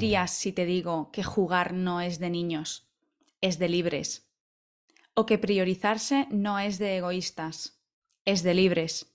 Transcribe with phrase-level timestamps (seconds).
[0.00, 2.88] dirías si te digo que jugar no es de niños,
[3.42, 4.26] es de libres?
[5.12, 7.82] ¿O que priorizarse no es de egoístas,
[8.24, 9.14] es de libres?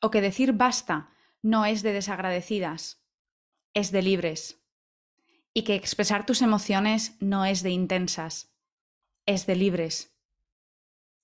[0.00, 1.10] ¿O que decir basta
[1.42, 3.00] no es de desagradecidas,
[3.72, 4.58] es de libres?
[5.54, 8.50] Y que expresar tus emociones no es de intensas,
[9.26, 10.12] es de libres.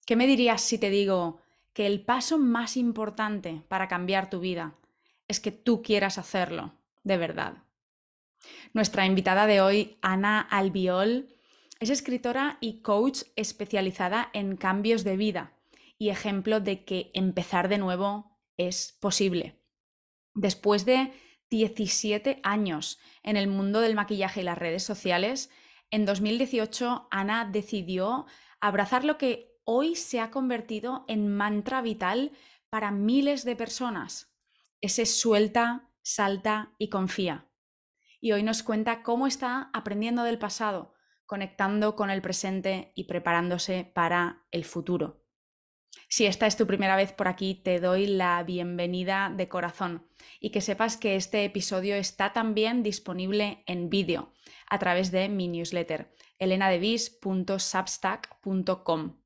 [0.07, 1.41] ¿Qué me dirías si te digo
[1.73, 4.77] que el paso más importante para cambiar tu vida
[5.27, 7.65] es que tú quieras hacerlo de verdad?
[8.73, 11.29] Nuestra invitada de hoy, Ana Albiol,
[11.81, 15.53] es escritora y coach especializada en cambios de vida
[15.99, 19.61] y ejemplo de que empezar de nuevo es posible.
[20.35, 21.13] Después de
[21.51, 25.51] 17 años en el mundo del maquillaje y las redes sociales,
[25.91, 28.27] en 2018 Ana decidió
[28.61, 32.33] abrazar lo que hoy se ha convertido en mantra vital
[32.71, 34.35] para miles de personas.
[34.81, 37.52] Ese suelta, salta y confía.
[38.23, 40.95] Y hoy nos cuenta cómo está aprendiendo del pasado,
[41.27, 45.27] conectando con el presente y preparándose para el futuro.
[46.09, 50.07] Si esta es tu primera vez por aquí, te doy la bienvenida de corazón
[50.39, 54.33] y que sepas que este episodio está también disponible en vídeo
[54.71, 59.17] a través de mi newsletter elenadevis.substack.com.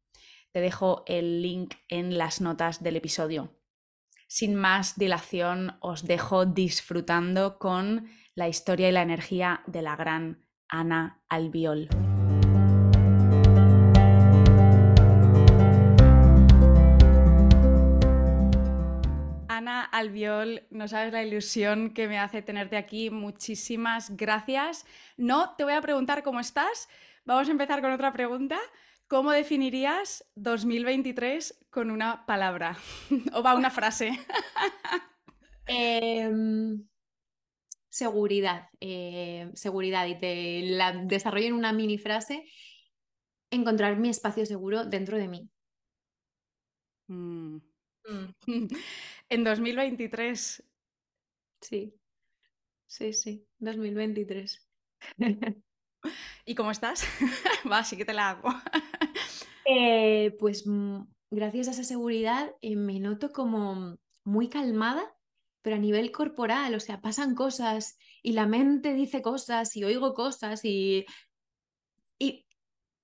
[0.52, 3.55] Te dejo el link en las notas del episodio.
[4.28, 10.44] Sin más dilación, os dejo disfrutando con la historia y la energía de la gran
[10.68, 11.88] Ana Albiol.
[19.48, 23.10] Ana Albiol, no sabes la ilusión que me hace tenerte aquí.
[23.10, 24.86] Muchísimas gracias.
[25.16, 26.88] No te voy a preguntar cómo estás.
[27.24, 28.58] Vamos a empezar con otra pregunta.
[29.08, 32.76] ¿Cómo definirías 2023 con una palabra?
[33.34, 34.10] o va una frase.
[35.68, 36.86] Em,
[37.88, 38.68] seguridad.
[38.80, 40.06] Eh, seguridad.
[40.06, 42.44] Y te la desarrollo en una mini frase.
[43.50, 45.50] Encontrar mi espacio seguro dentro de mí.
[47.08, 47.58] Mm.
[48.08, 48.34] Mm.
[49.28, 50.62] En 2023.
[51.60, 51.94] Sí,
[52.86, 54.66] sí, sí, 2023.
[56.44, 57.04] ¿Y cómo estás?
[57.70, 58.48] Va, sí que te la hago.
[59.64, 61.00] Eh, pues mm,
[61.30, 65.16] gracias a esa seguridad eh, me noto como muy calmada,
[65.62, 70.14] pero a nivel corporal, o sea, pasan cosas y la mente dice cosas y oigo
[70.14, 71.04] cosas y,
[72.18, 72.46] y,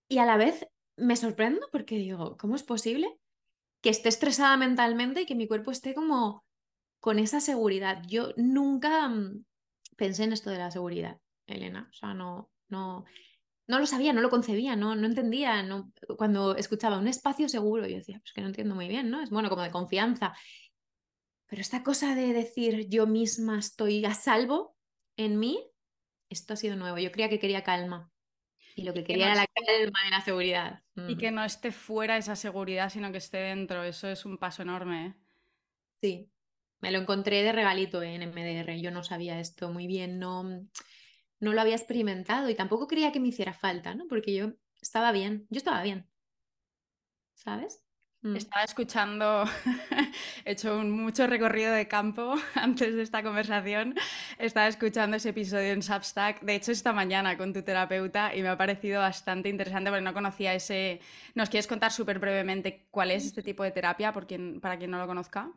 [0.08, 3.18] y a la vez me sorprendo porque digo, ¿cómo es posible
[3.82, 6.44] que esté estresada mentalmente y que mi cuerpo esté como
[7.00, 8.02] con esa seguridad.
[8.06, 9.44] Yo nunca mm,
[9.96, 11.88] pensé en esto de la seguridad, Elena.
[11.90, 13.04] O sea, no, no,
[13.68, 15.62] no lo sabía, no lo concebía, no, no entendía.
[15.62, 19.22] No, cuando escuchaba un espacio seguro, yo decía, pues que no entiendo muy bien, ¿no?
[19.22, 20.34] Es bueno, como de confianza.
[21.46, 24.74] Pero esta cosa de decir yo misma estoy a salvo
[25.16, 25.62] en mí,
[26.28, 26.98] esto ha sido nuevo.
[26.98, 28.10] Yo creía que quería calma.
[28.74, 30.82] Y lo que quería era la calma y la seguridad.
[31.08, 33.84] Y que no esté fuera esa seguridad, sino que esté dentro.
[33.84, 35.06] Eso es un paso enorme.
[35.06, 35.14] ¿eh?
[36.00, 36.30] Sí,
[36.80, 38.80] me lo encontré de regalito en MDR.
[38.80, 40.42] Yo no sabía esto muy bien, no,
[41.42, 44.06] no lo había experimentado y tampoco creía que me hiciera falta, ¿no?
[44.08, 46.08] Porque yo estaba bien, yo estaba bien.
[47.34, 47.82] ¿Sabes?
[48.20, 48.36] Mm.
[48.36, 49.42] Estaba escuchando,
[50.44, 53.96] he hecho un mucho recorrido de campo antes de esta conversación.
[54.38, 58.48] Estaba escuchando ese episodio en Substack, de hecho esta mañana con tu terapeuta y me
[58.48, 61.00] ha parecido bastante interesante porque no conocía ese...
[61.34, 64.92] ¿Nos quieres contar súper brevemente cuál es este tipo de terapia por quien, para quien
[64.92, 65.50] no lo conozca?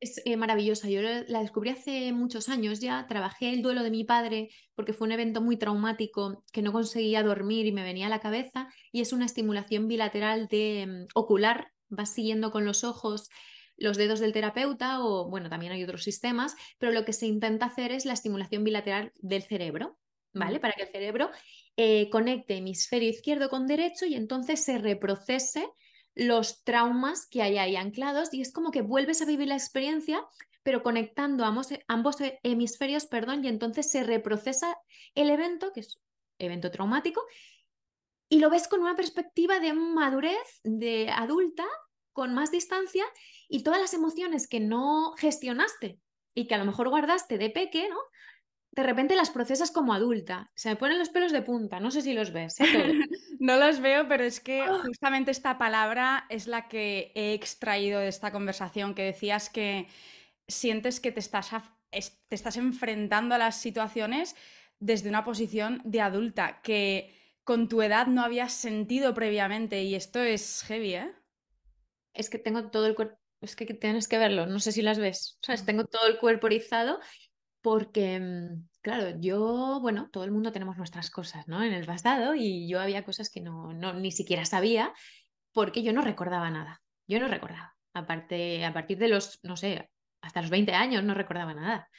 [0.00, 0.88] Es eh, maravillosa.
[0.88, 3.06] Yo la descubrí hace muchos años ya.
[3.08, 7.22] Trabajé el duelo de mi padre porque fue un evento muy traumático que no conseguía
[7.22, 8.68] dormir y me venía a la cabeza.
[8.92, 13.28] Y es una estimulación bilateral de mm, ocular vas siguiendo con los ojos
[13.76, 17.66] los dedos del terapeuta o, bueno, también hay otros sistemas, pero lo que se intenta
[17.66, 19.98] hacer es la estimulación bilateral del cerebro,
[20.32, 20.58] ¿vale?
[20.58, 21.30] Para que el cerebro
[21.76, 25.68] eh, conecte hemisferio izquierdo con derecho y entonces se reprocese
[26.18, 30.22] los traumas que hay ahí anclados y es como que vuelves a vivir la experiencia
[30.68, 34.76] pero conectando ambos, ambos hemisferios, perdón, y entonces se reprocesa
[35.14, 35.98] el evento, que es
[36.38, 37.24] evento traumático,
[38.28, 41.64] y lo ves con una perspectiva de madurez, de adulta,
[42.12, 43.04] con más distancia
[43.48, 46.00] y todas las emociones que no gestionaste
[46.34, 47.98] y que a lo mejor guardaste de peque, ¿no?
[48.78, 50.52] De repente las procesas como adulta.
[50.54, 52.60] Se me ponen los pelos de punta, no sé si los ves.
[52.60, 52.64] ¿eh?
[53.40, 54.82] no los veo, pero es que ¡Ah!
[54.86, 59.88] justamente esta palabra es la que he extraído de esta conversación, que decías que
[60.46, 61.50] sientes que te estás,
[61.90, 64.36] te estás enfrentando a las situaciones
[64.78, 70.20] desde una posición de adulta, que con tu edad no habías sentido previamente y esto
[70.20, 71.12] es heavy, ¿eh?
[72.14, 75.00] Es que tengo todo el cuerpo, es que tienes que verlo, no sé si las
[75.00, 75.64] ves, ¿sabes?
[75.64, 77.00] Tengo todo el cuerpo erizado
[77.68, 81.62] porque, mm, claro, yo, bueno, todo el mundo tenemos nuestras cosas, ¿no?
[81.62, 84.94] En el pasado y yo había cosas que no, no ni siquiera sabía
[85.52, 86.80] porque yo no recordaba nada.
[87.06, 87.76] Yo no recordaba.
[87.92, 89.90] Aparte, a partir de los, no sé,
[90.22, 91.90] hasta los 20 años no recordaba nada.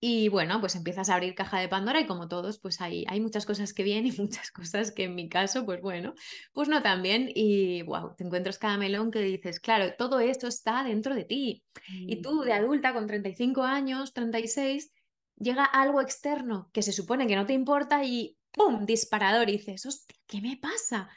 [0.00, 3.20] Y bueno, pues empiezas a abrir caja de Pandora y como todos, pues hay, hay
[3.20, 6.14] muchas cosas que bien y muchas cosas que en mi caso, pues bueno,
[6.52, 7.30] pues no tan bien.
[7.32, 11.62] Y wow, te encuentras cada melón que dices, claro, todo esto está dentro de ti.
[11.88, 12.22] Y mm.
[12.22, 14.92] tú de adulta con 35 años, 36,
[15.36, 18.86] llega algo externo que se supone que no te importa y ¡pum!
[18.86, 21.08] disparador y dices, hostia, ¿qué me pasa?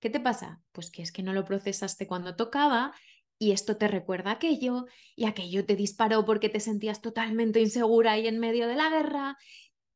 [0.00, 0.60] ¿Qué te pasa?
[0.72, 2.94] Pues que es que no lo procesaste cuando tocaba
[3.38, 8.26] y esto te recuerda aquello y aquello te disparó porque te sentías totalmente insegura ahí
[8.26, 9.38] en medio de la guerra,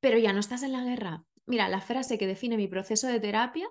[0.01, 1.25] pero ya no estás en la guerra.
[1.47, 3.69] Mira, la frase que define mi proceso de terapia,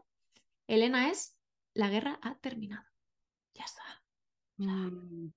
[0.68, 1.38] Elena, es,
[1.74, 2.86] la guerra ha terminado.
[3.54, 4.04] Ya está.
[4.58, 5.32] Mm.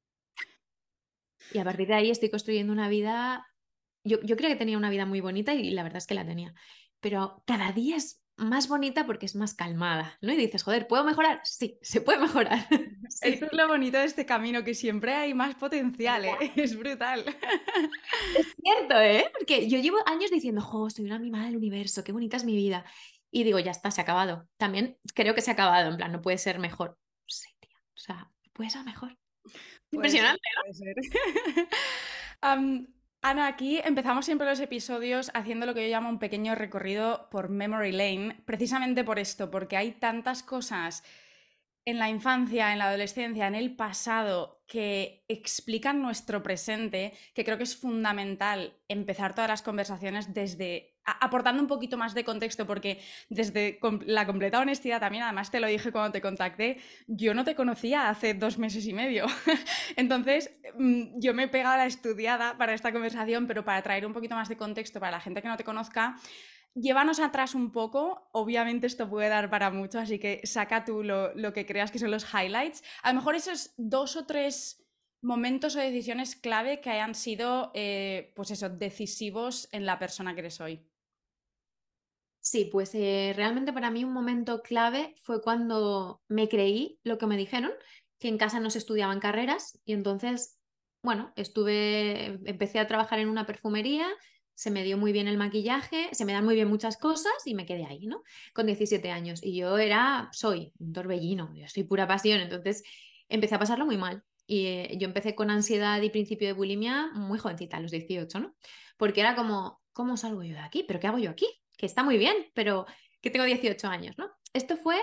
[1.52, 3.46] Y a partir de ahí estoy construyendo una vida,
[4.04, 6.26] yo, yo creo que tenía una vida muy bonita y la verdad es que la
[6.26, 6.54] tenía,
[7.00, 10.32] pero cada día es más bonita porque es más calmada, ¿no?
[10.32, 11.40] Y dices, joder, ¿puedo mejorar?
[11.44, 12.66] Sí, se puede mejorar.
[13.22, 16.36] Eso es lo bonito de este camino, que siempre hay más potencial, ¿eh?
[16.56, 17.24] Es brutal.
[18.36, 19.30] Es cierto, ¿eh?
[19.38, 22.56] Porque yo llevo años diciendo, jo, soy una mimada del universo, qué bonita es mi
[22.56, 22.84] vida.
[23.30, 24.48] Y digo, ya está, se ha acabado.
[24.56, 26.98] También creo que se ha acabado, en plan, no puede ser mejor.
[27.26, 29.16] Sí, tía, o sea, puede ser mejor.
[29.90, 30.72] Impresionante, ¿no?
[33.26, 37.48] Ana, aquí empezamos siempre los episodios haciendo lo que yo llamo un pequeño recorrido por
[37.48, 41.02] Memory Lane, precisamente por esto, porque hay tantas cosas
[41.86, 47.56] en la infancia, en la adolescencia, en el pasado, que explican nuestro presente, que creo
[47.56, 53.00] que es fundamental empezar todas las conversaciones desde aportando un poquito más de contexto, porque
[53.28, 57.54] desde la completa honestidad también, además te lo dije cuando te contacté, yo no te
[57.54, 59.26] conocía hace dos meses y medio.
[59.96, 64.12] Entonces, mm, yo me he pegado la estudiada para esta conversación, pero para traer un
[64.12, 66.16] poquito más de contexto para la gente que no te conozca,
[66.74, 68.28] llévanos atrás un poco.
[68.32, 72.10] Obviamente esto puede dar para mucho, así que saca tú lo, que creas que son
[72.10, 72.82] los highlights.
[73.02, 74.80] A lo mejor esos dos o tres
[75.22, 80.40] momentos o decisiones clave que hayan sido, eh, pues eso, decisivos en la persona que
[80.40, 80.86] eres hoy.
[82.46, 87.26] Sí, pues eh, realmente para mí un momento clave fue cuando me creí lo que
[87.26, 87.72] me dijeron,
[88.18, 90.58] que en casa no se estudiaban carreras y entonces,
[91.02, 94.06] bueno, estuve, empecé a trabajar en una perfumería
[94.54, 97.54] se me dio muy bien el maquillaje, se me dan muy bien muchas cosas y
[97.54, 98.22] me quedé ahí, ¿no?
[98.54, 99.42] Con 17 años.
[99.42, 102.84] Y yo era, soy un torbellino, yo soy pura pasión, entonces
[103.28, 104.22] empecé a pasarlo muy mal.
[104.46, 108.38] Y eh, yo empecé con ansiedad y principio de bulimia muy jovencita, a los 18,
[108.40, 108.54] ¿no?
[108.96, 110.84] Porque era como, ¿cómo salgo yo de aquí?
[110.86, 111.46] ¿Pero qué hago yo aquí?
[111.84, 112.86] Está muy bien, pero
[113.20, 114.30] que tengo 18 años, ¿no?
[114.52, 114.96] Esto fue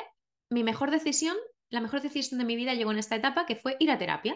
[0.49, 1.35] mi mejor decisión,
[1.69, 4.35] la mejor decisión de mi vida llegó en esta etapa, que fue ir a terapia.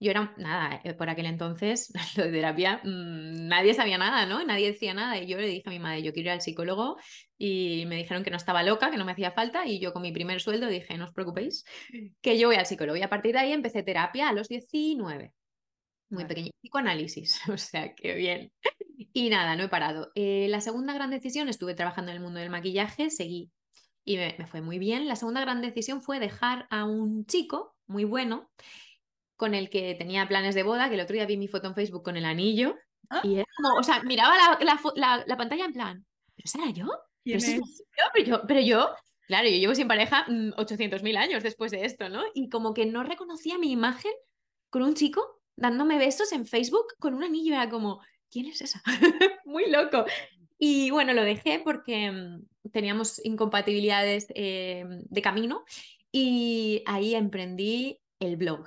[0.00, 4.44] Yo era, nada, eh, por aquel entonces, lo de terapia, mm, nadie sabía nada, ¿no?
[4.44, 5.18] Nadie decía nada.
[5.18, 6.96] Y yo le dije a mi madre, yo quiero ir al psicólogo.
[7.38, 9.66] Y me dijeron que no estaba loca, que no me hacía falta.
[9.66, 11.64] Y yo con mi primer sueldo dije, no os preocupéis,
[12.20, 12.96] que yo voy al psicólogo.
[12.96, 15.32] Y a partir de ahí empecé terapia a los 19.
[16.14, 16.50] Muy pequeño.
[16.60, 18.52] Psicoanálisis, o sea, qué bien.
[19.12, 20.10] Y nada, no he parado.
[20.14, 23.50] Eh, la segunda gran decisión, estuve trabajando en el mundo del maquillaje, seguí
[24.04, 25.08] y me, me fue muy bien.
[25.08, 28.50] La segunda gran decisión fue dejar a un chico muy bueno
[29.36, 31.74] con el que tenía planes de boda, que el otro día vi mi foto en
[31.74, 32.76] Facebook con el anillo.
[33.10, 33.20] ¿Ah?
[33.24, 34.34] Y era como, o sea, miraba
[34.94, 36.86] la, pantalla en plan, ¿pero esa era yo?
[37.24, 38.42] ¿Pero, yo?
[38.46, 38.90] pero yo,
[39.26, 42.22] claro, yo llevo sin pareja 800.000 mm, años después de esto, ¿no?
[42.34, 44.12] Y como que no reconocía mi imagen
[44.70, 47.54] con un chico dándome besos en Facebook con un anillo.
[47.54, 48.82] Era como, ¿quién es esa?
[49.44, 50.04] Muy loco.
[50.58, 55.64] Y bueno, lo dejé porque mm, teníamos incompatibilidades eh, de camino
[56.12, 58.66] y ahí emprendí el blog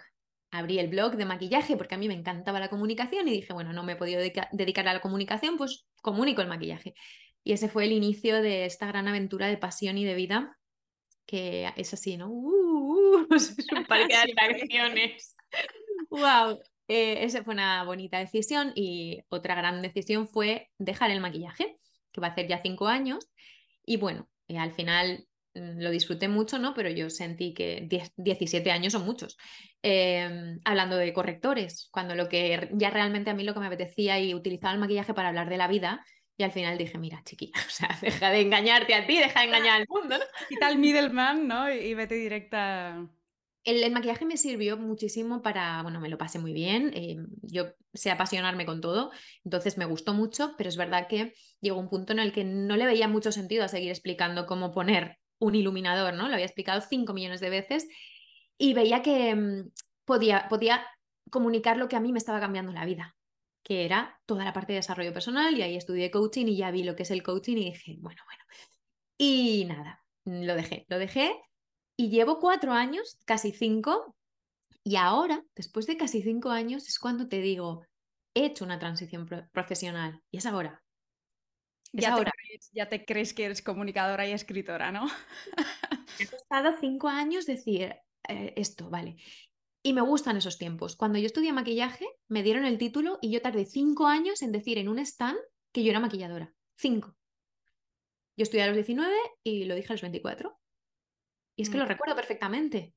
[0.51, 3.74] abrí el blog de maquillaje porque a mí me encantaba la comunicación y dije, bueno,
[3.74, 6.96] no me he podido dedicar a la comunicación, pues comunico el maquillaje.
[7.44, 10.58] Y ese fue el inicio de esta gran aventura de pasión y de vida,
[11.25, 12.29] que es así, ¿no?
[12.29, 15.36] Uh, uh, es un parque de atracciones.
[16.10, 16.62] ¡Wow!
[16.88, 21.77] Eh, esa fue una bonita decisión y otra gran decisión fue dejar el maquillaje,
[22.12, 23.29] que va a hacer ya cinco años.
[23.86, 25.27] Y bueno, eh, al final
[25.58, 26.74] Mm, lo disfruté mucho, ¿no?
[26.74, 29.38] Pero yo sentí que 17 años son muchos.
[29.82, 34.20] Em, hablando de correctores, cuando lo que ya realmente a mí lo que me apetecía
[34.20, 36.06] y utilizaba el maquillaje para hablar de la vida,
[36.38, 39.48] y al final dije, mira, chiquilla, o sea, deja de engañarte a ti, deja de
[39.48, 40.25] engañar al mundo, ¿no?
[40.48, 41.72] Quita el middleman, ¿no?
[41.72, 43.08] Y vete directa.
[43.67, 48.09] El, maquillaje me sirvió muchísimo para, bueno, me lo pasé muy bien, em, yo sé
[48.09, 49.12] apasionarme con todo,
[49.43, 52.77] entonces me gustó mucho, pero es verdad que llegó un punto en el que no
[52.77, 56.29] le veía mucho sentido a seguir explicando cómo poner un iluminador, ¿no?
[56.29, 57.89] Lo había explicado cinco millones de veces
[58.57, 59.69] y veía que mm,
[60.05, 60.88] podía, podía
[61.29, 63.17] comunicar lo que a mí me estaba cambiando la vida,
[63.63, 66.83] que era toda la parte de desarrollo personal y ahí estudié coaching y ya vi
[66.83, 68.43] lo que es el coaching y dije, bueno, bueno.
[69.17, 71.33] Y nada, lo dejé, lo dejé
[71.97, 74.15] y llevo cuatro años, casi cinco,
[74.83, 77.85] y ahora, después de casi cinco años, es cuando te digo,
[78.33, 80.81] he hecho una transición profesional y es ahora.
[81.91, 82.31] ya, ahora.
[82.31, 85.07] Te crees, ya te crees que eres comunicadora y escritora, ¿no?
[86.19, 87.95] He costado cinco años decir
[88.29, 89.17] eh, esto, vale.
[89.83, 90.95] Y me gustan esos tiempos.
[90.95, 94.77] Cuando yo estudié maquillaje, me dieron el título y yo tardé cinco años en decir
[94.77, 95.39] en un stand
[95.73, 96.53] que yo era maquilladora.
[96.77, 97.17] Cinco.
[98.37, 99.13] Yo estudié a los 19
[99.43, 100.57] y lo dije a los 24.
[101.57, 101.89] Y es que lo mm.
[101.89, 102.93] recuerdo perfectamente.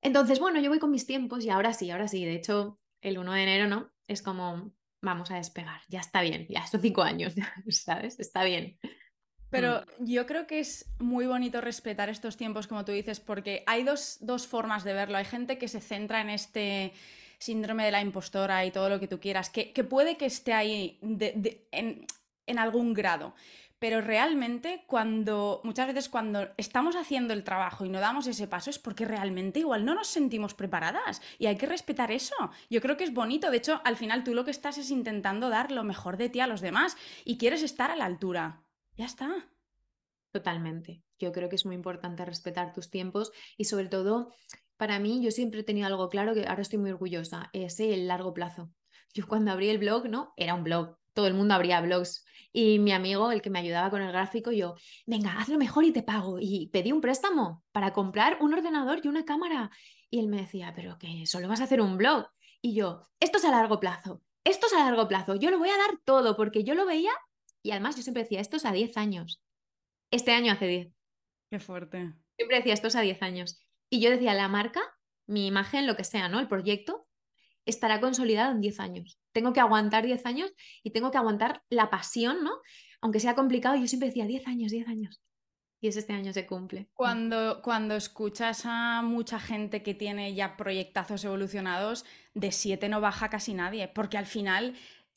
[0.00, 2.24] Entonces, bueno, yo voy con mis tiempos y ahora sí, ahora sí.
[2.24, 3.90] De hecho, el 1 de enero, ¿no?
[4.06, 7.32] Es como, vamos a despegar, ya está bien, ya son cinco años,
[7.70, 8.20] ¿sabes?
[8.20, 8.78] Está bien.
[9.48, 10.04] Pero mm.
[10.04, 14.20] yo creo que es muy bonito respetar estos tiempos, como tú dices, porque hay dos,
[14.46, 15.16] formas de verlo.
[15.16, 16.92] Hay gente que se centra en este
[17.38, 20.98] síndrome de la impostora y todo lo que tú quieras, que, puede que esté ahí
[21.02, 22.06] en,
[22.46, 23.34] en algún grado.
[23.84, 28.70] Pero realmente cuando, muchas veces cuando estamos haciendo el trabajo y no damos ese paso
[28.70, 32.34] es porque realmente igual no nos sentimos preparadas y hay que respetar eso.
[32.70, 33.50] Yo creo que es bonito.
[33.50, 36.40] De hecho, al final tú lo que estás es intentando dar lo mejor de ti
[36.40, 38.64] a los demás y quieres estar a la altura.
[38.96, 39.50] Ya está.
[40.32, 41.02] Totalmente.
[41.18, 44.32] Yo creo que es muy importante respetar tus tiempos y sobre todo,
[44.78, 48.08] para mí, yo siempre he tenido algo claro que ahora estoy muy orgullosa, es el
[48.08, 48.72] largo plazo.
[49.12, 50.32] Yo cuando abrí el blog, ¿no?
[50.38, 52.24] Era un blog, todo el mundo abría blogs
[52.56, 55.92] y mi amigo, el que me ayudaba con el gráfico, yo, venga, hazlo mejor y
[55.92, 56.38] te pago.
[56.40, 59.72] Y pedí un préstamo para comprar un ordenador y una cámara.
[60.08, 62.28] Y él me decía, pero que solo vas a hacer un blog.
[62.62, 65.68] Y yo, esto es a largo plazo, esto es a largo plazo, yo lo voy
[65.68, 67.10] a dar todo porque yo lo veía
[67.60, 69.42] y además yo siempre decía, esto es a 10 años.
[70.12, 70.92] Este año hace 10.
[71.50, 72.12] Qué fuerte.
[72.36, 73.60] Siempre decía, esto es a 10 años.
[73.90, 74.80] Y yo decía, la marca,
[75.26, 76.38] mi imagen, lo que sea, ¿no?
[76.38, 77.08] El proyecto,
[77.66, 79.18] estará consolidado en 10 años.
[79.34, 82.52] Tengo que aguantar 10 años y tengo que aguantar la pasión, ¿no?
[83.00, 85.20] Aunque sea complicado, yo siempre decía 10 años, 10 años.
[85.80, 86.88] Y es este año se cumple.
[86.94, 93.28] Cuando, cuando escuchas a mucha gente que tiene ya proyectazos evolucionados, de 7 no baja
[93.28, 94.74] casi nadie, porque al final,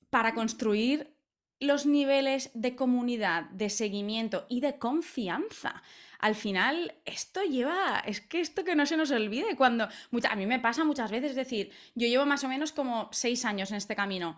[0.10, 1.16] para construir
[1.60, 5.84] los niveles de comunidad, de seguimiento y de confianza
[6.20, 9.88] al final esto lleva, es que esto que no se nos olvide, cuando
[10.30, 13.46] a mí me pasa muchas veces, es decir, yo llevo más o menos como seis
[13.46, 14.38] años en este camino.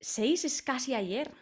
[0.00, 1.32] Seis es casi ayer.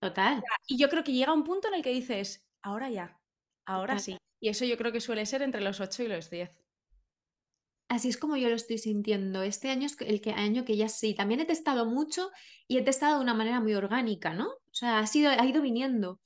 [0.00, 0.42] Total.
[0.66, 3.20] Y yo creo que llega un punto en el que dices, ahora ya,
[3.64, 4.18] ahora sí.
[4.40, 6.50] Y eso yo creo que suele ser entre los ocho y los diez.
[7.88, 9.42] Así es como yo lo estoy sintiendo.
[9.42, 11.14] Este año es el que, año que ya sí.
[11.14, 12.30] También he testado mucho
[12.66, 14.48] y he testado de una manera muy orgánica, ¿no?
[14.48, 16.20] O sea, ha, sido, ha ido viniendo.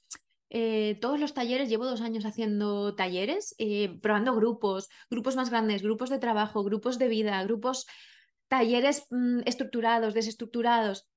[0.50, 5.82] Eh, todos los talleres, llevo dos años haciendo talleres, eh, probando grupos, grupos más grandes,
[5.82, 7.86] grupos de trabajo, grupos de vida, grupos,
[8.48, 11.08] talleres mm, estructurados, desestructurados.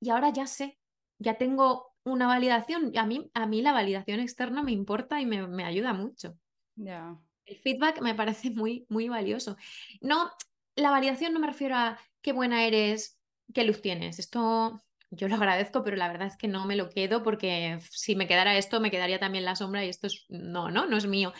[0.00, 0.78] Y ahora ya sé,
[1.18, 2.92] ya tengo una validación.
[2.96, 6.36] A mí, a mí la validación externa me importa y me, ayuda mucho.
[6.76, 7.16] Ya.
[7.46, 9.56] El feedback me parece muy, muy valioso.
[10.00, 10.30] No,
[10.76, 13.18] la validación no me refiero a qué buena eres,
[13.52, 14.18] qué luz tienes.
[14.18, 18.16] Esto yo lo agradezco, pero la verdad es que no me lo quedo porque si
[18.16, 21.06] me quedara esto, me quedaría también la sombra y esto es, no, no, no es
[21.06, 21.32] mío.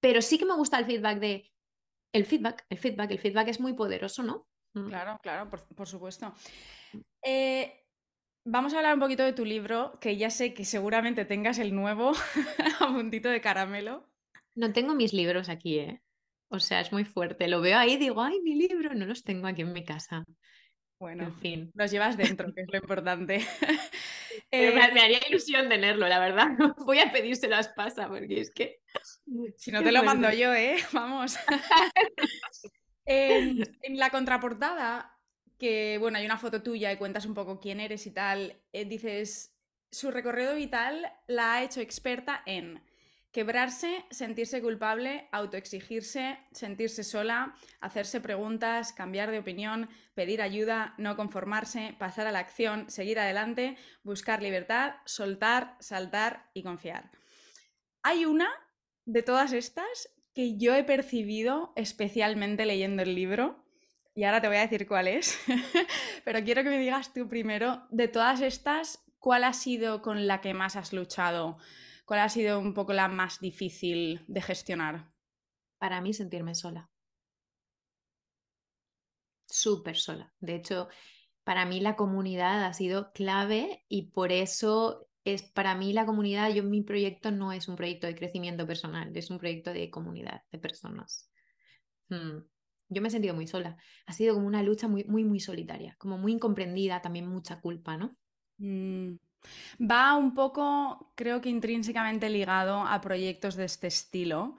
[0.00, 1.52] Pero sí que me gusta el feedback de,
[2.12, 4.46] el feedback, el feedback, el feedback es muy poderoso, ¿no?
[4.74, 4.88] Mm.
[4.88, 6.34] Claro, claro, por, supuesto.
[7.22, 7.84] Eh,
[8.44, 11.74] vamos a hablar un poquito de tu libro, que ya sé que seguramente tengas el
[11.74, 12.12] nuevo
[12.80, 14.10] a puntito de caramelo.
[14.54, 16.02] No tengo mis libros aquí, ¿eh?
[16.48, 17.48] O sea, es muy fuerte.
[17.48, 20.24] Lo veo ahí y digo, ay, mi libro, no los tengo aquí en mi casa.
[21.02, 21.72] Bueno, en fin.
[21.74, 23.44] Los llevas dentro, que es lo importante.
[24.50, 26.48] Eh, me, haría ilusión tenerlo, la verdad.
[26.86, 28.80] Voy a pedírselo a Espasa porque es que.
[29.56, 30.76] Si no te lo mando yo, ¿eh?
[30.92, 31.36] Vamos.
[33.04, 33.62] en,
[33.98, 35.18] la contraportada,
[35.58, 38.86] que bueno, hay una foto tuya y cuentas un poco quién eres y tal, eh,
[38.86, 39.54] dices:
[39.90, 42.82] su recorrido vital la ha hecho experta en
[43.32, 51.96] Quebrarse, sentirse culpable, autoexigirse, sentirse sola, hacerse preguntas, cambiar de opinión, pedir ayuda, no conformarse,
[51.98, 57.10] pasar a la acción, seguir adelante, buscar libertad, soltar, saltar y confiar.
[58.02, 58.50] Hay una
[59.06, 63.64] de todas estas que yo he percibido especialmente leyendo el libro,
[64.14, 65.38] y ahora te voy a decir cuál es,
[66.24, 70.42] pero quiero que me digas tú primero, de todas estas, ¿cuál ha sido con la
[70.42, 71.56] que más has luchado?
[72.12, 75.10] ¿Cuál ha sido un poco la más difícil de gestionar?
[75.78, 76.90] Para mí sentirme sola.
[79.46, 80.30] Súper sola.
[80.38, 80.88] De hecho,
[81.42, 86.52] para mí la comunidad ha sido clave y por eso es para mí la comunidad,
[86.52, 90.42] yo mi proyecto no es un proyecto de crecimiento personal, es un proyecto de comunidad,
[90.52, 91.30] de personas.
[92.10, 92.40] Hmm.
[92.90, 93.78] yo me he sentido muy sola.
[94.04, 97.96] Ha sido como una lucha muy, muy, muy solitaria, como muy incomprendida, también mucha culpa,
[97.96, 98.18] ¿no?
[98.58, 99.14] Mm.
[99.80, 104.56] Va un poco, creo que intrínsecamente ligado a proyectos de este estilo,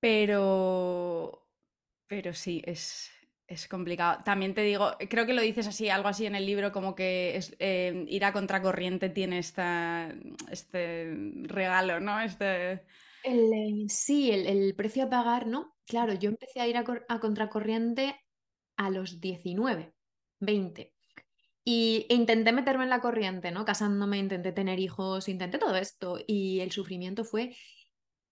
[0.00, 1.46] pero,
[2.06, 3.10] pero sí, es,
[3.46, 4.20] es complicado.
[4.24, 7.36] También te digo, creo que lo dices así, algo así en el libro, como que
[7.36, 10.12] es, eh, ir a contracorriente tiene esta,
[10.50, 12.20] este regalo, ¿no?
[12.20, 12.84] Este...
[13.24, 15.76] El, sí, el, precio a pagar, ¿no?
[15.86, 18.16] Claro, yo empecé a ir a, a contracorriente
[18.76, 19.94] a los 19,
[20.40, 20.92] 20.
[21.64, 23.64] Y intenté meterme en la corriente, ¿no?
[23.64, 27.56] Casándome, intenté tener hijos, intenté todo esto y el sufrimiento fue...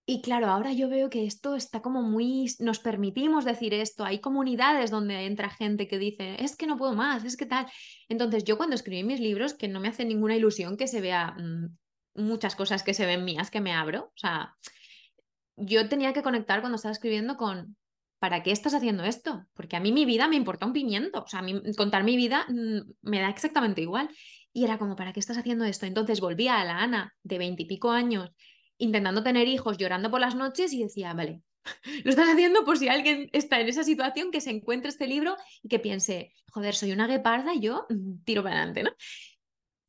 [0.07, 2.47] Y claro, ahora yo veo que esto está como muy...
[2.59, 6.95] Nos permitimos decir esto, hay comunidades donde entra gente que dice, es que no puedo
[6.95, 7.67] más, es que tal.
[8.09, 11.37] Entonces yo cuando escribí mis libros, que no me hace ninguna ilusión que se vea
[11.39, 11.77] mm,
[12.15, 14.57] muchas cosas que se ven mías, que me abro, o sea,
[15.57, 17.77] yo tenía que conectar cuando estaba escribiendo con,
[18.21, 19.47] ¿para qué estás haciendo esto?
[19.55, 22.17] Porque a mí mi vida me importa un pimiento, o sea, a mí contar mi
[22.17, 24.09] vida mm, me da exactamente igual.
[24.53, 25.87] Y era como, ¿para qué estás haciendo esto?
[25.87, 28.31] Entonces volvía a la Ana de veintipico años
[28.79, 31.43] intentando tener hijos, llorando por las noches y decía, vale,
[32.05, 35.37] lo estás haciendo por si alguien está en esa situación que se encuentre este libro
[35.63, 38.91] y que piense, joder, soy una gueparda y yo mm, tiro para adelante, ¿no?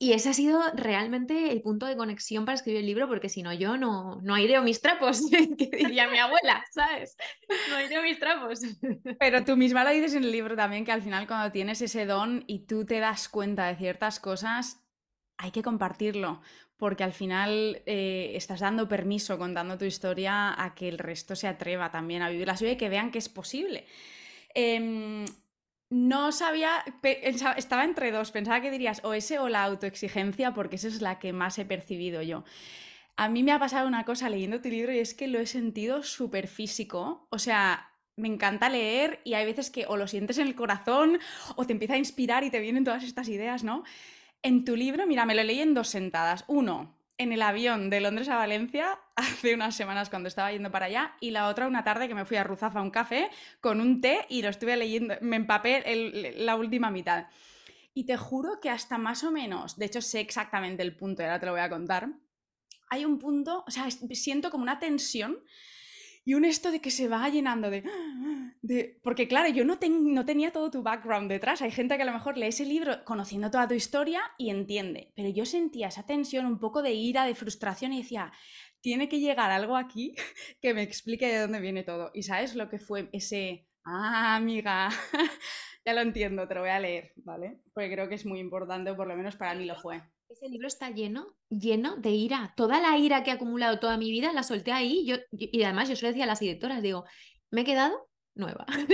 [0.01, 3.43] Y ese ha sido realmente el punto de conexión para escribir el libro, porque si
[3.43, 5.22] no, yo no, no aireo mis trapos,
[5.60, 7.15] que diría mi abuela, ¿sabes?
[7.70, 8.62] No aireo mis trapos.
[9.20, 12.08] Pero tú misma lo dices en el libro también, que al final cuando tienes ese
[12.08, 14.84] don y tú te das cuenta de ciertas cosas,
[15.38, 16.41] hay que compartirlo,
[16.77, 21.48] porque al final eh, estás dando permiso contando tu historia a que el resto se
[21.48, 23.86] atreva también a vivir la suya y que vean que es posible.
[24.55, 25.25] Em,
[25.92, 26.86] no sabía,
[27.58, 31.20] estaba entre dos, pensaba que dirías o ese o la autoexigencia, porque esa es la
[31.20, 32.46] que más he percibido yo.
[33.18, 35.46] A mí me ha pasado una cosa leyendo tu libro y es que lo he
[35.46, 40.38] sentido súper físico, o sea, me encanta leer y hay veces que o lo sientes
[40.38, 41.20] en el corazón
[41.58, 43.84] o te empieza a inspirar y te vienen todas estas ideas, ¿no?
[44.44, 46.46] En tu libro, mira, me lo leí en dos sentadas.
[46.48, 50.88] Uno, en el avión de Londres a Valencia hace unas semanas cuando estaba yendo para
[50.88, 53.29] allá y la otra una tarde que me fui a Ruzafa a un café
[53.60, 55.84] con un té y lo estuve leyendo, me empapé
[56.38, 57.27] la última mitad.
[57.94, 61.40] Y te juro que hasta más o menos, de hecho sé exactamente el punto, ahora
[61.40, 62.10] te lo voy a contar,
[62.90, 65.38] hay un punto, o sea, siento como una tensión
[66.24, 67.84] y un esto de que se va llenando de...
[68.62, 71.62] de porque claro, yo no, no tenía todo tu background detrás.
[71.62, 75.12] Hay gente que a lo mejor lee ese libro conociendo toda tu historia y entiende.
[75.16, 78.31] Pero yo sentía esa tensión, un poco de ira, de frustración y decía,
[78.81, 80.16] tiene que llegar algo aquí
[80.62, 82.12] que me explique de dónde viene todo.
[82.14, 83.68] Y sabes lo que fue ese...
[83.84, 84.90] Ah, amiga,
[85.86, 87.62] ya lo entiendo, te lo voy a leer, ¿vale?
[87.74, 90.03] Porque creo que es muy importante, o por lo menos para mí lo fue.
[90.31, 92.53] Ese libro está lleno, lleno de ira.
[92.55, 95.05] Toda la ira que he acumulado toda mi vida la solté ahí.
[95.05, 97.03] Yo, y además yo se lo decía a las directoras, digo,
[97.50, 98.65] me he quedado nueva.
[98.70, 98.87] ahí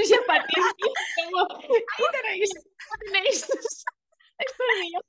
[2.12, 2.50] tenéis,
[3.06, 3.44] tenéis.
[3.44, 5.00] Esto es mío.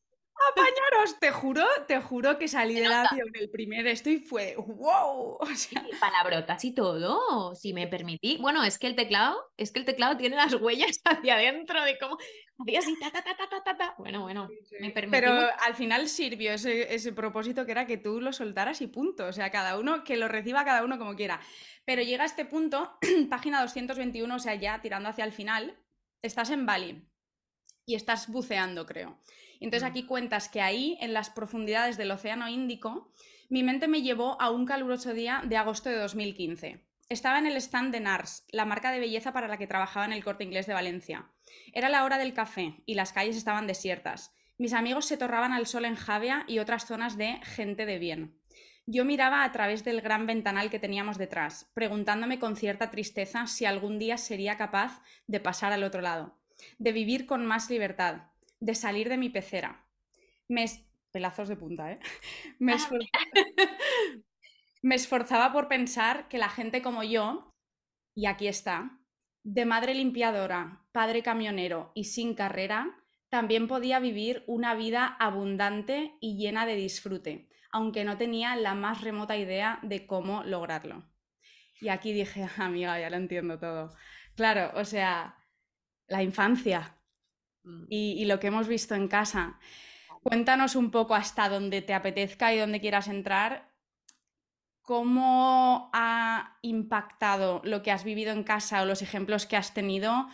[0.52, 5.38] Apañaros, te juro, te juro que salí del avión el primer esto y fue wow.
[5.40, 5.84] O sea...
[6.00, 8.38] palabrotas y todo, si me permití.
[8.40, 11.98] Bueno, es que el teclado, es que el teclado tiene las huellas hacia adentro de
[11.98, 12.16] cómo
[12.58, 13.94] hacía así, ta, ta, ta, ta, ta, ta.
[13.98, 14.48] Bueno, bueno,
[14.80, 15.10] me permití.
[15.10, 19.26] Pero al final sirvió ese, ese propósito que era que tú lo soltaras y punto.
[19.26, 21.40] O sea, cada uno, que lo reciba cada uno como quiera.
[21.84, 22.98] Pero llega a este punto,
[23.30, 25.78] página 221, o sea, ya tirando hacia el final,
[26.22, 27.08] estás en Bali
[27.86, 29.18] y estás buceando, creo.
[29.60, 33.12] Entonces aquí cuentas que ahí, en las profundidades del Océano Índico,
[33.48, 36.84] mi mente me llevó a un caluroso día de agosto de 2015.
[37.08, 40.12] Estaba en el stand de NARS, la marca de belleza para la que trabajaba en
[40.12, 41.30] el corte inglés de Valencia.
[41.72, 44.34] Era la hora del café y las calles estaban desiertas.
[44.58, 48.38] Mis amigos se torraban al sol en Javia y otras zonas de gente de bien.
[48.84, 53.64] Yo miraba a través del gran ventanal que teníamos detrás, preguntándome con cierta tristeza si
[53.64, 56.38] algún día sería capaz de pasar al otro lado,
[56.78, 58.22] de vivir con más libertad,
[58.60, 59.86] de salir de mi pecera.
[60.48, 60.66] Me
[61.10, 62.00] Pelazos de punta, ¿eh?
[62.58, 62.76] Me,
[64.82, 67.50] Me esforzaba por pensar que la gente como yo,
[68.14, 69.00] y aquí está,
[69.42, 76.36] de madre limpiadora, padre camionero y sin carrera, también podía vivir una vida abundante y
[76.36, 81.10] llena de disfrute, aunque no tenía la más remota idea de cómo lograrlo.
[81.80, 83.94] Y aquí dije, amiga, ya lo entiendo todo.
[84.36, 85.36] Claro, o sea,
[86.06, 86.97] la infancia,
[87.68, 87.84] Mm.
[87.90, 89.58] y, lo que hemos visto en casa.
[90.22, 93.70] Cuéntanos un poco hasta donde te apetezca y donde quieras entrar.
[94.82, 100.28] ¿Cómo ha impactado lo que has vivido en casa o los ejemplos que has tenido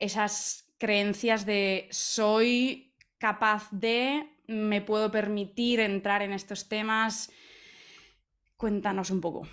[0.00, 7.30] esas creencias de soy capaz de, me puedo permitir entrar en estos temas?
[8.56, 9.46] Cuéntanos un poco.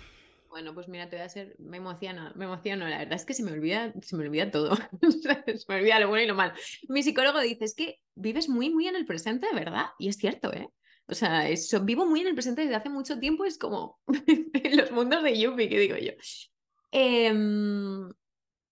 [0.48, 3.34] Bueno, pues mira, te voy a ser, me emociona, me emociono, la verdad es que
[3.34, 4.74] se me olvida, se me olvida todo,
[5.10, 6.54] se me olvida lo bueno y lo malo.
[6.88, 9.86] Mi psicólogo dice, es que vives muy, muy en el presente, ¿verdad?
[9.98, 10.68] Y es cierto, ¿eh?
[11.06, 11.46] O sea,
[11.82, 13.98] vivo muy en el presente desde hace mucho tiempo, es como
[14.76, 16.12] los mundos de Yuppie, que digo yo.
[16.90, 18.08] Em,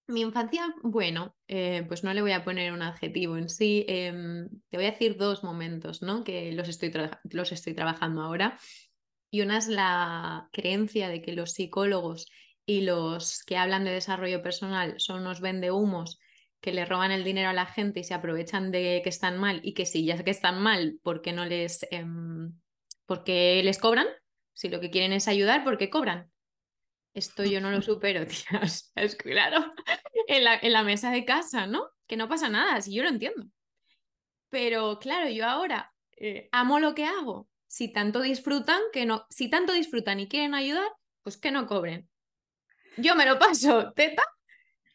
[0.09, 3.85] mi infancia, bueno, eh, pues no le voy a poner un adjetivo en sí.
[3.89, 6.25] Em, te voy a decir dos momentos, ¿no?
[6.25, 6.93] Que los estoy,
[7.31, 8.59] los estoy trabajando ahora.
[9.37, 12.27] Y una es la creencia de que los psicólogos
[12.65, 16.19] y los que hablan de desarrollo personal son unos vendehumos
[16.63, 19.61] que le roban el dinero a la gente y se aprovechan de que están mal
[19.63, 22.07] y que si ya que están mal, ¿por qué no les, eh,
[23.05, 24.07] porque les cobran?
[24.55, 26.33] Si lo que quieren es ayudar, ¿por qué cobran?
[27.13, 28.91] Esto yo no lo supero, tías.
[28.95, 29.71] Es claro,
[30.29, 31.91] en la, en la mesa de casa, ¿no?
[32.07, 33.45] Que no pasa nada, si yo lo entiendo.
[34.49, 37.51] Pero claro, yo ahora eh, amo lo que hago.
[37.67, 40.91] Si tanto disfrutan, que no, si tanto disfrutan y quieren ayudar,
[41.23, 42.09] pues que no cobren.
[42.97, 44.25] Yo me lo paso teta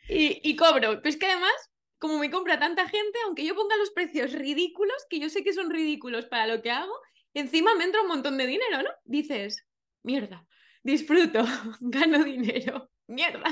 [0.07, 1.01] y, y cobro.
[1.01, 1.53] Pero es que además,
[1.99, 5.53] como me compra tanta gente, aunque yo ponga los precios ridículos, que yo sé que
[5.53, 6.93] son ridículos para lo que hago,
[7.33, 8.89] encima me entra un montón de dinero, ¿no?
[9.03, 9.65] Dices,
[10.03, 10.45] mierda,
[10.83, 11.43] disfruto,
[11.79, 12.90] gano dinero.
[13.11, 13.43] Mierda.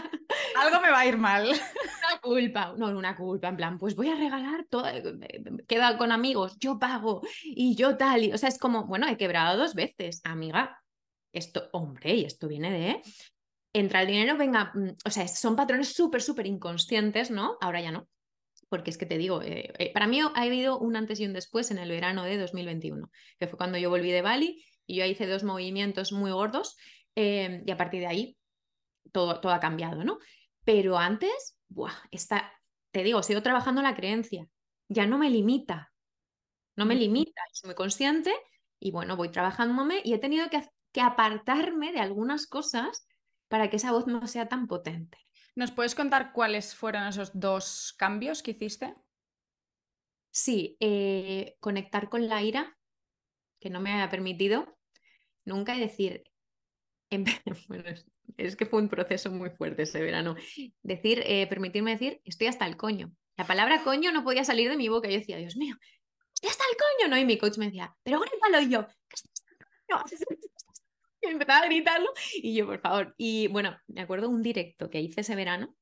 [0.57, 1.47] Algo me va a ir mal.
[1.47, 4.85] Una culpa, no, una culpa, en plan, pues voy a regalar todo,
[5.67, 9.17] queda con amigos, yo pago y yo tal, y, o sea, es como, bueno, he
[9.17, 10.81] quebrado dos veces, amiga,
[11.33, 13.01] esto, hombre, y esto viene de,
[13.73, 17.57] entra el dinero, venga, mm, o sea, son patrones súper, súper inconscientes, ¿no?
[17.61, 18.07] Ahora ya no,
[18.69, 21.33] porque es que te digo, eh, eh, para mí ha habido un antes y un
[21.33, 25.05] después en el verano de 2021, que fue cuando yo volví de Bali y yo
[25.05, 26.77] hice dos movimientos muy gordos
[27.15, 28.38] eh, y a partir de ahí
[29.11, 30.19] todo, todo ha cambiado, ¿no?
[30.63, 32.51] Pero antes, buah, está,
[32.91, 34.47] te digo, sigo trabajando la creencia,
[34.87, 35.93] ya no me limita,
[36.75, 38.33] no me limita, soy muy consciente
[38.79, 43.05] y bueno, voy trabajándome y he tenido que, que apartarme de algunas cosas
[43.47, 45.17] para que esa voz no sea tan potente.
[45.55, 48.95] ¿Nos puedes contar cuáles fueron esos dos cambios que hiciste?
[50.31, 52.77] Sí, eh, conectar con la ira,
[53.59, 54.77] que no me había permitido
[55.43, 56.23] nunca, y decir,
[57.67, 57.83] bueno,
[58.37, 60.35] es que fue un proceso muy fuerte ese verano.
[60.83, 63.11] Decir, eh, permitirme decir, estoy hasta el coño.
[63.37, 65.07] La palabra coño no podía salir de mi boca.
[65.09, 65.75] Yo decía, Dios mío,
[66.33, 67.17] estoy hasta el coño, ¿no?
[67.17, 68.87] Y mi coach me decía, pero grítalo y yo,
[71.21, 73.13] y empezaba a gritarlo y yo, por favor.
[73.17, 75.75] Y bueno, me acuerdo un directo que hice ese verano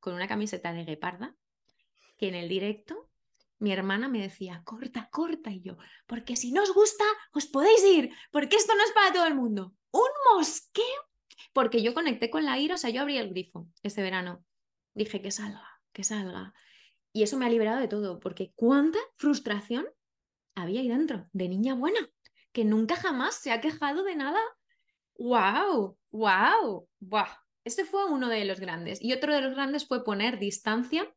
[0.00, 1.36] con una camiseta de gueparda,
[2.18, 3.08] que en el directo
[3.58, 7.84] mi hermana me decía, corta, corta, y yo, porque si no os gusta, os podéis
[7.84, 9.74] ir, porque esto no es para todo el mundo.
[9.92, 10.84] Un mosqueo,
[11.52, 14.44] porque yo conecté con la ira, o sea, yo abrí el grifo ese verano.
[14.94, 16.54] Dije, que salga, que salga.
[17.12, 19.86] Y eso me ha liberado de todo, porque cuánta frustración
[20.54, 22.00] había ahí dentro, de niña buena,
[22.52, 24.40] que nunca jamás se ha quejado de nada
[25.18, 25.96] ¡Wow!
[26.10, 26.88] ¡Wow!
[27.00, 27.26] ¡Wow!
[27.64, 29.00] Ese fue uno de los grandes.
[29.00, 31.14] Y otro de los grandes fue poner distancia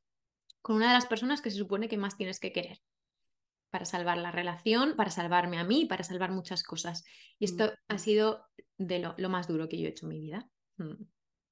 [0.62, 2.80] con una de las personas que se supone que más tienes que querer
[3.76, 7.04] para salvar la relación, para salvarme a mí, para salvar muchas cosas.
[7.38, 10.50] Y esto ha sido de lo, más duro que yo he hecho en mi vida,
[10.78, 11.04] mm,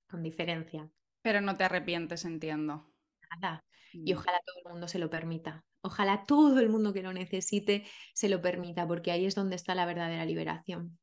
[0.10, 0.90] con diferencia.
[1.22, 2.90] Pero no te arrepientes, entiendo.
[3.30, 3.66] Nada.
[3.92, 4.18] Y mm.
[4.18, 5.66] ojalá todo el mundo se lo permita.
[5.82, 7.84] Ojalá todo el mundo que lo necesite
[8.14, 10.98] se lo permita, porque ahí es donde está la verdadera liberación.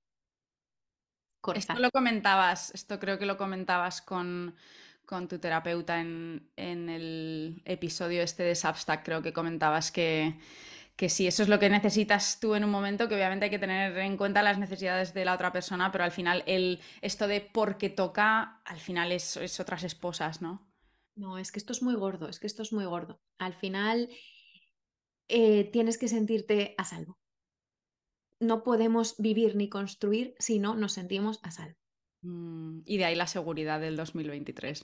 [1.54, 4.56] Esto lo comentabas, esto creo que lo comentabas con,
[5.28, 10.38] tu terapeuta en, el episodio este de Substack, creo que comentabas que,
[11.00, 13.58] que sí, eso es lo que necesitas tú en un momento, que obviamente hay que
[13.58, 17.40] tener en cuenta las necesidades de la otra persona, pero al final el, esto de
[17.40, 20.70] porque toca, al final es, es otras esposas, ¿no?
[21.16, 23.18] No, es que esto es muy gordo, es que esto es muy gordo.
[23.38, 24.10] Al final
[25.28, 27.18] eh, tienes que sentirte a salvo
[28.40, 31.76] no podemos vivir ni construir si no nos sentimos a salvo.
[32.22, 34.82] Mm, y de ahí la seguridad del 2023.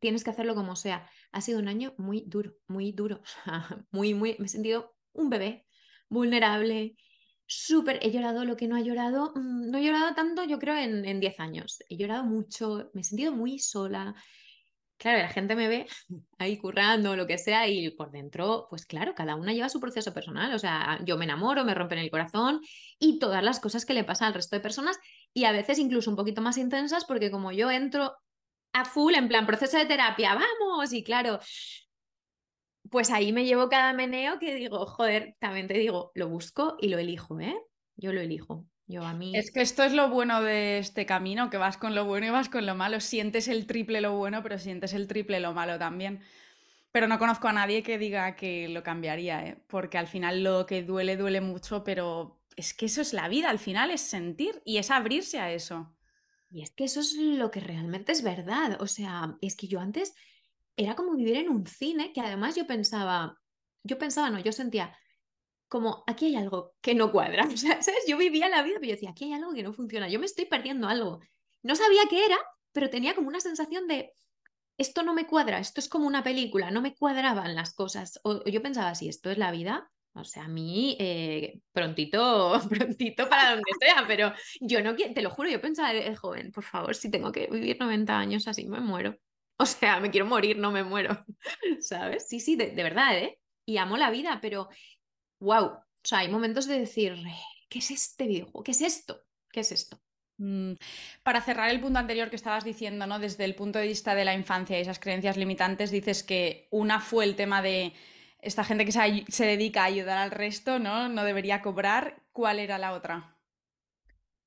[0.00, 1.08] Tienes que hacerlo como sea.
[1.30, 3.20] Ha sido un año muy duro, muy duro.
[3.90, 4.36] muy, muy.
[4.38, 5.66] Me he sentido un bebé,
[6.08, 6.96] vulnerable,
[7.46, 7.98] súper.
[8.02, 9.32] He llorado lo que no ha llorado.
[9.34, 11.82] Mm, no he llorado tanto, yo creo, en 10 años.
[11.88, 14.14] He llorado mucho, me he sentido muy sola
[15.02, 15.86] claro, la gente me ve
[16.38, 20.14] ahí currando, lo que sea, y por dentro, pues claro, cada una lleva su proceso
[20.14, 20.54] personal.
[20.54, 22.60] O sea, yo me enamoro, me rompen el corazón
[22.98, 24.98] y todas las cosas que le pasan al resto de personas,
[25.34, 28.14] y a veces incluso un poquito más intensas, porque como yo entro
[28.72, 31.40] a full en plan proceso de terapia, vamos, y claro,
[32.92, 36.88] pues ahí me llevo cada meneo que digo, joder, también te digo, lo busco y
[36.88, 37.56] lo elijo, ¿eh?
[37.96, 38.66] Yo lo elijo.
[39.32, 42.30] Es que esto es lo bueno de este camino, que vas con lo bueno y
[42.30, 43.00] vas con lo malo.
[43.00, 46.20] Sientes el triple lo bueno, pero sientes el triple lo malo también.
[46.90, 49.56] Pero no conozco a nadie que diga que lo cambiaría, ¿eh?
[49.66, 53.48] porque al final lo que duele, duele mucho, pero es que eso es la vida,
[53.48, 55.96] al final es sentir y es abrirse a eso.
[56.50, 58.76] Y es que eso es lo que realmente es verdad.
[58.82, 60.14] O sea, es que yo antes
[60.76, 63.38] era como vivir en un cine que además yo pensaba,
[63.82, 64.96] yo pensaba, no, yo sentía
[65.72, 67.44] como aquí hay algo que no cuadra.
[67.56, 68.04] ¿sabes?
[68.06, 70.26] Yo vivía la vida, pero yo decía, aquí hay algo que no funciona, yo me
[70.26, 71.20] estoy perdiendo algo.
[71.62, 72.36] No sabía qué era,
[72.72, 74.12] pero tenía como una sensación de,
[74.76, 78.20] esto no me cuadra, esto es como una película, no me cuadraban las cosas.
[78.22, 83.26] O, yo pensaba, si esto es la vida, o sea, a mí eh, prontito, prontito
[83.30, 86.64] para donde sea, pero yo no quiero, te lo juro, yo pensaba de joven, por
[86.64, 89.16] favor, si tengo que vivir 90 años así, me muero.
[89.58, 91.24] O sea, me quiero morir, no me muero,
[91.80, 92.28] ¿sabes?
[92.28, 93.38] Sí, sí, de, de verdad, ¿eh?
[93.64, 94.68] Y amo la vida, pero,
[95.40, 97.16] wow, o sea, hay momentos de decir,
[97.68, 98.64] ¿qué es este videojuego?
[98.64, 99.22] ¿Qué es esto?
[99.50, 100.02] ¿Qué es esto?
[100.38, 100.72] Mm,
[101.22, 103.18] para cerrar el punto anterior que estabas diciendo, ¿no?
[103.20, 107.00] Desde el punto de vista de la infancia y esas creencias limitantes, dices que una
[107.00, 107.92] fue el tema de
[108.40, 111.08] esta gente que se, dedica a ayudar al resto, ¿no?
[111.08, 112.20] No debería cobrar.
[112.32, 113.36] ¿Cuál era la otra?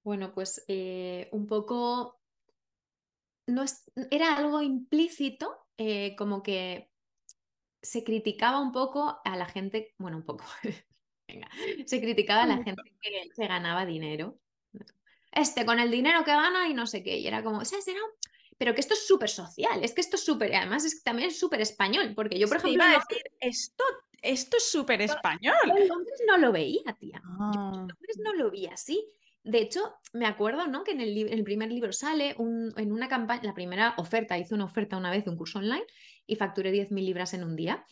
[0.03, 2.14] Bueno, pues eh, un poco.
[3.47, 3.63] No
[4.11, 6.91] era algo implícito, eh, como que
[7.81, 10.45] se criticaba un poco a la gente, bueno, un poco,
[11.27, 11.49] venga,
[11.85, 14.39] se criticaba a la gente que ganaba dinero
[15.35, 17.17] este con el dinero que gana y no sé qué.
[17.17, 17.99] Y era como, o sea, será...
[18.57, 21.27] Pero que esto es súper social, es que esto es súper, además es que también
[21.27, 22.85] es súper español, porque yo, por ejemplo...
[22.85, 23.83] Iba a decir, esto,
[24.21, 25.57] esto es súper español.
[25.75, 27.21] Entonces no lo veía, tía.
[27.53, 29.05] Entonces no lo vi así.
[29.45, 30.83] De hecho, me acuerdo, ¿no?
[30.83, 34.97] Que en el, primer libro sale en una campaña, la primera oferta, hice una oferta
[34.97, 35.85] una vez, un curso online,
[36.25, 37.85] y facturé 10.000 libras en un día.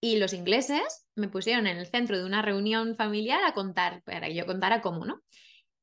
[0.00, 4.28] Y los ingleses me pusieron en el centro de una reunión familiar a contar, para
[4.28, 5.24] que yo contara cómo, ¿no?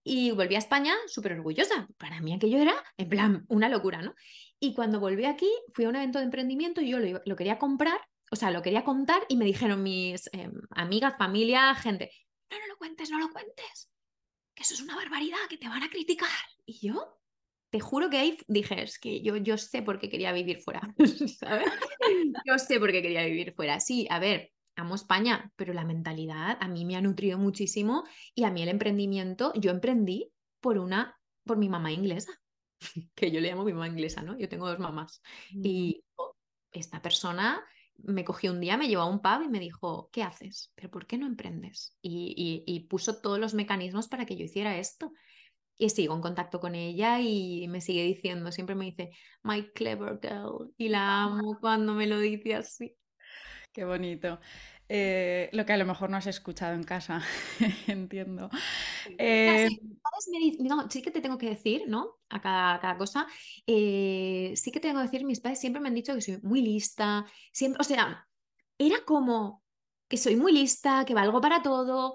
[0.06, 1.90] Y volví a España súper orgullosa.
[1.98, 4.16] Para mí aquello era, en plan, una locura, ¿no?
[4.58, 8.00] Y cuando volví aquí, fui a un evento de emprendimiento y yo lo, quería comprar,
[8.32, 12.10] o sea, lo quería contar y me dijeron mis em, amigas, familia, gente,
[12.50, 13.90] no, no lo cuentes, no lo cuentes,
[14.54, 16.30] que eso es una barbaridad, que te van a criticar.
[16.66, 17.20] Y yo,
[17.70, 20.82] te juro que ahí dije, es que yo, yo sé por qué quería vivir fuera,
[21.40, 21.72] ¿sabes?
[22.46, 23.80] Yo sé por qué quería vivir fuera.
[23.80, 28.04] Sí, a ver, amo España, pero la mentalidad a mí me ha nutrido muchísimo
[28.36, 32.40] y a mí el emprendimiento, yo emprendí por una, por mi mamá inglesa,
[33.16, 34.38] que yo le llamo mi mamá inglesa, ¿no?
[34.38, 35.22] Yo tengo dos mamás.
[35.52, 36.04] Y
[36.72, 37.64] esta persona
[37.98, 40.72] me cogió un día, me llevó a un pub y me dijo, ¿qué haces?
[40.76, 41.96] ¿Pero por qué no emprendes?
[42.02, 45.12] Y, y, puso todos los mecanismos para que yo hiciera esto.
[45.78, 50.20] Y sigo en contacto con ella y me sigue diciendo, siempre me dice, my clever
[50.22, 50.74] girl.
[50.78, 52.96] Y la amo cuando me lo dice así.
[53.72, 54.40] Qué bonito.
[54.90, 57.22] Eh, lo que a lo mejor no has escuchado en casa,
[57.88, 58.50] entiendo.
[59.18, 59.70] Eh,
[60.90, 62.18] sí, que te tengo que decir, ¿no?
[62.30, 63.28] A cada, cosa.
[63.66, 66.62] Eh, sí que tengo que decir, mis padres siempre me han dicho que soy muy
[66.62, 68.28] lista, siempre, o sea,
[68.78, 69.64] era como
[70.08, 72.14] que soy muy lista, que valgo para todo.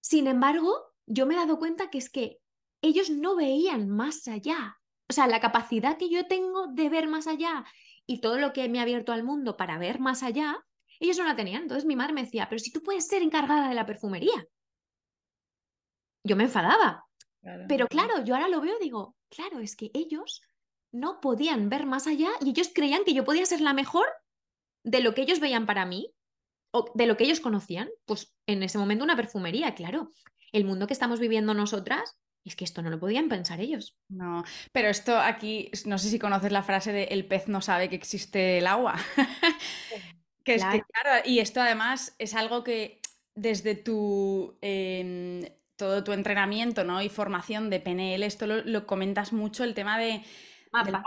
[0.00, 2.40] Sin embargo, yo me he dado cuenta que es que
[2.82, 4.78] ellos no veían más allá.
[5.08, 7.64] O sea, la capacidad que yo tengo de ver más allá
[8.06, 10.64] y todo lo que me ha abierto al mundo para ver más allá,
[11.04, 11.62] ellos no la tenían.
[11.62, 14.46] Entonces mi madre me decía, pero si tú puedes ser encargada de la perfumería.
[16.24, 17.04] Yo me enfadaba.
[17.68, 20.42] Pero claro, yo ahora lo veo y digo, claro, es que ellos
[20.92, 24.06] no podían ver más allá y ellos creían que yo podía ser la mejor
[24.84, 26.14] de lo que ellos veían para mí
[26.70, 27.90] o de lo que ellos conocían.
[28.04, 30.12] Pues en ese momento una perfumería, claro.
[30.52, 33.96] El mundo que estamos viviendo nosotras es que esto no lo podían pensar ellos.
[34.08, 37.88] No, pero esto aquí, no sé si conoces la frase de el pez no sabe
[37.88, 38.96] que existe el agua.
[40.44, 43.00] Que es que, claro, y esto además es algo que
[43.34, 45.44] desde tu em,
[45.76, 47.02] todo tu entrenamiento ¿no?
[47.02, 50.22] y formación de PNL, esto lo, comentas mucho, el tema de
[50.72, 51.02] mapa.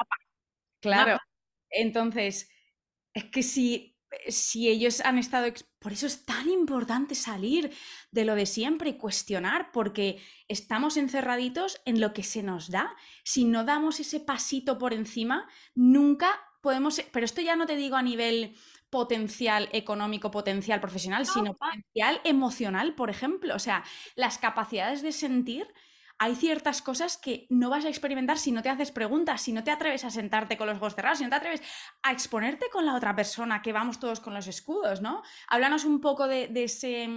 [0.81, 1.17] Claro.
[1.69, 2.49] Entonces,
[3.13, 5.51] es que si, si ellos han estado.
[5.79, 7.71] Por eso es tan importante salir
[8.11, 12.95] de lo de siempre y cuestionar, porque estamos encerraditos en lo que se nos da.
[13.23, 16.27] Si no damos ese pasito por encima, nunca
[16.61, 17.01] podemos.
[17.11, 18.55] Pero esto ya no te digo a nivel
[18.95, 23.53] potencial económico, potencial profesional, sino potencial emocional, por ejemplo.
[23.53, 23.83] O sea,
[24.15, 25.67] las capacidades de sentir,
[26.17, 29.65] hay ciertas cosas que no vas a experimentar si no te haces preguntas, si no
[29.65, 31.61] te atreves a sentarte con los ojos cerrados, si no te atreves
[32.03, 35.23] a exponerte con la otra persona, que vamos todos con los escudos, ¿no?
[35.49, 37.09] Háblanos un poco de, ese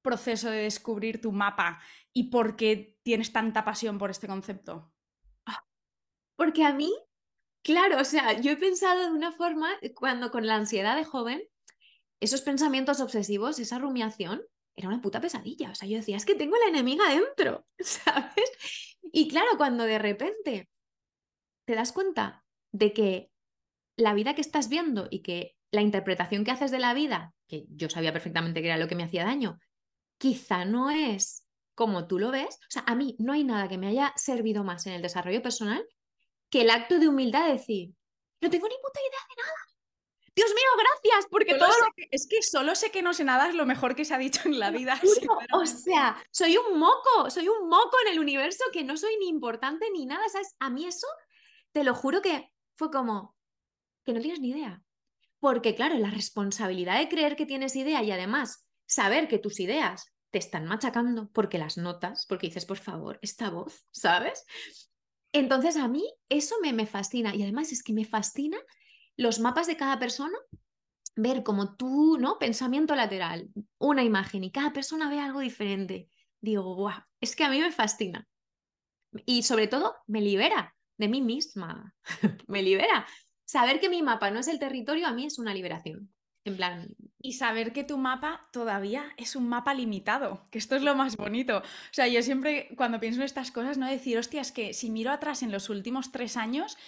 [0.00, 1.80] proceso de descubrir tu mapa
[2.14, 4.90] y por qué tienes tanta pasión por este concepto.
[5.44, 5.66] Ah,
[6.34, 6.90] porque a mí
[7.66, 11.02] Claro, o sea, yo he pensado de una forma, eh, cuando con la ansiedad de
[11.02, 11.42] joven,
[12.20, 14.40] esos pensamientos obsesivos, esa rumiación,
[14.76, 15.72] era una puta pesadilla.
[15.72, 18.52] O sea, yo decía, es que tengo la enemiga dentro, ¿sabes?
[19.10, 20.68] Y claro, cuando de repente
[21.64, 23.32] te das cuenta de que
[23.96, 27.66] la vida que estás viendo y que la interpretación que haces de la vida, que
[27.70, 29.58] yo sabía perfectamente que era lo que me hacía daño,
[30.18, 32.60] quizá no es como tú lo ves.
[32.62, 35.42] O sea, a mí no hay nada que me haya servido más en el desarrollo
[35.42, 35.84] personal
[36.50, 37.94] que el acto de humildad de decir,
[38.40, 39.66] no tengo ni puta idea de nada.
[40.36, 41.72] Dios mío, gracias, porque todo
[42.10, 44.42] Es que solo sé que no sé nada es lo mejor que se ha dicho
[44.44, 45.00] en la vida.
[45.52, 49.28] o sea, soy un moco, soy un moco en el universo que no soy ni
[49.28, 50.54] importante ni nada, ¿sabes?
[50.58, 51.06] A mí eso,
[51.72, 53.34] te lo juro que fue como,
[54.04, 54.82] que no tienes ni idea.
[55.40, 60.12] Porque claro, la responsabilidad de creer que tienes idea y además saber que tus ideas
[60.30, 64.44] te están machacando porque las notas, porque dices, por favor, esta voz, ¿sabes?
[65.38, 68.56] Entonces a mí eso me, me fascina y además es que me fascina
[69.18, 70.38] los mapas de cada persona,
[71.14, 72.38] ver como tú, ¿no?
[72.38, 76.08] Pensamiento lateral, una imagen y cada persona ve algo diferente.
[76.40, 78.26] Digo, guau, es que a mí me fascina.
[79.26, 81.94] Y sobre todo, me libera de mí misma.
[82.48, 83.06] me libera.
[83.44, 86.14] Saber que mi mapa no es el territorio a mí es una liberación.
[86.44, 86.88] En plan.
[87.26, 91.16] Y saber que tu mapa todavía es un mapa limitado, que esto es lo más
[91.16, 91.58] bonito.
[91.58, 94.90] O sea, yo siempre cuando pienso en estas cosas, no decir, hostia, es que si
[94.90, 96.78] miro atrás en los últimos tres años,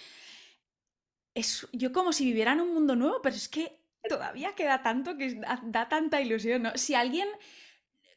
[1.35, 5.17] es yo como si viviera en un mundo nuevo, pero es que todavía queda tanto
[5.17, 6.71] que da, tanta ilusión, ¿no?
[6.77, 7.27] Si alguien,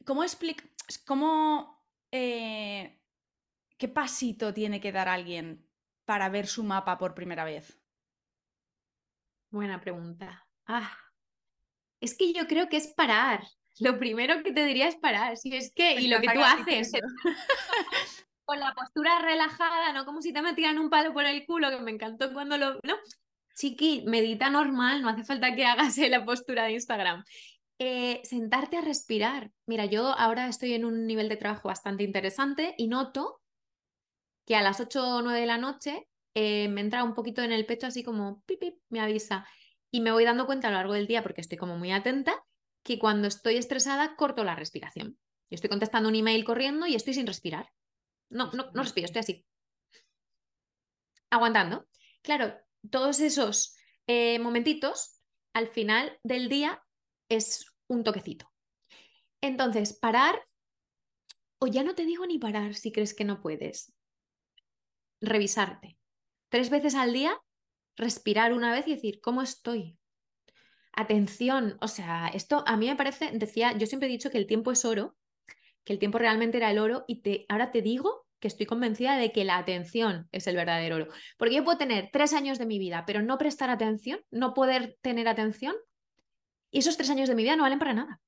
[0.04, 0.62] ¿cómo explica,
[1.04, 3.02] cómo, eh,
[3.78, 5.68] qué pasito tiene que dar alguien
[6.04, 7.80] para ver su mapa por primera vez?
[9.50, 10.46] Buena pregunta.
[10.66, 11.01] Ah,
[12.02, 13.44] es que yo creo que es parar.
[13.78, 15.36] Lo primero que te diría es parar.
[15.36, 16.92] Si es que, y lo que tú haces,
[18.44, 21.78] con la postura relajada, no como si te metieran un palo por el culo, que
[21.78, 22.74] me encantó cuando lo.
[22.82, 22.96] No,
[23.54, 27.24] chiqui, medita normal, no hace falta que hagas la postura de Instagram.
[27.78, 29.50] Eh, sentarte a respirar.
[29.66, 33.40] Mira, yo ahora estoy en un nivel de trabajo bastante interesante y noto
[34.44, 37.52] que a las 8 o 9 de la noche eh, me entra un poquito en
[37.52, 39.46] el pecho así como pip, pip, me avisa.
[39.92, 42.42] Y me voy dando cuenta a lo largo del día, porque estoy como muy atenta,
[42.82, 45.18] que cuando estoy estresada corto la respiración.
[45.50, 47.70] Yo estoy contestando un email corriendo y estoy sin respirar.
[48.30, 49.46] No, no, no respiro, estoy así.
[51.30, 51.86] Aguantando.
[52.22, 52.54] Claro,
[52.90, 53.76] todos esos
[54.06, 55.20] eh, momentitos,
[55.52, 56.82] al final del día,
[57.28, 58.50] es un toquecito.
[59.42, 60.46] Entonces, parar,
[61.58, 63.92] o ya no te digo ni parar si crees que no puedes.
[65.20, 65.98] Revisarte.
[66.48, 67.38] Tres veces al día,
[68.02, 69.98] respirar una vez y decir, ¿cómo estoy?
[70.92, 74.46] Atención, o sea, esto a mí me parece, decía, yo siempre he dicho que el
[74.46, 75.16] tiempo es oro,
[75.84, 79.16] que el tiempo realmente era el oro y te, ahora te digo que estoy convencida
[79.16, 81.08] de que la atención es el verdadero oro.
[81.38, 84.98] Porque yo puedo tener tres años de mi vida, pero no prestar atención, no poder
[85.00, 85.74] tener atención,
[86.70, 88.20] y esos tres años de mi vida no valen para nada.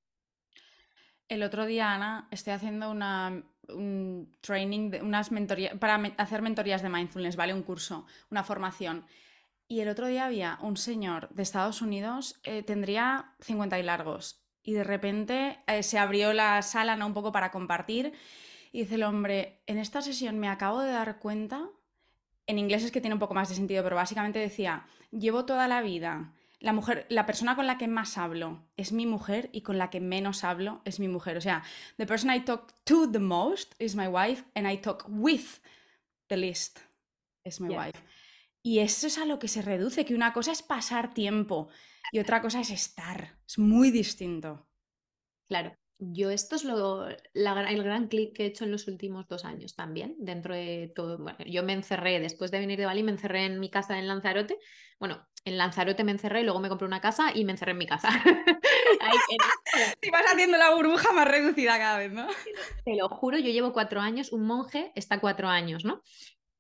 [1.29, 6.83] El otro día, Ana, estoy haciendo una, un training, de, unas mentorías, para hacer mentorías
[6.83, 7.55] de mindfulness, ¿vale?
[7.55, 9.07] Un curso, una formación.
[9.67, 14.45] Y el otro día había un señor de Estados Unidos, eh, tendría 50 y largos,
[14.63, 17.07] y de repente eh, se abrió la sala ¿no?
[17.07, 18.13] un poco para compartir
[18.75, 21.71] y dice el hombre, en esta sesión me acabo de dar cuenta,
[22.49, 25.69] en inglés es que tiene un poco más de sentido, pero básicamente decía, llevo toda
[25.69, 29.61] la vida, la mujer, la persona con la que más hablo es mi mujer y
[29.61, 31.37] con la que menos hablo es mi mujer.
[31.37, 31.63] O sea,
[31.99, 35.61] the person I talk to the most is my wife and I talk with
[36.27, 36.81] the least
[37.45, 38.03] is my wife.
[38.67, 41.69] Y eso es a lo que se reduce, que una cosa es pasar tiempo
[42.11, 43.37] y otra cosa es estar.
[43.47, 44.67] Es muy distinto.
[45.49, 45.77] Claro.
[45.99, 49.77] Yo esto es lo, el gran clic que he hecho en los últimos dos años
[49.77, 51.19] también, dentro de todo.
[51.19, 54.09] Bueno, yo me encerré, después de venir de Bali, me encerré en mi casa en
[54.09, 54.59] Lanzarote.
[54.99, 57.87] Bueno, en Lanzarote me encerré, luego me compré una casa y me encerré en mi
[57.87, 58.09] casa.
[60.03, 62.27] y vas haciendo la burbuja más reducida cada vez, ¿no?
[62.85, 66.03] Te lo juro, yo llevo cuatro años, un monje está cuatro años, ¿no?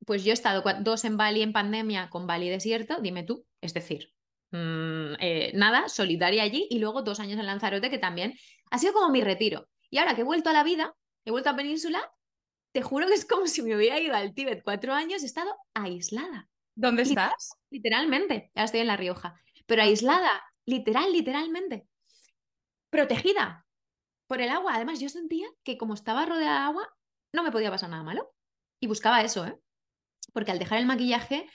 [0.07, 3.75] Pues yo he estado dos en Bali en pandemia con Bali desierto, dime tú, es
[3.75, 4.15] decir,
[4.55, 8.39] Mm, eh, nada, solidaria allí y luego dos años en Lanzarote que también
[8.71, 9.69] ha sido como mi retiro.
[9.91, 12.09] Y ahora que he vuelto a la vida, he vuelto a Península,
[12.73, 15.57] te juro que es como si me hubiera ido al Tíbet cuatro años, he estado
[15.75, 16.49] aislada.
[16.77, 17.57] ¿Dónde estás?
[17.71, 19.35] Literalmente, ya estoy en La Rioja,
[19.67, 21.89] pero aislada, literal, literalmente,
[22.91, 23.67] protegida
[24.29, 24.77] por el agua.
[24.77, 26.89] Además, yo sentía que como estaba rodeada de agua,
[27.33, 28.33] no me podía pasar nada malo.
[28.81, 29.59] Y buscaba eso, ¿eh?
[30.33, 31.47] Porque al dejar el maquillaje,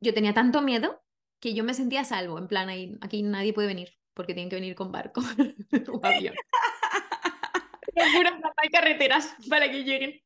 [0.00, 1.02] yo tenía tanto miedo
[1.40, 4.56] que yo me sentía salvo, en plan, ahí, aquí nadie puede venir, porque tienen que
[4.56, 5.20] venir con barco
[5.92, 6.34] o avión.
[8.56, 10.20] hay carreteras para que lleguen.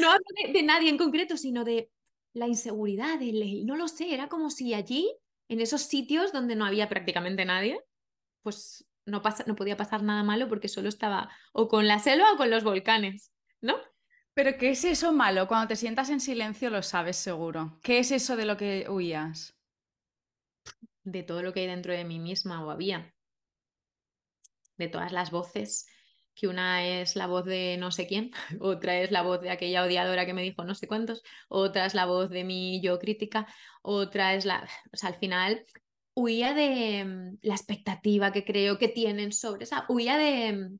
[0.00, 1.90] No hablo de, nadie en concreto, sino de
[2.34, 5.14] la inseguridad, de no lo sé, era como si allí,
[5.48, 7.80] en esos sitios donde no había prácticamente nadie,
[8.42, 12.32] pues no, pasa, no podía pasar nada malo porque solo estaba o con la selva
[12.32, 13.76] o con los volcanes, ¿no?
[14.34, 15.46] Pero ¿qué es eso malo?
[15.46, 17.78] Cuando te sientas en silencio lo sabes seguro.
[17.82, 19.54] ¿Qué es eso de lo que huías?
[21.04, 23.14] de todo lo que hay dentro de mí misma o había,
[24.76, 25.86] de todas las voces
[26.34, 29.84] que una es la voz de no sé quién, otra es la voz de aquella
[29.84, 33.46] odiadora que me dijo no sé cuántos, otra es la voz de mi yo crítica,
[33.82, 34.68] otra es la...
[34.92, 35.64] O sea, al final
[36.14, 40.52] huía de mm, la expectativa que creo que tienen sobre, o sea, huía de...
[40.52, 40.78] Mm,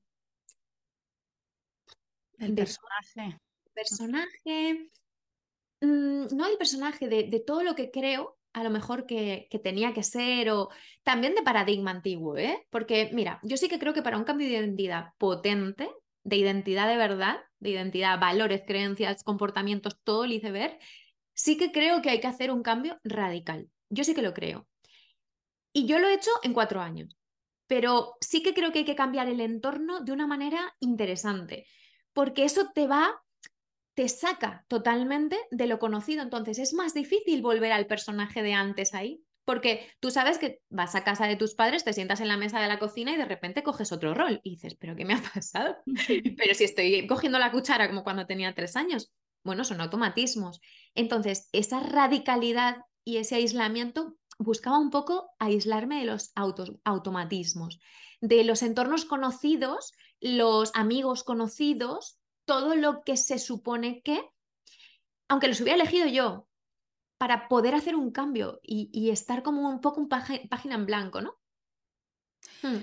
[2.39, 3.44] el personaje.
[3.75, 4.91] Personaje,
[5.81, 9.93] mm, no el personaje, de, todo lo que creo a lo mejor que, que, tenía
[9.93, 10.69] que ser o
[11.03, 12.67] también de paradigma antiguo, ¿eh?
[12.71, 15.91] Porque mira, yo sí que creo que para un cambio de identidad potente,
[16.23, 20.79] de identidad de verdad, de identidad, valores, creencias, comportamientos, todo el iceberg,
[21.35, 23.69] sí que creo que hay que hacer un cambio radical.
[23.91, 24.67] Yo sí que lo creo.
[25.73, 27.17] Y yo lo he hecho en cuatro años,
[27.67, 31.67] pero sí que creo que hay que cambiar el entorno de una manera interesante,
[32.13, 33.21] porque eso te va,
[33.95, 36.23] te saca totalmente de lo conocido.
[36.23, 40.95] Entonces es más difícil volver al personaje de antes ahí, porque tú sabes que vas
[40.95, 43.27] a casa de tus padres, te sientas en la mesa de la cocina y de
[43.27, 45.77] repente coges otro rol y dices, pero ¿qué me ha pasado?
[46.37, 49.13] pero si estoy cogiendo la cuchara como cuando tenía tres años.
[49.45, 50.61] Bueno, son automatismos.
[50.95, 56.33] Entonces, esa radicalidad y ese aislamiento buscaba un poco aislarme de los
[56.85, 57.79] automatismos,
[58.23, 64.21] de los entornos conocidos, los amigos conocidos, todo lo que se supone que,
[65.29, 66.47] aunque los hubiera elegido yo,
[67.19, 71.39] para poder hacer un cambio y, estar como un poco un página en blanco, ¿no?
[72.63, 72.79] Hmm.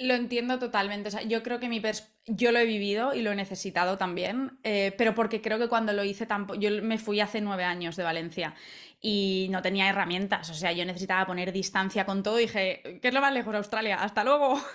[0.00, 1.08] Lo entiendo totalmente.
[1.08, 1.82] O sea, yo creo que mi
[2.26, 5.92] yo lo he vivido y lo he necesitado también, eh, pero porque creo que cuando
[5.92, 6.58] lo hice tampoco.
[6.58, 8.54] Yo me fui hace nueve años de Valencia
[9.00, 10.48] y no tenía herramientas.
[10.48, 13.54] O sea, yo necesitaba poner distancia con todo y dije, ¿qué es lo más lejos?
[13.54, 14.58] Australia, hasta luego.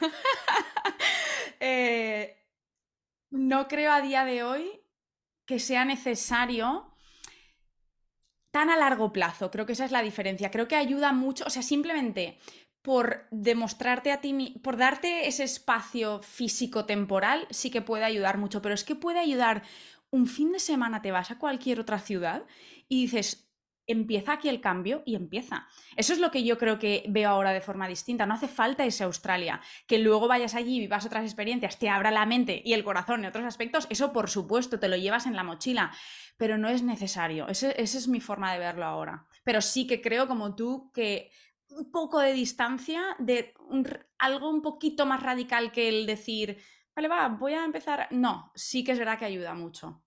[1.62, 2.45] Eh,
[3.30, 4.82] no creo a día de hoy
[5.46, 6.92] que sea necesario
[8.52, 9.52] tan a largo plazo.
[9.52, 10.52] Creo que esa es la diferencia.
[10.52, 11.44] Creo que ayuda mucho.
[11.46, 12.40] O sea, simplemente
[12.82, 18.76] por demostrarte a ti, por darte ese espacio físico-temporal, sí que puede ayudar mucho, pero
[18.76, 19.64] es que puede ayudar
[20.12, 22.44] un fin de semana, te vas a cualquier otra ciudad
[22.88, 23.45] y dices,
[23.88, 25.68] empieza aquí el cambio y empieza.
[25.96, 28.26] Eso es lo que yo creo que veo ahora de forma distinta.
[28.26, 29.62] No hace falta ese Australia.
[29.88, 33.22] Que luego vayas allí y vivas otras experiencias, te abra la mente y el corazón
[33.22, 35.92] en otros aspectos, eso por supuesto te lo llevas en la mochila,
[36.38, 37.48] pero no es necesario.
[37.48, 39.28] esa es mi forma de verlo ahora.
[39.44, 41.32] Pero sí que creo, como tú, que
[41.70, 43.54] un poco de distancia, de
[44.18, 46.58] algo un poquito más radical que el decir,
[46.96, 48.08] vale, va, voy a empezar.
[48.12, 50.04] No, sí que es verdad que ayuda mucho.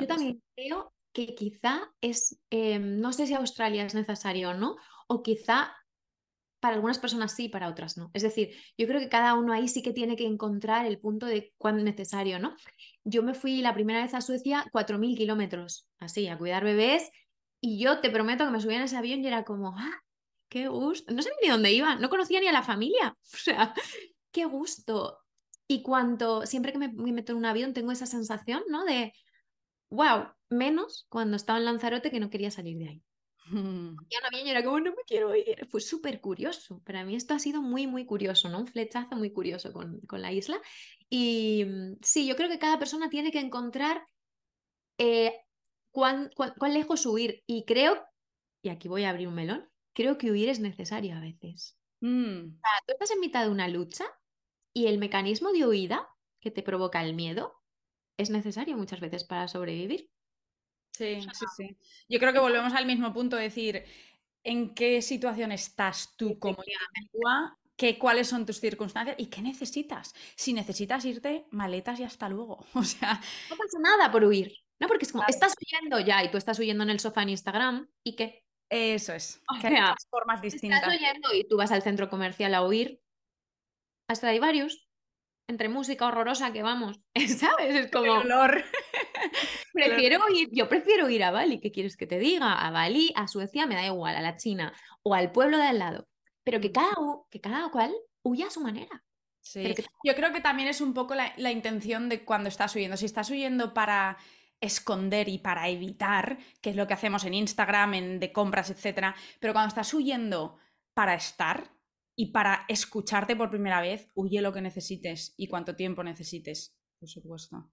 [0.00, 4.76] Yo también creo que quizá es, em, no sé si Australia es necesario o no,
[5.08, 5.74] o quizá
[6.60, 8.10] para algunas personas sí, para otras no.
[8.14, 11.26] Es decir, yo creo que cada uno ahí sí que tiene que encontrar el punto
[11.26, 12.54] de cuándo es necesario, ¿no?
[13.04, 17.10] Yo me fui la primera vez a Suecia 4.000 kilómetros, así, a cuidar bebés,
[17.60, 20.02] y yo te prometo que me subí en ese avión y era como, ah,
[20.48, 21.12] qué gusto.
[21.14, 23.16] No sé ni dónde iba, no conocía ni a la familia.
[23.34, 23.74] O sea,
[24.32, 25.20] qué gusto.
[25.68, 28.84] Y cuando, siempre que me, meto en un avión, tengo esa sensación, ¿no?
[28.84, 29.12] De,
[29.90, 33.02] wow, menos cuando estaba en Lanzarote que no quería salir de ahí.
[33.50, 35.66] Y avión y era como, no me quiero ir.
[35.68, 36.80] Fue súper curioso.
[36.84, 38.60] Para mí esto ha sido muy, muy curioso, ¿no?
[38.60, 40.60] Un flechazo muy curioso con, con la isla.
[41.10, 44.06] Y mm, sí, yo creo que cada persona tiene que encontrar
[44.98, 45.34] eh,
[45.90, 47.42] cuán, cuán, cuán lejos huir.
[47.46, 48.02] Y creo,
[48.62, 51.76] y aquí voy a abrir un melón, creo que huir es necesario a veces.
[52.00, 52.58] Mm.
[52.86, 54.04] tú estás en mitad de una lucha
[54.72, 56.08] y el mecanismo de huida
[56.40, 57.54] que te provoca el miedo
[58.16, 60.10] es necesario muchas veces para sobrevivir.
[60.92, 61.76] Sí, sí, sí.
[62.08, 63.84] Yo creo que volvemos al mismo punto, decir,
[64.44, 67.58] ¿en qué situación estás tú como individua?
[67.76, 70.14] ¿Qué, ¿Cuáles son tus circunstancias y qué necesitas?
[70.36, 72.64] Si necesitas irte, maletas y hasta luego.
[72.74, 73.20] O sea...
[73.50, 74.52] No pasa nada por huir.
[74.78, 77.30] No, porque es como, estás huyendo ya y tú estás huyendo en el sofá en
[77.30, 78.44] Instagram y qué.
[78.68, 79.40] Eso es.
[79.60, 80.80] que hay formas distintas.
[80.80, 83.00] Estás oyendo y tú vas al centro comercial a huir.
[84.08, 84.88] Hasta hay varios.
[85.48, 87.00] Entre música horrorosa que vamos,
[87.38, 87.74] ¿sabes?
[87.74, 88.12] Es como.
[88.20, 88.64] olor.
[89.72, 92.54] prefiero ir, yo prefiero ir a Bali, ¿qué quieres que te diga?
[92.54, 94.72] A Bali, a Suecia, me da igual, a la China
[95.02, 96.08] o al pueblo de al lado.
[96.44, 96.72] Pero que mm.
[96.72, 96.94] cada,
[97.30, 99.04] que cada cual huya a su manera.
[99.40, 99.74] Sí.
[100.04, 102.96] Yo creo que también es un poco la, la intención de cuando estás huyendo.
[102.96, 104.16] Si estás huyendo para
[104.62, 109.14] esconder y para evitar, que es lo que hacemos en Instagram, en de compras, etc.
[109.40, 110.56] Pero cuando estás huyendo
[110.94, 111.71] para estar
[112.14, 117.08] y para escucharte por primera vez, huye lo que necesites y cuánto tiempo necesites, por
[117.08, 117.70] supuesto.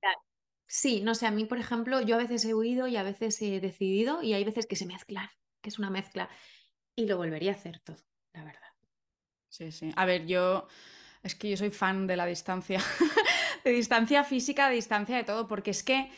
[0.68, 3.42] Sí, no sé, a mí, por ejemplo, yo a veces he huido y a veces
[3.42, 5.28] he decidido y hay veces que se mezclan,
[5.62, 6.30] que es una mezcla.
[6.96, 7.98] Y lo volvería a hacer todo,
[8.34, 8.62] la verdad.
[9.50, 9.92] Sí, sí.
[9.96, 10.68] A ver, yo
[11.24, 12.82] es que yo soy fan de la distancia,
[13.64, 16.12] de distancia física, de distancia de todo, porque es que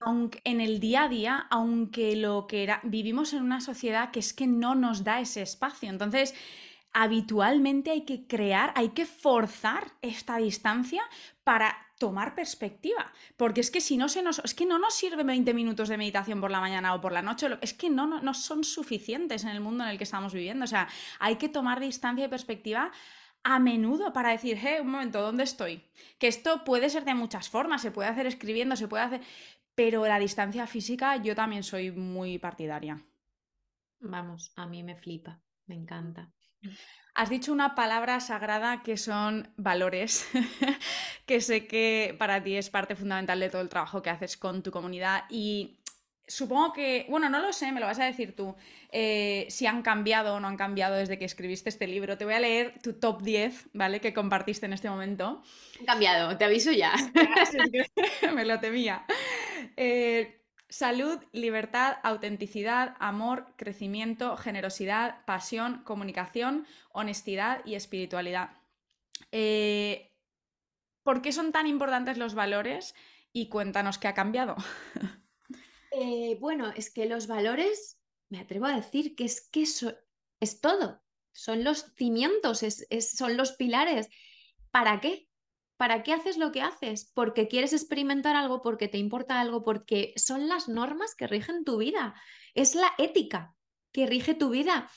[0.00, 4.20] aunque en el día a día, aunque lo que era, vivimos en una sociedad que
[4.20, 5.88] es que no nos da ese espacio.
[5.88, 6.34] Entonces,
[6.94, 11.02] habitualmente hay que crear, hay que forzar esta distancia
[11.42, 13.12] para tomar perspectiva.
[13.36, 14.38] Porque es que si no se nos.
[14.38, 17.20] Es que no nos sirve 20 minutos de meditación por la mañana o por la
[17.20, 17.48] noche.
[17.60, 20.64] Es que no, no, no son suficientes en el mundo en el que estamos viviendo.
[20.64, 20.88] O sea,
[21.18, 22.92] hay que tomar distancia y perspectiva
[23.42, 25.84] a menudo para decir, hey, un momento, ¿dónde estoy?
[26.18, 29.20] Que esto puede ser de muchas formas, se puede hacer escribiendo, se puede hacer,
[29.74, 33.04] pero la distancia física yo también soy muy partidaria.
[34.00, 36.32] Vamos, a mí me flipa, me encanta.
[37.14, 40.28] Has dicho una palabra sagrada que son valores,
[41.26, 44.62] que sé que para ti es parte fundamental de todo el trabajo que haces con
[44.62, 45.78] tu comunidad y
[46.26, 48.56] Supongo que, bueno, no lo sé, me lo vas a decir tú,
[48.90, 52.16] eh, si han cambiado o no han cambiado desde que escribiste este libro.
[52.16, 54.00] Te voy a leer tu top 10, ¿vale?
[54.00, 55.42] Que compartiste en este momento.
[55.80, 56.94] Han cambiado, te aviso ya.
[58.34, 59.04] me lo temía.
[59.76, 60.43] Eh,
[60.74, 68.50] salud, libertad, autenticidad, amor, crecimiento, generosidad, pasión, comunicación, honestidad y espiritualidad.
[69.30, 70.10] Eh,
[71.04, 72.96] ¿Por qué son tan importantes los valores?
[73.32, 74.56] Y cuéntanos qué ha cambiado.
[75.96, 79.94] Eh, bueno, es que los valores, me atrevo a decir que es que eso
[80.40, 81.04] es todo.
[81.30, 82.64] Son los cimientos,
[82.98, 84.08] son los pilares.
[84.72, 85.23] ¿Para qué?
[85.76, 87.10] ¿Para qué haces lo que haces?
[87.14, 91.78] Porque quieres experimentar algo, porque te importa algo, porque son las normas que rigen tu
[91.78, 92.14] vida.
[92.54, 93.54] Es la ética
[93.92, 94.90] que rige tu vida.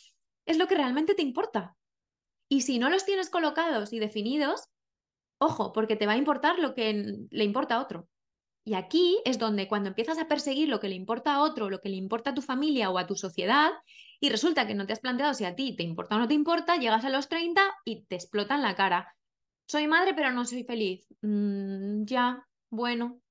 [0.46, 1.76] Es lo que realmente te importa.
[2.50, 4.70] Y si no los tienes colocados y definidos,
[5.40, 8.08] ojo, porque te va a importar lo que le importa a otro.
[8.64, 11.80] Y aquí es donde cuando empiezas a perseguir lo que le importa a otro, lo
[11.80, 13.72] que le importa a tu familia o a tu sociedad,
[14.20, 16.34] y resulta que no te has planteado si a ti te importa o no te
[16.34, 19.17] importa, llegas a los 30 y te explotan la cara.
[19.68, 21.06] Soy madre pero no soy feliz.
[21.22, 23.22] Mm, ya, bueno,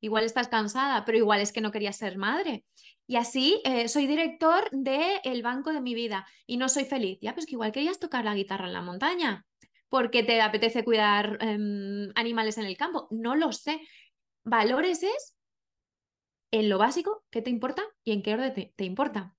[0.00, 2.64] igual estás cansada, pero igual es que no querías ser madre.
[3.08, 7.18] Y así eh, soy director del banco de mi vida y no soy feliz.
[7.20, 9.46] Ya, pues que igual querías tocar la guitarra en la montaña
[9.88, 13.08] porque te apetece cuidar em, animales en el campo.
[13.10, 13.80] No lo sé.
[14.44, 15.36] Valores es
[16.50, 19.36] en lo básico, qué te importa y en qué orden te, importa.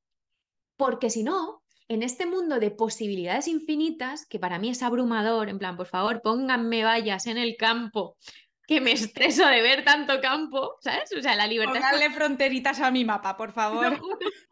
[0.78, 1.57] Porque si no,
[1.88, 6.22] en este mundo de posibilidades infinitas, que para mí es abrumador, en plan, por favor,
[6.22, 8.18] pónganme vallas en el campo,
[8.68, 11.12] que me estreso de ver tanto campo, ¿sabes?
[11.18, 11.76] O sea, la libertad.
[11.76, 14.00] Pónganle fronteritas a mi mapa, por favor.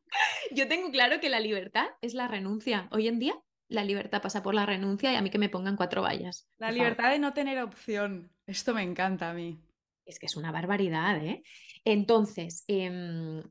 [0.52, 2.88] Yo tengo claro que la libertad es la renuncia.
[2.92, 3.36] Hoy en día,
[3.68, 6.48] la libertad pasa por la renuncia y a mí que me pongan cuatro vallas.
[6.58, 8.32] La libertad de no tener opción.
[8.48, 9.60] Esto me encanta a mí
[10.06, 11.44] es que es una barbaridad, ¿eh?
[11.84, 13.44] Entonces, em,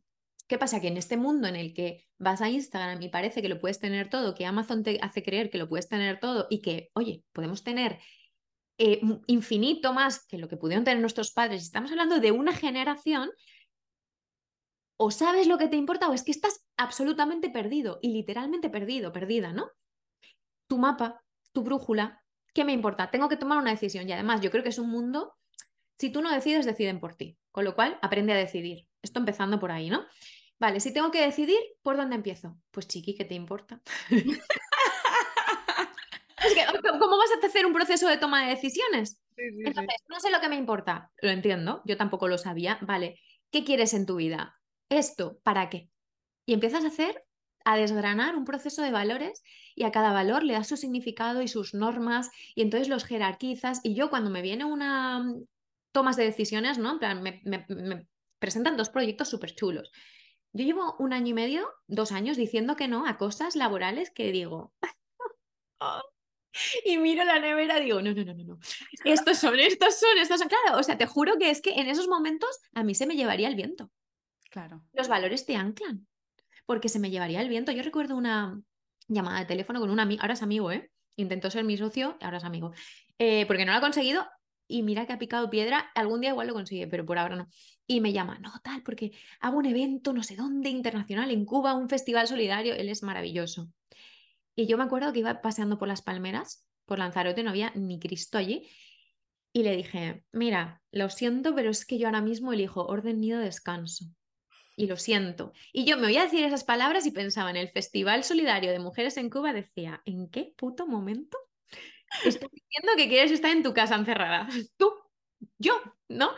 [0.46, 0.80] ¿qué pasa?
[0.80, 3.80] Que en este mundo en el que vas a Instagram y parece que lo puedes
[3.80, 7.24] tener todo, que Amazon te hace creer que lo puedes tener todo y que, oye,
[7.32, 7.98] podemos tener
[8.78, 13.30] eh, infinito más que lo que pudieron tener nuestros padres, estamos hablando de una generación,
[14.96, 19.12] o sabes lo que te importa o es que estás absolutamente perdido y literalmente perdido,
[19.12, 19.70] perdida, ¿no?
[20.68, 21.22] Tu mapa,
[21.52, 22.22] tu brújula,
[22.52, 23.10] ¿qué me importa?
[23.10, 25.34] Tengo que tomar una decisión y además yo creo que es un mundo
[25.98, 27.38] si tú no decides, deciden por ti.
[27.52, 28.88] Con lo cual, aprende a decidir.
[29.04, 30.04] Esto empezando por ahí, ¿no?
[30.58, 32.56] Vale, si tengo que decidir, ¿por dónde empiezo?
[32.70, 33.82] Pues chiqui, ¿qué te importa?
[36.98, 39.20] ¿cómo vas a hacer un proceso de toma de decisiones?
[39.36, 41.10] Entonces, no sé lo que me importa.
[41.20, 42.78] Lo entiendo, yo tampoco lo sabía.
[42.82, 44.58] Vale, ¿qué quieres en tu vida?
[44.88, 45.90] Esto, ¿para qué?
[46.46, 47.24] Y empiezas a hacer,
[47.64, 49.42] a desgranar un proceso de valores
[49.74, 53.80] y a cada valor le das su significado y sus normas y entonces los jerarquizas.
[53.82, 55.26] Y yo cuando me viene una,
[55.92, 56.92] tomas de decisiones, ¿no?
[56.92, 58.06] En plan, me,
[58.44, 59.90] presentan dos proyectos súper chulos.
[60.52, 64.32] Yo llevo un año y medio, dos años, diciendo que no a cosas laborales que
[64.32, 64.74] digo.
[66.84, 68.58] y miro la nevera y digo, no, no, no, no, no.
[69.02, 70.48] Estos son, estos son, estos son.
[70.48, 73.16] Claro, o sea, te juro que es que en esos momentos a mí se me
[73.16, 73.90] llevaría el viento.
[74.50, 74.84] Claro.
[74.92, 76.06] Los valores te anclan.
[76.66, 77.72] Porque se me llevaría el viento.
[77.72, 78.60] Yo recuerdo una
[79.08, 80.90] llamada de teléfono con un amigo, ahora es amigo, ¿eh?
[81.16, 82.72] Intentó ser mi socio, ahora es amigo.
[83.18, 84.26] Eh, porque no lo ha conseguido
[84.66, 87.48] y mira que ha picado piedra, algún día igual lo consigue, pero por ahora no.
[87.86, 91.74] Y me llama, no, tal, porque hago un evento no sé dónde, internacional, en Cuba,
[91.74, 93.68] un festival solidario, él es maravilloso.
[94.56, 97.98] Y yo me acuerdo que iba paseando por las palmeras, por Lanzarote, no había ni
[97.98, 98.68] Cristo allí,
[99.52, 103.38] y le dije, mira, lo siento, pero es que yo ahora mismo elijo orden, nido,
[103.38, 104.06] descanso.
[104.76, 105.52] Y lo siento.
[105.72, 108.80] Y yo me voy a decir esas palabras y pensaba en el Festival Solidario de
[108.80, 111.38] Mujeres en Cuba, decía, ¿en qué puto momento
[112.24, 114.48] Estás diciendo que quieres estar en tu casa encerrada.
[114.76, 114.92] Tú,
[115.58, 116.30] yo, ¿no?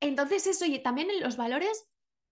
[0.00, 1.88] Entonces eso, y también los valores,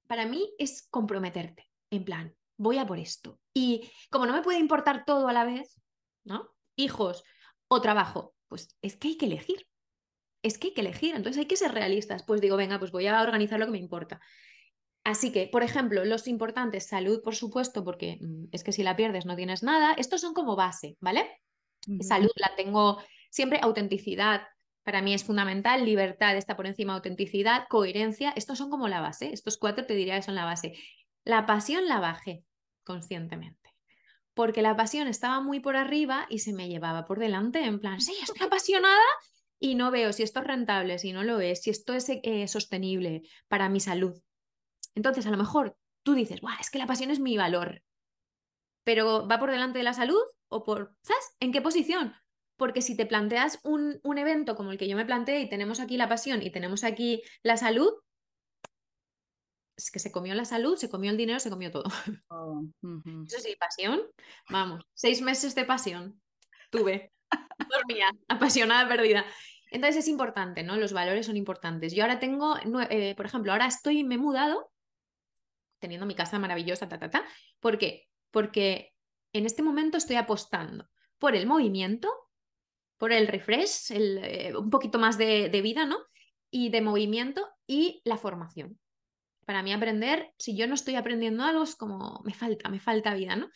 [0.07, 3.41] para mí es comprometerte, en plan, voy a por esto.
[3.55, 5.81] Y como no me puede importar todo a la vez,
[6.25, 6.51] ¿no?
[6.77, 7.25] Hijos
[7.69, 9.67] o trabajo, pues es que hay que elegir.
[10.43, 12.23] Es que hay que elegir, entonces hay que ser realistas.
[12.23, 14.21] Pues digo, venga, pues voy a organizar lo que me importa.
[15.03, 18.97] Así que, por ejemplo, los importantes, salud, por supuesto, porque mm, es que si la
[18.97, 19.95] pierdes no tienes nada.
[19.95, 21.41] Estos son como base, ¿vale?
[22.01, 24.43] Salud la tengo siempre, autenticidad.
[24.85, 29.33] para mí es fundamental, libertad está por encima autenticidad, coherencia, estos son como la base,
[29.33, 30.75] estos cuatro te diría que son la base.
[31.25, 32.45] La pasión la bajé
[32.85, 33.71] conscientemente,
[34.35, 38.01] porque la pasión estaba muy por arriba y se me llevaba por delante, en plan,
[38.01, 39.01] sí, estoy apasionada
[39.59, 42.47] y no veo si esto es rentable, si no lo es, si esto es eh,
[42.47, 44.21] sostenible para mi salud.
[44.95, 47.83] Entonces, a lo mejor tú dices, es que la pasión es mi valor,
[48.85, 51.37] pero ¿va por delante de la salud o por, ¿sabes?
[51.41, 52.15] ¿En qué posición?
[52.57, 55.81] Porque si te planteas un, un evento como el que yo me planteé y tenemos
[55.81, 57.93] aquí la pasión y tenemos aquí la salud,
[59.77, 61.85] es que se comió la salud, se comió el dinero, se comió todo.
[62.29, 62.63] Oh,
[63.27, 64.03] Eso sí, pasión,
[64.49, 66.21] vamos, seis meses de pasión
[66.71, 67.13] tuve,
[67.71, 69.25] dormía, apasionada, perdida.
[69.71, 70.77] Entonces es importante, ¿no?
[70.77, 71.95] Los valores son importantes.
[71.95, 72.57] Yo ahora tengo,
[72.91, 74.71] eh, por ejemplo, ahora estoy, me he mudado,
[75.81, 77.25] teniendo mi casa maravillosa, ta, ta, ta.
[77.61, 78.09] ¿Por qué?
[78.35, 78.93] Porque
[79.33, 80.89] en este momento estoy apostando
[81.21, 82.13] por el movimiento,
[82.99, 85.99] por el refresh, eh, un poquito más de, vida, ¿no?
[86.51, 88.81] Y de movimiento y la formación.
[89.47, 93.15] Para mí aprender, si yo no estoy aprendiendo algo, es como me falta, me falta
[93.15, 93.51] vida, ¿no?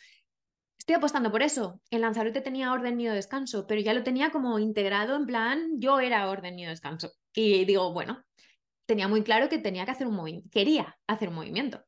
[0.77, 1.81] Estoy apostando por eso.
[1.89, 5.99] En Lanzarote tenía orden mío descanso, pero ya lo tenía como integrado en plan, yo
[5.99, 7.11] era orden mío descanso.
[7.33, 8.23] Y digo, bueno,
[8.85, 11.83] tenía muy claro que tenía que hacer un movimiento, quería hacer un movimiento.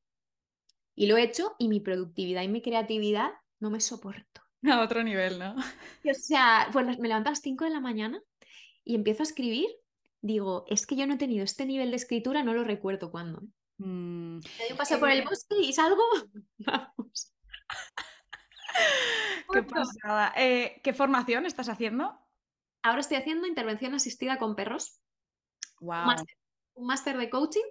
[0.96, 4.42] Y lo he hecho y mi productividad y mi creatividad no me soporto.
[4.70, 5.56] A otro nivel, ¿no?
[5.56, 8.22] O sea, pues me levanto a las 5 de la mañana
[8.84, 9.68] y empiezo a escribir.
[10.22, 13.42] Digo, es que yo no he tenido este nivel de escritura, no lo recuerdo cuándo.
[13.78, 14.36] Mm.
[14.36, 16.04] un paseo por el bosque y salgo.
[16.60, 17.34] Vamos.
[19.52, 20.34] Qué pasada.
[20.38, 22.20] Eh, ¿Qué formación estás haciendo?
[22.84, 25.02] Ahora estoy haciendo intervención asistida con perros.
[25.80, 26.16] Wow.
[26.76, 27.66] Un máster de coaching.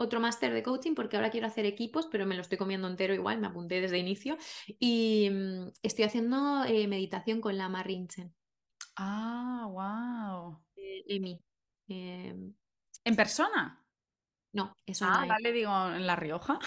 [0.00, 3.14] Otro máster de coaching porque ahora quiero hacer equipos, pero me lo estoy comiendo entero
[3.14, 4.38] igual, me apunté desde inicio.
[4.78, 8.32] Y mm, estoy haciendo eh, meditación con la Rinchen.
[8.96, 10.64] Ah, wow.
[10.76, 11.42] Eh, Emi.
[11.88, 12.54] Em,
[13.04, 13.84] ¿En persona?
[14.52, 15.28] No, eso ah, no.
[15.28, 16.58] vale, digo, en La Rioja.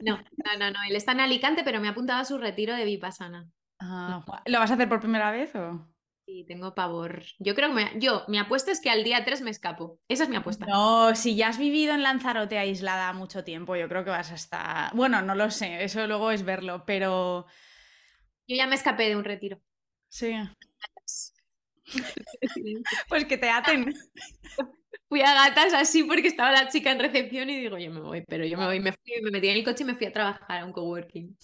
[0.00, 0.78] No, no, no, no.
[0.88, 3.48] Él está en Alicante, pero me ha apuntado a su retiro de Vipassana.
[3.78, 5.91] Ah, ¿Lo vas a hacer por primera vez o?
[6.24, 7.22] Sí, tengo pavor.
[7.38, 9.98] Yo creo que me, yo, mi apuesta es que al día 3 me escapo.
[10.08, 10.66] Esa es mi apuesta.
[10.66, 14.34] No, si ya has vivido en Lanzarote aislada mucho tiempo, yo creo que vas a
[14.34, 14.94] estar.
[14.94, 17.46] Bueno, no lo sé, eso luego es verlo, pero.
[18.46, 19.60] Yo ya me escapé de un retiro.
[20.08, 20.32] Sí.
[23.08, 23.92] pues que te aten.
[25.08, 28.24] fui a gatas así porque estaba la chica en recepción y digo, yo me voy,
[28.26, 30.12] pero yo me voy, me, fui, me metí en el coche y me fui a
[30.12, 31.36] trabajar a un coworking.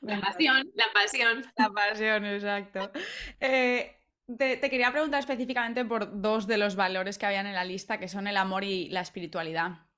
[0.00, 1.44] La pasión, la pasión.
[1.56, 2.90] La pasión, exacto.
[3.38, 3.96] Eh,
[4.38, 7.98] te, te, quería preguntar específicamente por dos de los valores que habían en la lista,
[7.98, 9.89] que son el amor y la espiritualidad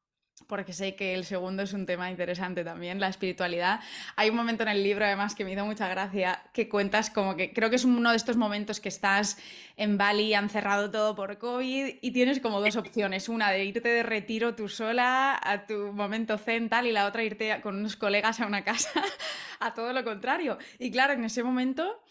[0.47, 3.80] porque sé que el segundo es un tema interesante también, la espiritualidad.
[4.16, 7.36] Hay un momento en el libro, además, que me hizo mucha gracia, que cuentas como
[7.36, 9.38] que creo que es uno de estos momentos que estás
[9.76, 13.88] en Bali, han cerrado todo por COVID y tienes como dos opciones, una de irte
[13.88, 17.97] de retiro tú sola a tu momento zen tal y la otra irte con unos
[17.97, 18.90] colegas a una casa
[19.61, 20.59] a todo lo contrario.
[20.78, 22.03] Y claro, en ese momento,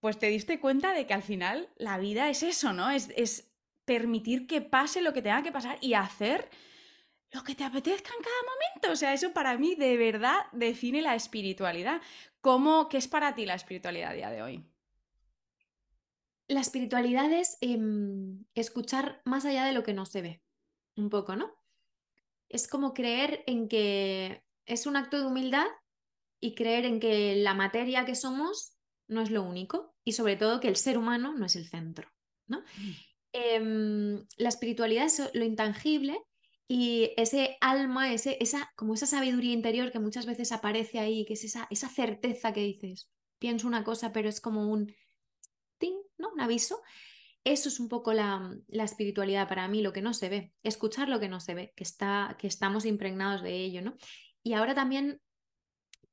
[0.00, 2.90] pues te diste cuenta de que al final la vida es eso, ¿no?
[2.90, 3.48] Es, es
[3.84, 6.50] permitir que pase lo que tenga que pasar y hacer
[7.32, 8.92] lo que te apetezca en cada momento.
[8.92, 12.00] O sea, eso para mí de verdad define la espiritualidad.
[12.40, 14.64] ¿Cómo, ¿Qué es para ti la espiritualidad a día de hoy?
[16.48, 20.42] La espiritualidad es em, escuchar más allá de lo que no se ve,
[20.96, 21.54] un poco, ¿no?
[22.48, 25.66] Es como creer en que es un acto de humildad
[26.40, 30.60] y creer en que la materia que somos no es lo único y sobre todo
[30.60, 32.10] que el ser humano no es el centro,
[32.46, 32.60] ¿no?
[32.60, 32.92] Mm.
[33.32, 36.18] Em, la espiritualidad es lo intangible
[36.70, 41.32] y ese alma, ese, esa, como esa sabiduría interior que muchas veces aparece ahí, que
[41.32, 43.08] es esa, esa certeza que dices,
[43.38, 44.94] pienso una cosa, pero es como un
[45.78, 46.28] ting, ¿no?
[46.28, 46.82] Un aviso.
[47.42, 51.08] Eso es un poco la, la, espiritualidad para mí, lo que no se ve, escuchar
[51.08, 53.96] lo que no se ve, que, está, que estamos impregnados de ello, ¿no?
[54.42, 55.22] Y ahora también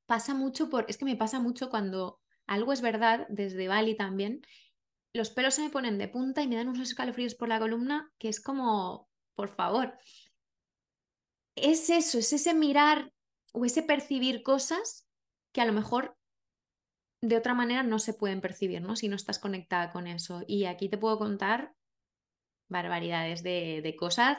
[0.06, 4.40] pasa mucho por, es que me pasa mucho cuando algo es verdad, desde Bali también,
[5.12, 8.10] los pelos se me ponen de punta y me dan unos escalofríos por la columna
[8.18, 9.98] que es como, por favor,
[11.56, 13.12] es eso, es ese mirar
[13.52, 15.06] o ese percibir cosas
[15.52, 16.16] que a lo mejor
[17.22, 18.94] de otra manera no se pueden percibir, ¿no?
[18.94, 20.42] Si no estás conectada con eso.
[20.46, 21.72] Y aquí te puedo contar
[22.68, 24.38] barbaridades de, cosas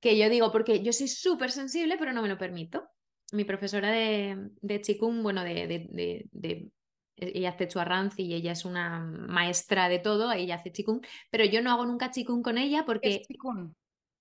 [0.00, 2.88] que yo digo, porque yo soy súper sensible, pero no me lo permito.
[3.32, 6.72] Mi profesora de, de Chikung, bueno, de, de, de
[7.20, 11.62] ella hace chuarranzi y ella es una maestra de todo, ella hace chikung, pero yo
[11.62, 13.22] no hago nunca chikung con ella porque...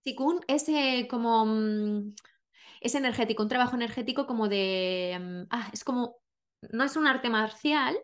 [0.04, 1.46] Chikun es eh, como.
[1.46, 2.14] Mm,
[2.82, 5.18] es energético, un trabajo energético como de.
[5.20, 6.18] Mm, ah, es como.
[6.72, 7.98] No es un arte marcial,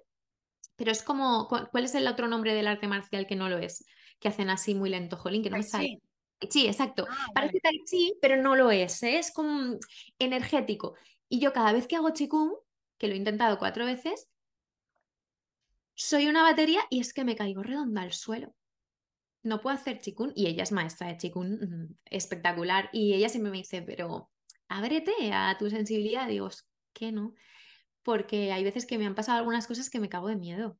[0.76, 1.48] pero es como.
[1.48, 3.86] ¿Cuál es el otro nombre del arte marcial que no lo es?
[4.20, 5.88] que hacen así muy lento, jolín, que no me Tai sale.
[5.90, 6.02] chi.
[6.50, 7.06] Sí, exacto.
[7.10, 7.62] Ah, Parece vale.
[7.62, 9.20] tai chi, pero no lo es, ¿eh?
[9.20, 9.78] Es como
[10.20, 10.96] energético.
[11.28, 12.54] Y yo cada vez que hago chikung,
[12.98, 14.30] que lo he intentado cuatro veces,
[15.96, 18.54] soy una batería y es que me caigo redonda al suelo.
[19.46, 23.52] No puedo hacer chikung y ella es maestra de chikung mm, espectacular y ella siempre
[23.52, 24.32] me dice, pero
[24.68, 26.28] ábrete a tu sensibilidad.
[26.28, 27.34] Digo, "Es que no,
[28.04, 30.78] porque hay veces que me han pasado algunas cosas que me cago de miedo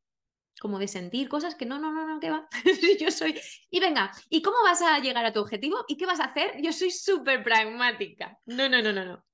[0.62, 2.48] como de sentir cosas que no, no, no, no, que va.
[3.00, 3.40] yo soy.
[3.70, 5.86] Y venga, ¿y cómo vas a llegar a tu objetivo?
[5.88, 6.62] ¿Y qué vas a hacer?
[6.62, 8.40] Yo soy súper pragmática.
[8.46, 9.26] No, no, no, no, no.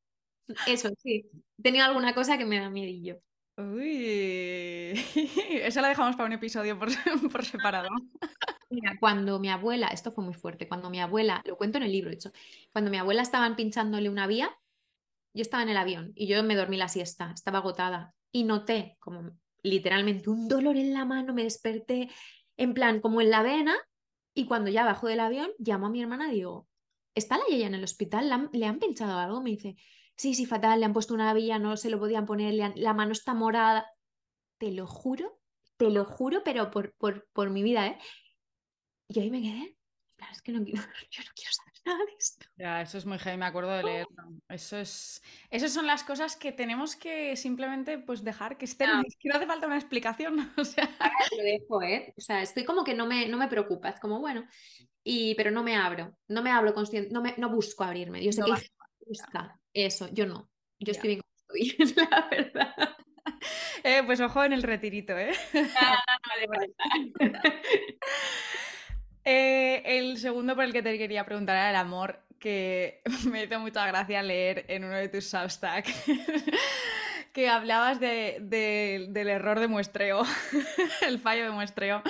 [0.68, 1.30] Eso sí.
[1.60, 3.22] He tenido alguna cosa que me da miedillo.
[3.62, 4.94] Uy.
[5.62, 6.90] Eso lo dejamos para un episodio por,
[7.32, 7.90] por separado.
[8.70, 11.92] Mira, cuando mi abuela, esto fue muy fuerte, cuando mi abuela, lo cuento en el
[11.92, 12.32] libro, de hecho,
[12.72, 14.50] cuando mi abuela estaban pinchándole una vía,
[15.34, 18.98] yo estaba en el avión y yo me dormí la siesta, estaba agotada y noté
[19.00, 19.32] como
[19.64, 22.10] literalmente un dolor en la mano, me desperté
[22.58, 23.76] en plan como en la vena
[24.34, 26.68] y cuando ya bajo del avión llamo a mi hermana y digo,
[27.16, 28.28] ¿está la Yaya en el hospital?
[28.28, 29.42] ¿Le han, le han pinchado algo?
[29.42, 29.76] Me dice,
[30.22, 32.94] sí, sí, fatal, le han puesto una vía, no se lo podían poner, han- la
[32.94, 33.88] mano está morada.
[34.60, 35.40] Te lo juro,
[35.78, 37.98] te lo juro, pero por, por, por mi vida, ¿eh?
[39.08, 39.76] Y ahí me quedé,
[40.16, 40.80] claro, es que no quiero,
[41.12, 42.46] yo no quiero saber nada de esto.
[42.56, 44.24] Ya, eso es muy heavy, me acuerdo de leerlo.
[44.48, 48.90] Eso es, esas son las cosas que tenemos que simplemente pues dejar que estén.
[49.08, 50.36] Es que no hace falta una explicación.
[50.58, 52.14] O sea, Ahora lo dejo, ¿eh?
[52.16, 54.46] O sea, estoy como que no me, no me preocupa, es como, bueno,
[55.04, 58.24] y, pero no me abro, no me abro consciente, no, me, no busco abrirme.
[58.24, 58.70] Yo sé no que
[59.08, 60.50] busca eso, yo no,
[60.80, 62.76] yo estoy bien como estoy, la verdad.
[63.84, 65.34] Eh, pues ojo en el retirito, ¿eh?
[69.24, 73.60] Eh, el segundo por el que te quería preguntar era el amor, que me hizo
[73.60, 75.86] mucha gracia leer en uno de tus Substack
[77.32, 80.24] que hablabas de- de- del error de muestreo,
[81.08, 82.02] el fallo de muestreo,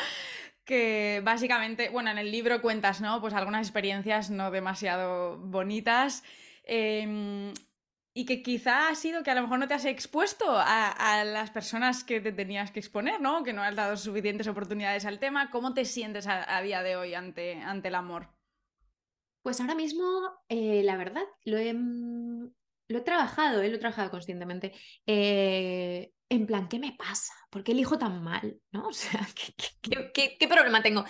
[0.64, 3.20] que básicamente, bueno, en el libro cuentas, ¿no?
[3.20, 6.24] Pues algunas experiencias no demasiado bonitas.
[6.64, 7.54] Em,
[8.14, 11.50] y que quizá ha sido que a lo mejor no te has expuesto a, las
[11.52, 13.44] personas que te tenías que exponer, ¿no?
[13.44, 15.50] Que no has dado suficientes oportunidades al tema.
[15.50, 18.30] ¿Cómo te sientes a, día de hoy ante, ante el amor?
[19.44, 20.04] Pues ahora mismo,
[20.50, 22.52] eh, la verdad, lo he, mm,
[22.90, 24.74] lo he trabajado, eh, lo he trabajado conscientemente.
[25.08, 27.34] eh, en plan, ¿qué me pasa?
[27.50, 28.62] ¿Por qué elijo tan mal?
[28.72, 28.88] ¿No?
[28.90, 31.04] O sea, ¿qué, qué- qué- qué- qué problema tengo?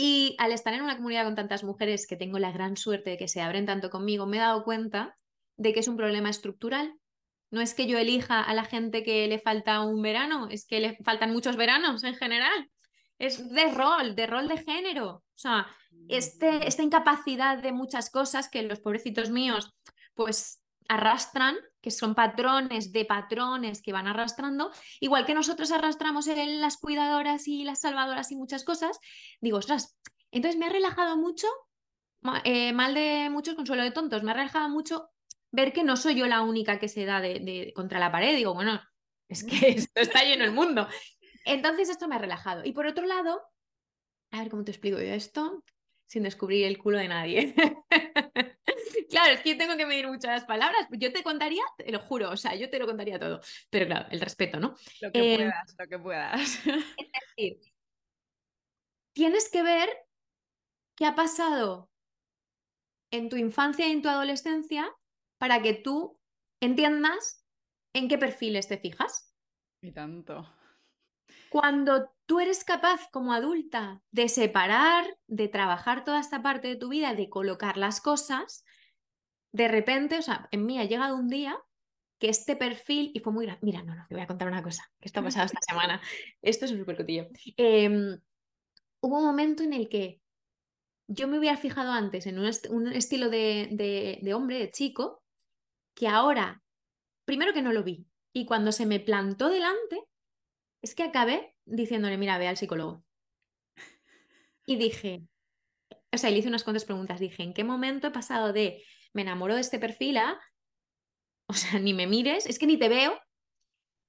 [0.00, 3.16] Y al estar en una comunidad con tantas mujeres que tengo la gran suerte de
[3.16, 5.18] que se abren tanto conmigo, me he dado cuenta
[5.56, 6.94] de que es un problema estructural.
[7.50, 10.78] No es que yo elija a la gente que le falta un verano, es que
[10.78, 12.70] le faltan muchos veranos en general.
[13.18, 15.08] Es de rol, de rol de género.
[15.08, 15.66] O sea,
[16.06, 19.74] este, esta incapacidad de muchas cosas que los pobrecitos míos
[20.14, 20.57] pues
[20.88, 26.76] arrastran, que son patrones de patrones que van arrastrando, igual que nosotros arrastramos en las
[26.78, 28.98] cuidadoras y las salvadoras y muchas cosas,
[29.40, 29.98] digo, ostras,
[30.30, 31.46] entonces me ha relajado mucho,
[32.44, 35.10] eh, mal de muchos, consuelo de tontos, me ha relajado mucho
[35.50, 38.34] ver que no soy yo la única que se da de, de- contra la pared,
[38.34, 38.80] digo, bueno,
[39.28, 40.88] es que esto está lleno el mundo.
[41.44, 42.62] Entonces esto me ha relajado.
[42.64, 43.42] Y por otro lado,
[44.30, 45.64] a ver cómo te explico yo esto
[46.06, 47.54] sin descubrir el culo de nadie.
[49.10, 50.86] claro, es que yo tengo que medir muchas palabras.
[50.92, 53.40] Yo te contaría, te lo juro, o sea, yo te lo contaría todo.
[53.70, 54.74] Pero claro, el respeto, ¿no?
[55.00, 56.60] Lo que Eh, puedas, lo que puedas.
[56.96, 57.60] Es decir,
[59.12, 59.88] tienes que ver
[60.96, 61.90] qué ha pasado
[63.10, 64.90] en tu infancia y en tu adolescencia
[65.38, 66.20] para que tú
[66.60, 67.44] entiendas
[67.92, 69.34] en qué perfiles te fijas.
[69.80, 70.46] y tanto.
[71.48, 76.88] Cuando tú eres capaz como adulta de separar, de trabajar toda esta parte de tu
[76.90, 78.64] vida, de colocar las cosas,
[79.58, 81.58] de repente, o sea, en mí ha llegado un día
[82.20, 84.62] que este perfil, y fue muy grande, mira, no, no, te voy a contar una
[84.62, 86.00] cosa, que esto ha pasado esta semana,
[86.42, 87.28] esto es un súper cotillo.
[87.56, 88.20] Em,
[89.02, 90.22] hubo un momento en el que
[91.08, 94.70] yo me hubiera fijado antes en un, est- un estilo de, de- de hombre, de
[94.72, 95.24] chico,
[95.94, 96.62] que ahora,
[97.26, 99.98] primero que no lo vi, y cuando se me plantó delante,
[100.82, 103.04] es que acabé diciéndole, mira, ve al psicólogo.
[104.66, 105.22] Y dije,
[106.12, 108.82] o sea, le hice unas cuantas preguntas, dije, ¿en qué momento he pasado de
[109.18, 110.40] me enamoro de este perfil a,
[111.48, 113.20] o sea, ni me mires, es que ni te veo?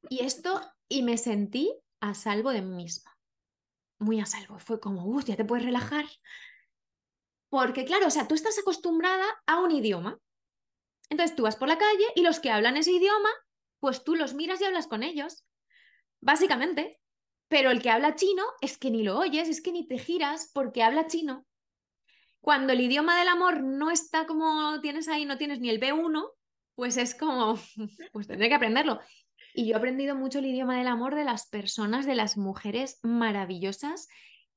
[0.07, 3.17] Y esto, y me sentí a salvo de mí misma,
[3.97, 6.05] muy a salvo, fue como, uff, ya te puedes relajar.
[7.49, 10.19] Porque claro, o sea, tú estás acostumbrada a un idioma.
[11.09, 13.29] Entonces tú vas por la calle y los que hablan ese idioma,
[13.79, 15.43] pues tú los miras y hablas con ellos,
[16.21, 17.01] básicamente.
[17.47, 20.51] Pero el que habla chino es que ni lo oyes, es que ni te giras
[20.53, 21.47] porque habla chino.
[22.41, 26.23] Cuando el idioma del amor no está como tienes ahí, no tienes ni el B1,
[26.75, 27.59] pues es como,
[28.13, 28.99] pues tendré que aprenderlo.
[29.53, 32.99] Y yo he aprendido mucho el idioma del amor de las personas, de las mujeres
[33.03, 34.07] maravillosas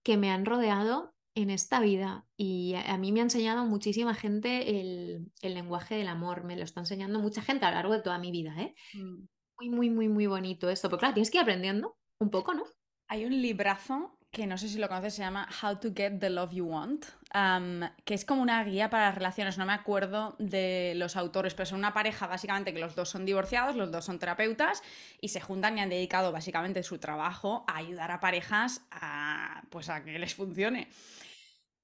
[0.03, 4.81] que me han rodeado en esta vida y a, mí me ha enseñado muchísima gente
[4.81, 8.19] el, lenguaje del amor, me lo está enseñando mucha gente a lo largo de toda
[8.19, 8.75] mi vida, ¿eh?
[8.95, 9.27] Mm.
[9.59, 12.65] Muy, muy, muy, muy bonito esto, pero claro, tienes que ir aprendiendo un poco, ¿no?
[13.09, 16.31] Hay un librazo que no sé si lo conoces, se llama How to Get the
[16.31, 17.05] Love You Want,
[18.05, 21.67] que es como una guía para las relaciones, no me acuerdo de los autores, pero
[21.67, 24.83] son una pareja básicamente que los dos son divorciados, los dos son terapeutas
[25.21, 29.91] y se juntan y han dedicado básicamente su trabajo a ayudar a parejas a, pues
[29.91, 30.89] a que les funcione.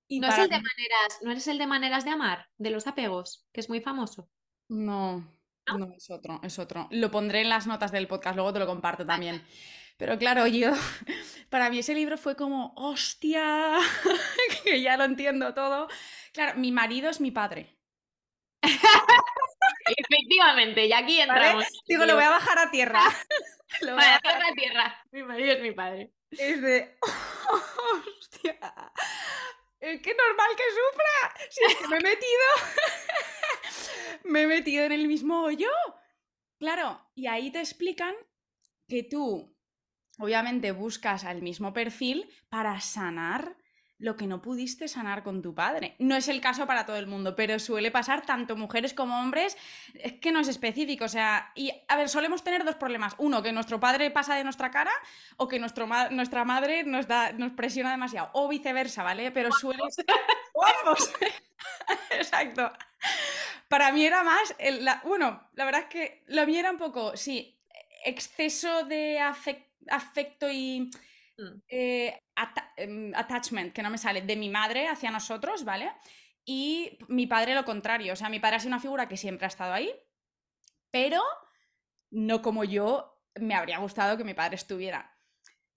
[0.09, 2.87] Y ¿No, es el de maneras, ¿No eres el de maneras de amar, de los
[2.87, 4.31] apegos, que es muy famoso?
[4.69, 5.19] No,
[5.77, 6.89] no, es otro, es otro.
[6.93, 9.43] Lo pondré en las notas del podcast, luego te lo comparto también.
[9.99, 10.71] Pero claro, yo,
[11.51, 13.77] para mí ese libro fue como, hostia,
[14.65, 15.89] que ya lo entiendo todo.
[16.33, 17.77] Claro, mi marido es mi padre.
[19.97, 21.67] Efectivamente, y aquí entramos.
[21.87, 23.03] Digo, lo voy a bajar a tierra.
[23.81, 25.03] lo voy a bajar a tierra.
[25.11, 26.13] Mi marido es mi padre.
[26.31, 26.97] Es de,
[28.21, 28.93] hostia,
[29.81, 31.49] es que normal que sufra.
[31.51, 32.45] Si es que me he metido,
[34.25, 35.71] me he metido en el mismo hoyo.
[36.59, 38.15] Claro, y ahí te explican
[38.87, 39.58] que tú
[40.19, 43.57] obviamente buscas al mismo perfil para sanar
[43.99, 45.97] lo que no pudiste sanar con tu padre.
[45.99, 49.57] No es el caso para todo el mundo, pero suele pasar tanto mujeres como hombres,
[49.95, 53.15] es que no es específico, o sea, y a ver, solemos tener dos problemas.
[53.19, 54.93] Uno, que nuestro padre pasa de nuestra cara
[55.37, 59.33] o que nuestro nuestra madre nos, da, nos presiona demasiado, o viceversa, ¿vale?
[59.33, 60.07] Pero suele ser...
[62.11, 62.73] Exacto.
[63.69, 64.55] Para mí era más,
[65.05, 67.61] bueno, la verdad es que lo mío era un poco, sí,
[68.05, 70.91] exceso de afecto afecto y
[71.37, 71.63] mm.
[71.69, 72.21] eh,
[72.77, 75.91] em, attachment, que no me sale, de mi madre hacia nosotros, ¿vale?
[76.45, 79.45] Y mi padre lo contrario, o sea, mi padre ha sido una figura que siempre
[79.45, 79.93] ha estado ahí,
[80.91, 81.23] pero
[82.11, 85.15] no como yo me habría gustado que mi padre estuviera.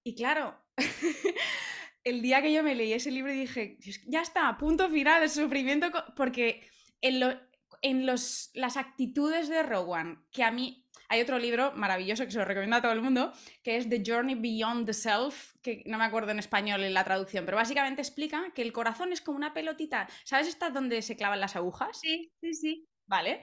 [0.04, 0.58] Y claro,
[2.04, 5.92] el día que yo me leí ese libro dije, ya está, punto final, el sufrimiento,
[6.16, 6.68] porque
[7.02, 7.40] en,
[7.82, 10.81] en los, las actitudes de Rowan, que a mí
[11.12, 13.34] hay otro libro maravilloso que se lo recomiendo a todo el mundo,
[13.64, 17.04] que es The Journey Beyond the Self, que no me acuerdo en español en la
[17.04, 20.08] traducción, pero básicamente explica que el corazón es como una pelotita.
[20.24, 22.00] ¿Sabes esta donde se clavan las agujas?
[22.00, 22.88] Sí, sí, sí.
[23.08, 23.42] Vale.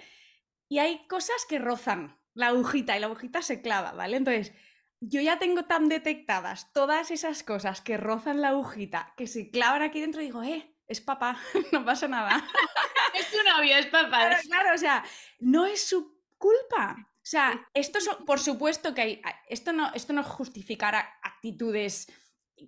[0.71, 4.17] Y hay cosas que rozan la agujita y la agujita se clava, ¿vale?
[4.17, 4.55] Entonces,
[5.01, 9.83] yo ya tengo tan detectadas todas esas cosas que rozan la agujita, que se clavan
[9.83, 11.39] aquí dentro y digo, eh, es papá,
[11.73, 12.43] no pasa nada.
[13.15, 14.29] es tu novio, es papá.
[14.29, 15.05] Claro, claro, o sea,
[15.41, 17.08] no es su culpa.
[17.29, 22.11] O sea, esto por supuesto que hay, esto no, esto no justificará actitudes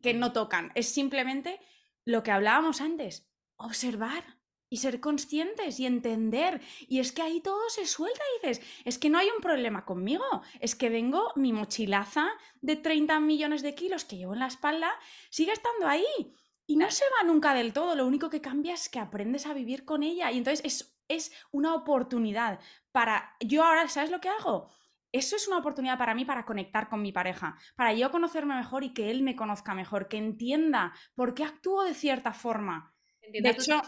[0.02, 1.58] que no tocan, es simplemente
[2.04, 4.22] lo que hablábamos antes, observar
[4.68, 6.60] y ser conscientes y entender.
[6.88, 9.86] Y es que ahí todo se suelta y dices, es que no hay un problema
[9.86, 10.26] conmigo,
[10.60, 12.28] es que vengo, mi mochilaza
[12.60, 14.92] de 30 millones de kilos que llevo en la espalda
[15.30, 16.34] sigue estando ahí.
[16.66, 19.54] Y no se va nunca del todo, lo único que cambia es que aprendes a
[19.54, 20.30] vivir con ella.
[20.30, 22.58] Y entonces es es una oportunidad
[22.92, 23.36] para...
[23.40, 24.70] Yo ahora, ¿sabes lo que hago?
[25.12, 28.84] Eso es una oportunidad para mí para conectar con mi pareja, para yo conocerme mejor
[28.84, 32.94] y que él me conozca mejor, que entienda por qué actúo de cierta forma.
[33.32, 33.82] de hecho,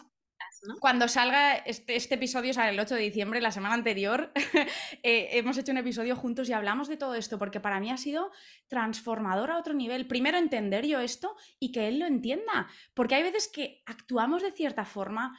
[0.80, 4.32] cuando salga este, este, episodio, sale el 8 de diciembre, la semana anterior,
[5.02, 7.96] eh, hemos hecho un episodio juntos y hablamos de todo esto, porque para mí ha
[7.96, 8.30] sido
[8.68, 10.06] transformador a otro nivel.
[10.06, 14.52] Primero entender yo esto y que él lo entienda, porque hay veces que actuamos de
[14.52, 15.36] cierta forma,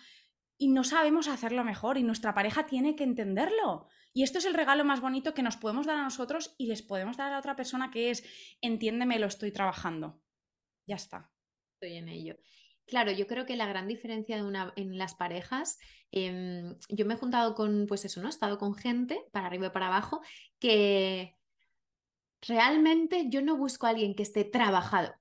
[0.58, 3.88] y no sabemos hacerlo mejor y nuestra pareja tiene que entenderlo.
[4.14, 6.82] Y esto es el regalo más bonito que nos podemos dar a nosotros y les
[6.82, 8.24] podemos dar a la otra persona que es,
[8.62, 10.22] entiéndeme, lo estoy trabajando.
[10.86, 11.32] Ya está.
[11.76, 12.36] Estoy en ello.
[12.86, 15.80] Claro, yo creo que la gran diferencia de una, en las parejas,
[16.12, 18.28] em, yo me he juntado con, pues eso, ¿no?
[18.28, 20.22] He estado con gente, para arriba y para abajo,
[20.60, 21.38] que
[22.41, 25.16] realmente yo no busco a alguien que esté trabajado,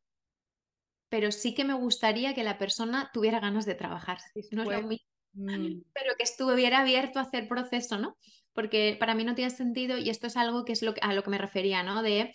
[1.08, 4.18] pero sí que me gustaría que la persona tuviera ganas de trabajar.
[4.50, 5.82] No es lo mismo Mm.
[5.94, 8.16] pero que estuviera abierto a hacer proceso, ¿no?
[8.52, 11.22] Porque para mí no tiene sentido y esto es algo que es lo a lo
[11.22, 12.02] que me refería, ¿no?
[12.02, 12.34] De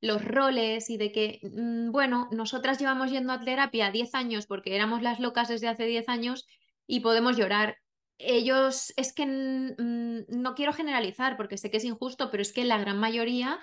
[0.00, 4.74] los roles y de que, mm, bueno, nosotras llevamos yendo a terapia 10 años porque
[4.74, 6.46] éramos las locas desde hace 10 años
[6.86, 7.78] y podemos llorar.
[8.18, 12.64] Ellos, es que mm, no quiero generalizar porque sé que es injusto, pero es que
[12.64, 13.58] la gran mayoría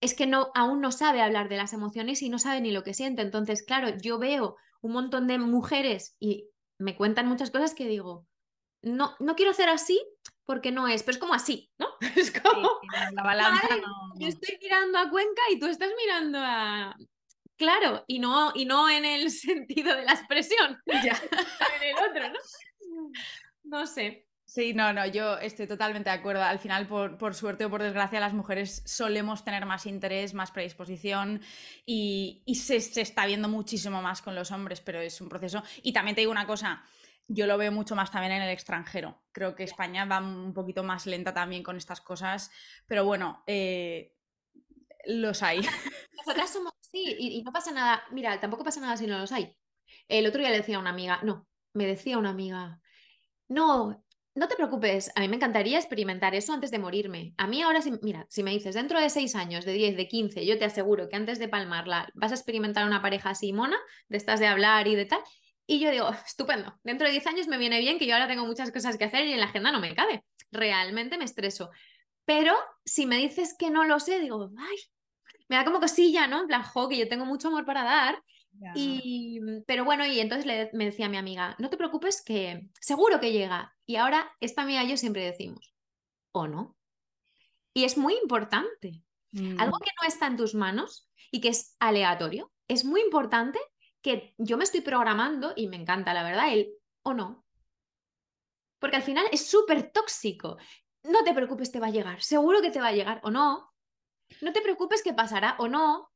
[0.00, 2.84] es que no, aún no sabe hablar de las emociones y no sabe ni lo
[2.84, 3.22] que siente.
[3.22, 6.48] Entonces, claro, yo veo un montón de mujeres y
[6.78, 8.26] me cuentan muchas cosas que digo,
[8.82, 10.00] no, no quiero hacer así
[10.44, 11.88] porque no es, pero es como así, ¿no?
[12.16, 12.80] Es como,
[13.12, 14.14] la balanza no...
[14.18, 16.96] Yo estoy mirando a Cuenca y tú estás mirando a...
[17.56, 21.20] Claro, y no, y no en el sentido de la expresión, ya.
[21.76, 23.10] en el otro, ¿no?
[23.64, 24.27] No sé.
[24.48, 26.42] Sí, no, no, yo estoy totalmente de acuerdo.
[26.42, 31.42] Al final, por, suerte o por desgracia, las mujeres solemos tener más interés, más predisposición
[31.84, 35.62] y, se, está viendo muchísimo más con los hombres, pero es un proceso.
[35.82, 36.82] Y también te digo una cosa,
[37.26, 39.20] yo lo veo mucho más también en el extranjero.
[39.32, 42.50] Creo que España va un poquito más lenta también con estas cosas,
[42.86, 44.14] pero bueno, eh,
[45.04, 45.60] los hay.
[46.16, 48.02] Nosotras somos, sí, y, y no pasa nada.
[48.12, 49.54] Mira, tampoco pasa nada si no los hay.
[50.08, 52.80] El otro día le decía a una amiga, no, me decía una amiga,
[53.48, 54.04] no,
[54.38, 57.34] no te preocupes, a mí me encantaría experimentar eso antes de morirme.
[57.36, 60.06] A mí ahora, si, mira, si me dices dentro de seis años, de 10, de
[60.06, 63.76] 15, yo te aseguro que antes de palmarla vas a experimentar una pareja así mona,
[64.08, 65.20] de estas de hablar y de tal.
[65.66, 68.46] Y yo digo, estupendo, dentro de 10 años me viene bien que yo ahora tengo
[68.46, 70.24] muchas cosas que hacer y en la agenda no me cabe.
[70.52, 71.70] Realmente me estreso.
[72.24, 74.76] Pero si me dices que no lo sé, digo, ay,
[75.48, 76.42] me da como cosilla, ¿no?
[76.42, 78.22] En plan, jo, que yo tengo mucho amor para dar
[78.74, 82.68] y, mm, pero bueno, y entonces le, me decía mi amiga, no te preocupes que
[82.80, 83.76] seguro que llega.
[83.86, 85.74] Y ahora esta amiga y yo siempre decimos,
[86.32, 86.76] ¿o no?
[87.74, 89.02] Y es muy importante.
[89.58, 89.80] Algo mm.
[89.80, 93.58] que no está en tus manos y que es aleatorio, es muy importante
[94.00, 97.44] que yo me estoy programando y me encanta, la verdad, el o no.
[98.78, 100.56] Porque al final es súper tóxico.
[101.02, 102.22] No te preocupes, te va a llegar.
[102.22, 103.72] Seguro que te va a llegar o no.
[104.40, 106.10] No te preocupes que pasará o no.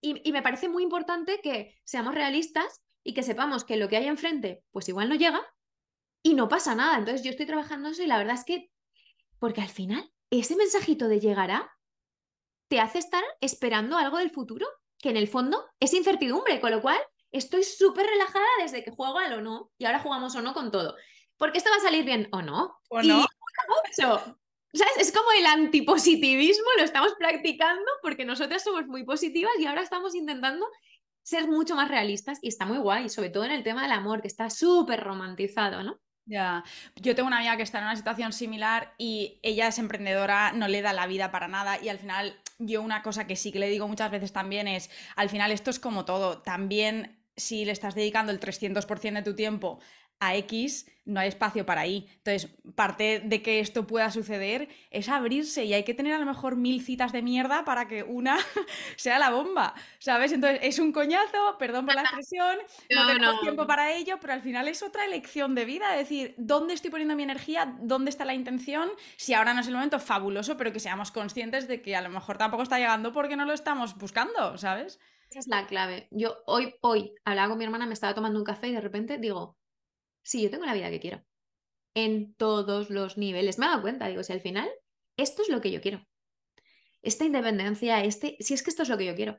[0.00, 4.06] Y, me parece muy importante que seamos realistas y que sepamos que lo que hay
[4.06, 5.42] enfrente, pues igual no llega
[6.22, 6.98] y no pasa nada.
[6.98, 8.70] Entonces yo estoy trabajando eso y la verdad es que,
[9.38, 11.72] porque al final, ese mensajito de llegará
[12.68, 14.66] te hace estar esperando algo del futuro,
[14.98, 16.98] que en el fondo es incertidumbre, con lo cual
[17.30, 20.70] estoy súper relajada desde que juego al o no, y ahora jugamos o no con
[20.70, 20.96] todo.
[21.36, 22.80] Porque esto va a salir bien o no.
[22.88, 23.24] O no.
[24.76, 25.08] ¿Sabes?
[25.08, 30.14] Es como el antipositivismo, lo estamos practicando porque nosotras somos muy positivas y ahora estamos
[30.14, 30.66] intentando
[31.22, 34.20] ser mucho más realistas y está muy guay, sobre todo en el tema del amor,
[34.20, 35.98] que está súper romantizado, ¿no?
[36.28, 36.64] Ya,
[36.96, 40.66] yo tengo una amiga que está en una situación similar y ella es emprendedora, no
[40.66, 43.60] le da la vida para nada y al final yo una cosa que sí que
[43.60, 47.72] le digo muchas veces también es, al final esto es como todo, también si le
[47.72, 49.78] estás dedicando el 300% de tu tiempo
[50.20, 52.08] a X no hay espacio para Y.
[52.16, 56.26] Entonces, parte de que esto pueda suceder es abrirse y hay que tener a lo
[56.26, 58.36] mejor mil citas de mierda para que una
[58.96, 60.32] sea la bomba, ¿sabes?
[60.32, 62.58] Entonces, es un coñazo, perdón por la expresión,
[62.90, 66.34] no, tengo tiempo para ello, pero al final es otra elección de vida, es decir,
[66.36, 67.76] ¿dónde estoy poniendo mi energía?
[67.80, 68.90] ¿Dónde está la intención?
[69.16, 72.10] Si ahora no es el momento, fabuloso, pero que seamos conscientes de que a lo
[72.10, 74.98] mejor tampoco está llegando porque no lo estamos buscando, ¿sabes?
[75.30, 76.08] Esa es la clave.
[76.10, 79.18] Yo hoy, hoy, hablaba con mi hermana, me estaba tomando un café y de repente
[79.18, 79.56] digo,
[80.26, 81.24] sí, yo tengo la vida que quiero.
[81.94, 83.58] En todos los niveles.
[83.58, 84.68] Me he dado cuenta, digo, si al final
[85.16, 86.06] esto es lo que yo quiero.
[87.00, 89.38] Esta independencia, este, si es que esto es lo que yo quiero.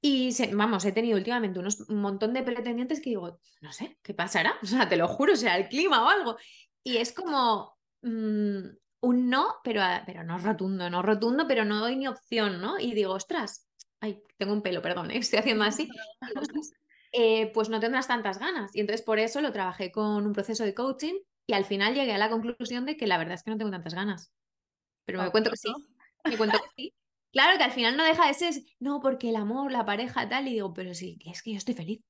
[0.00, 4.14] Y vamos, he tenido últimamente unos, un montón de pretendientes que digo, no sé, ¿qué
[4.14, 4.54] pasará?
[4.62, 6.36] O sea, te lo juro, sea el clima o algo.
[6.82, 8.66] Y es como mm,
[9.00, 12.78] un no, pero, pero no rotundo, no rotundo, pero no doy ni opción, ¿no?
[12.78, 13.68] Y digo, ostras,
[14.00, 15.18] ay, tengo un pelo, perdón, ¿eh?
[15.18, 15.88] estoy haciendo así.
[17.18, 18.76] Eh, pues no tendrás tantas ganas.
[18.76, 21.14] Y entonces por eso lo trabajé con un proceso de coaching
[21.46, 23.70] y al final llegué a la conclusión de que la verdad es que no tengo
[23.70, 24.32] tantas ganas.
[25.06, 25.72] Pero me cuento que sí.
[26.24, 26.94] Me cuento que sí.
[27.32, 30.48] Claro que al final no deja de ser, no, porque el amor, la pareja, tal,
[30.48, 32.02] y digo, pero sí, es que yo estoy feliz.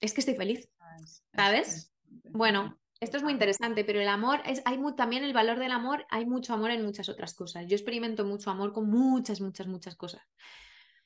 [0.00, 0.70] Es que estoy feliz.
[0.78, 0.96] Ah,
[1.34, 1.92] ¿Sabes?
[2.30, 6.06] Bueno, esto es muy interesante, pero el amor, es, hay también el valor del amor,
[6.10, 7.66] hay mucho amor en muchas otras cosas.
[7.66, 10.22] Yo experimento mucho amor con muchas, muchas, muchas cosas.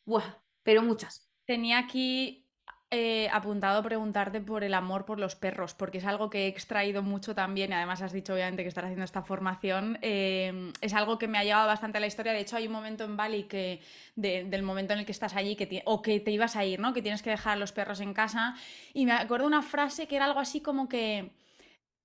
[0.04, 1.28] Buah, pero muchas.
[1.44, 2.43] Tenía aquí
[2.90, 6.46] eh, apuntado a preguntarte por el amor por los perros, porque es algo que he
[6.48, 10.94] extraído mucho también, y además has dicho obviamente que estás haciendo esta formación, em, es
[10.94, 13.16] algo que me ha llevado bastante a la historia, de hecho hay un momento en
[13.16, 13.80] Bali que,
[14.16, 16.92] del momento en el que estás allí que o que te ibas a ir, ¿no?
[16.92, 18.54] que tienes que dejar a los perros en casa,
[18.92, 21.32] y me acuerdo una frase que era algo así como que,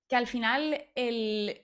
[0.08, 1.62] que al final el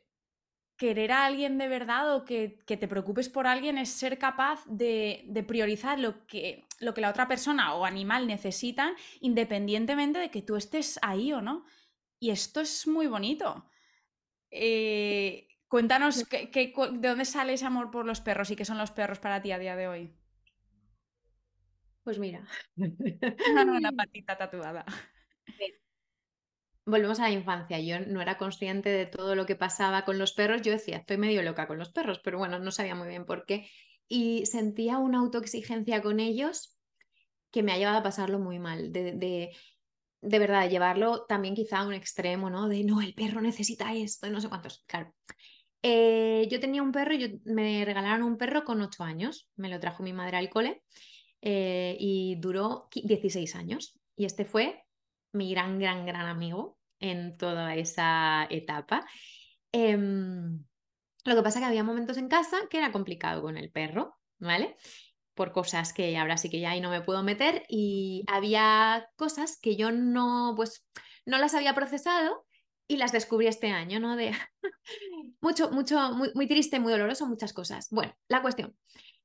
[0.77, 5.45] querer a alguien de verdad o que, te preocupes por alguien es ser capaz de,
[5.47, 10.57] priorizar lo que, lo que la otra persona o animal necesitan independientemente de que tú
[10.57, 11.65] estés ahí o no.
[12.19, 13.69] Y esto es muy bonito.
[14.51, 19.19] Eh, cuéntanos de dónde sale ese amor por los perros y qué son los perros
[19.19, 20.15] para ti a día de hoy.
[22.05, 22.47] Pues mira.
[22.77, 24.85] Una patita tatuada
[26.87, 27.81] volvemos a la infancia.
[27.81, 30.63] Yo no era consciente de todo lo que pasaba con los perros.
[30.63, 33.45] Yo decía, estoy medio loca con los perros, pero bueno, no sabía muy bien por
[33.45, 33.69] qué.
[34.09, 36.77] Y sentía una autoexigencia con ellos
[37.51, 38.93] que me ha llevado a pasarlo muy mal.
[38.93, 39.13] De,
[40.21, 42.69] de, verdad, llevarlo también quizá a un extremo, ¿no?
[42.69, 44.85] De no, el perro necesita esto y no sé cuántos.
[44.87, 45.15] Claro.
[45.83, 49.49] Eh, yo tenía un perro yo, me regalaron un perro con ocho años.
[49.57, 50.83] Me lo trajo mi madre al cole
[51.41, 53.99] eh, y duró 16 años.
[54.17, 54.85] Y este fue
[55.33, 59.07] mi gran, gran, gran amigo en toda esa etapa.
[59.73, 60.65] Em,
[61.27, 64.77] lo que pasa que había momentos en casa que era complicado con el perro, ¿vale?
[65.35, 69.59] Por cosas que ahora sí que ya ahí no me puedo meter y había cosas
[69.61, 70.85] que yo no, pues,
[71.25, 72.47] no las había procesado
[72.89, 74.17] y las descubrí este año, ¿no?
[74.17, 74.33] De
[75.41, 77.89] mucho, mucho, muy, muy triste, muy doloroso, muchas cosas.
[77.91, 78.77] Bueno, la cuestión.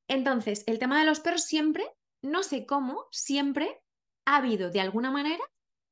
[0.07, 1.87] Entonces, el tema de los perros siempre,
[2.21, 3.81] no sé cómo, siempre
[4.25, 5.43] ha habido de alguna manera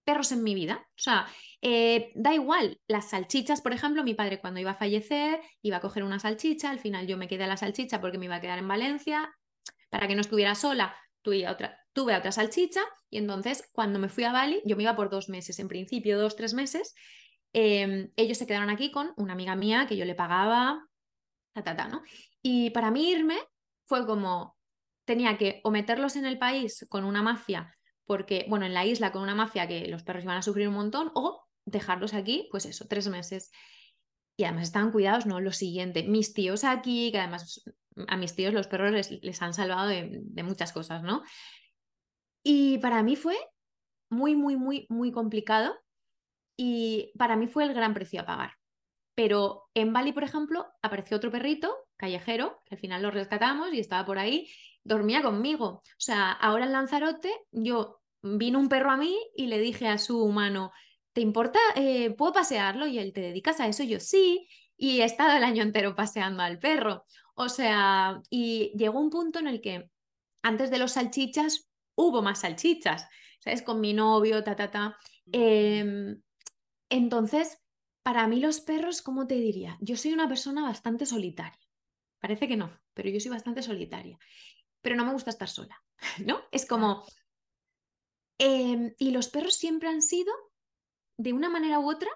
[0.10, 0.88] perros en mi vida.
[0.88, 1.28] O sea,
[1.62, 5.82] eh, da igual, las salchichas, por ejemplo, mi padre cuando iba a fallecer iba a
[5.82, 8.42] coger una salchicha, al final yo me quedé a la salchicha porque me iba a
[8.42, 9.32] quedar en Valencia,
[9.92, 12.82] para que no estuviera sola, tuve otra, tuve otra salchicha
[13.12, 16.18] y entonces cuando me fui a Bali, yo me iba por dos meses, en principio
[16.18, 16.96] dos, tres meses,
[17.54, 20.88] em, ellos se quedaron aquí con una amiga mía que yo le pagaba,
[21.54, 22.02] ta, ta, ta, ¿no?
[22.42, 23.38] Y para mí irme
[23.86, 24.58] fue como,
[25.06, 27.76] tenía que o meterlos en el país con una mafia
[28.10, 30.74] porque, bueno, en la isla con una mafia que los perros iban a sufrir un
[30.74, 33.52] montón, o dejarlos aquí, pues eso, tres meses.
[34.36, 35.40] Y además estaban cuidados, ¿no?
[35.40, 37.64] Lo siguiente, mis tíos aquí, que además
[38.08, 41.22] a mis tíos los perros les, han salvado de, de, muchas cosas, ¿no?
[42.44, 43.38] Y para mí fue
[44.10, 45.76] muy, muy, muy, muy complicado
[46.58, 48.54] y para mí fue el gran precio a pagar.
[49.14, 53.80] Pero en Bali, por ejemplo, apareció otro perrito callejero, que al final lo rescatamos y
[53.80, 54.50] estaba por ahí,
[54.84, 55.68] dormía conmigo.
[55.68, 59.98] O sea, ahora en Lanzarote yo vino un perro a mí y le dije a
[59.98, 60.72] su humano,
[61.14, 61.60] ¿te importa?
[61.76, 62.88] Eh, ¿Puedo pasearlo?
[62.88, 63.84] Y él, ¿te dedicas a eso?
[63.84, 64.48] yo sí,
[64.78, 67.06] y he estado el año entero paseando al perro.
[67.36, 69.90] O sea, y llegó un punto en el que
[70.42, 73.08] antes de los salchichas hubo más salchichas,
[73.40, 73.62] ¿sabes?
[73.62, 74.98] Con mi novio, ta, ta, ta.
[75.32, 76.22] Em,
[76.90, 77.60] entonces,
[78.04, 79.78] para mí los perros, ¿cómo te diría?
[79.82, 81.60] Yo soy una persona bastante solitaria.
[82.20, 84.18] Parece que no, pero yo soy bastante solitaria.
[84.82, 85.82] Pero no me gusta estar sola,
[86.26, 86.42] ¿no?
[86.52, 87.06] Es como,
[88.40, 90.34] Em, y los perros siempre han sido,
[91.18, 92.10] de una manera u otra,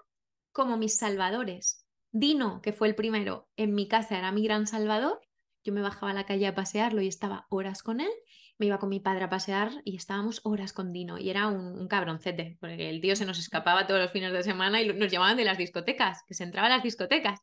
[0.54, 1.86] como mis salvadores.
[2.12, 5.20] Dino, que fue el primero en mi casa, era mi gran salvador.
[5.66, 8.12] Yo me bajaba a la calle a pasearlo y estaba horas con él.
[8.58, 11.18] Me iba con mi padre a pasear y estábamos horas con Dino.
[11.18, 14.82] Y era un, cabroncete, porque el tío se nos escapaba todos los fines de semana
[14.82, 17.40] y nos llamaban de las discotecas, que se entraba a las discotecas.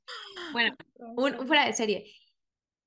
[0.52, 0.74] Bueno,
[1.46, 2.14] fuera de serie.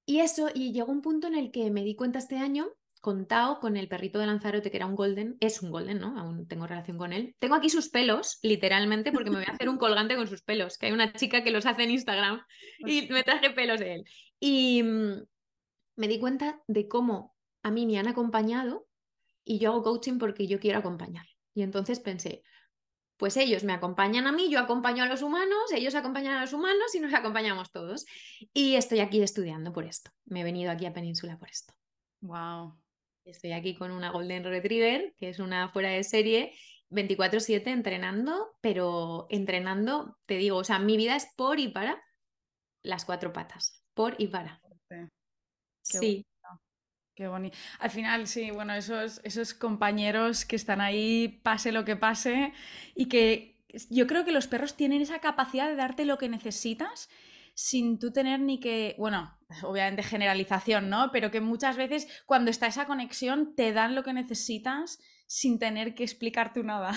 [0.06, 2.72] Y eso, y llegó un punto en el que me di cuenta este año
[3.04, 6.18] contado con el perrito de Lanzarote, que era un golden, es un golden, ¿no?
[6.18, 7.36] Aún tengo relación con él.
[7.38, 10.78] Tengo aquí sus pelos, literalmente, porque me voy a hacer un colgante con sus pelos,
[10.78, 12.42] que hay una chica que los hace en Instagram
[12.80, 14.06] y me traje pelos de él.
[14.40, 15.22] Y mm,
[15.98, 18.88] me di cuenta de cómo a mí me han acompañado
[19.44, 21.26] y yo hago coaching porque yo quiero acompañar.
[21.54, 22.42] Y entonces pensé,
[23.18, 26.54] pues ellos me acompañan a mí, yo acompaño a los humanos, ellos acompañan a los
[26.54, 28.06] humanos y nos acompañamos todos.
[28.54, 30.10] Y estoy aquí estudiando por esto.
[30.24, 31.74] Me he venido aquí a Península por esto.
[32.22, 32.82] Wow,
[33.26, 36.54] Estoy aquí con una Golden Retriever, que es una fuera de serie,
[36.90, 42.04] 24/7 entrenando, pero entrenando, te digo, o sea, mi vida es por y para
[42.84, 44.62] las cuatro patas, por y para.
[45.82, 46.26] sí.
[47.16, 47.56] Qué bonito.
[47.80, 52.54] Al final, sí, bueno, esos, esos compañeros que están ahí, pase lo que pase,
[52.96, 57.10] y que yo creo que los perros tienen esa capacidad de darte lo que necesitas
[57.54, 61.12] sin tú tener ni que, bueno, obviamente generalización, ¿no?
[61.12, 65.96] Pero que muchas veces cuando está esa conexión te dan lo que necesitas sin tener
[65.96, 66.92] que explicarte nada.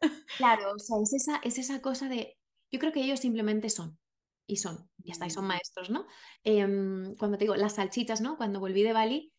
[0.36, 2.36] Claro, o sea, es esa, es esa cosa de,
[2.72, 4.00] yo creo que ellos simplemente son,
[4.48, 5.46] y son, y hasta ahí son mm.
[5.46, 6.06] maestros, ¿no?
[6.42, 8.36] Em, cuando te digo, las salchichas, ¿no?
[8.36, 9.32] Cuando volví de Bali,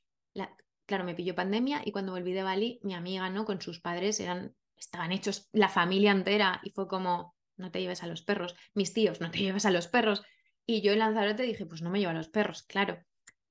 [0.85, 3.45] claro, me pilló pandemia y cuando volví de Bali, mi amiga, ¿no?
[3.45, 8.03] Con sus padres eran, estaban hechos la familia entera y fue como, no te lleves
[8.03, 10.23] a los perros, mis tíos, no te lleves a los perros,
[10.65, 12.97] y yo en Lanzarote dije, pues no me llevo a los perros, claro.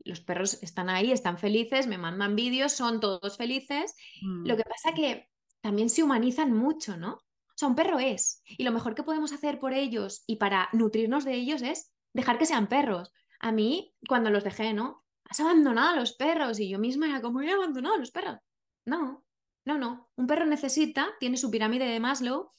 [0.04, 3.94] Los perros están ahí, están felices, me mandan vídeos, son todos felices.
[4.20, 4.56] Lo mm.
[4.56, 5.28] que pasa que
[5.60, 7.14] también se humanizan mucho, ¿no?
[7.14, 8.42] O sea, un perro es.
[8.46, 12.38] Y lo mejor que podemos hacer por ellos y para nutrirnos de ellos es dejar
[12.38, 13.12] que sean perros.
[13.38, 15.04] A mí, cuando los dejé, ¿no?
[15.24, 16.58] Has abandonado a los perros.
[16.58, 18.38] Y yo misma era como, he abandonado a los perros.
[18.84, 19.24] No,
[19.64, 20.10] no, no.
[20.16, 22.50] Un perro necesita, tiene su pirámide de Maslow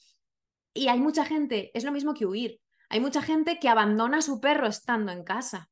[0.74, 2.60] y hay mucha gente, es lo mismo que huir.
[2.94, 5.68] Hay mucha gente que abandona a su perro estando en casa.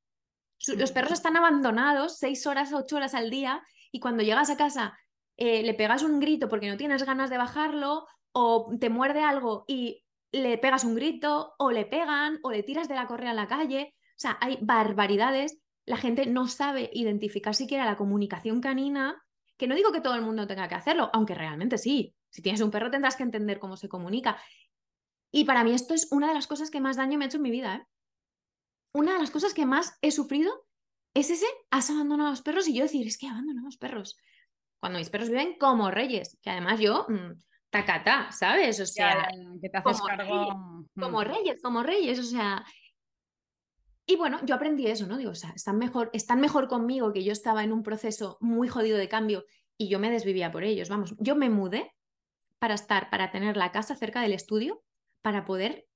[0.77, 3.63] los perros están abandonados seis horas, ocho horas al día
[3.93, 4.99] y cuando llegas a casa
[5.37, 9.65] eh, le pegas un grito porque no tienes ganas de bajarlo o te muerde algo
[9.69, 13.35] y le pegas un grito o le pegan o le tiras de la correa a
[13.35, 13.95] la calle.
[13.95, 15.61] O sea, hay barbaridades.
[15.87, 19.23] La gente no sabe identificar siquiera la comunicación canina,
[19.57, 22.17] que no digo que todo el mundo tenga que hacerlo, aunque realmente sí.
[22.31, 24.43] Si tienes un perro tendrás que entender cómo se comunica.
[25.33, 27.39] Y para mí esto es una de las cosas que más daño me ha hecho
[27.39, 27.77] en mi vida.
[27.77, 27.87] ¿eh?
[28.93, 30.67] Una de las cosas que más he sufrido
[31.15, 33.79] es ese, has abandonado a los perros y yo decir, es que abandonado a los
[33.79, 34.17] perros.
[34.79, 37.33] Cuando mis perros viven como reyes, que además yo, mmm,
[37.71, 38.79] tacata, ¿sabes?
[38.81, 39.29] O sea,
[39.61, 40.35] que te haces como, cargo.
[40.35, 41.25] Reyes, como mm.
[41.25, 42.65] reyes, como reyes, o sea,
[44.07, 45.17] Y bueno, yo aprendí eso, ¿no?
[45.17, 48.69] Digo, o sea, están mejor, están mejor conmigo que yo estaba en un proceso muy
[48.69, 49.47] jodido de cambio
[49.79, 50.89] y yo me desvivía por ellos.
[50.91, 51.95] Vamos, yo me mudé
[52.59, 54.83] para estar, para tener la casa cerca del estudio,
[55.23, 55.87] para poder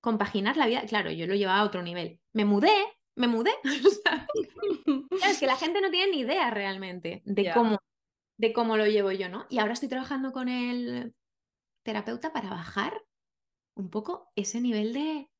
[0.00, 0.84] compaginar la vida.
[0.86, 2.20] Claro, yo lo llevaba a otro nivel.
[2.32, 2.74] Me mudé,
[3.16, 3.52] me mudé.
[5.28, 7.78] es que la gente no tiene ni idea realmente de cómo
[8.36, 9.46] de cómo lo llevo yo, ¿no?
[9.48, 11.14] Y ahora estoy trabajando con el
[11.84, 13.04] terapeuta para bajar
[13.74, 15.30] un poco ese nivel de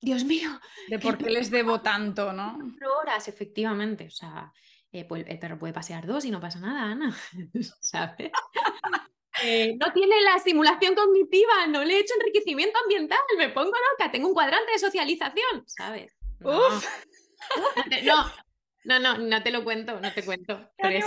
[0.00, 0.50] Dios mío.
[0.88, 2.58] De por qué les debo tanto, ¿no?
[3.00, 4.06] horas, efectivamente.
[4.06, 4.52] O sea,
[4.92, 7.16] eh, pues, el perro puede pasear dos y no pasa nada, Ana.
[7.80, 8.30] ¿Sabes?
[9.42, 14.10] Eh, no tiene la estimulación cognitiva, no le he hecho enriquecimiento ambiental, me pongo loca,
[14.10, 16.16] tengo un cuadrante de socialización, ¿sabes?
[16.40, 16.86] Uf.
[18.04, 18.30] No,
[18.84, 20.70] no, no, no te lo cuento, no te cuento.
[20.78, 21.06] Pero,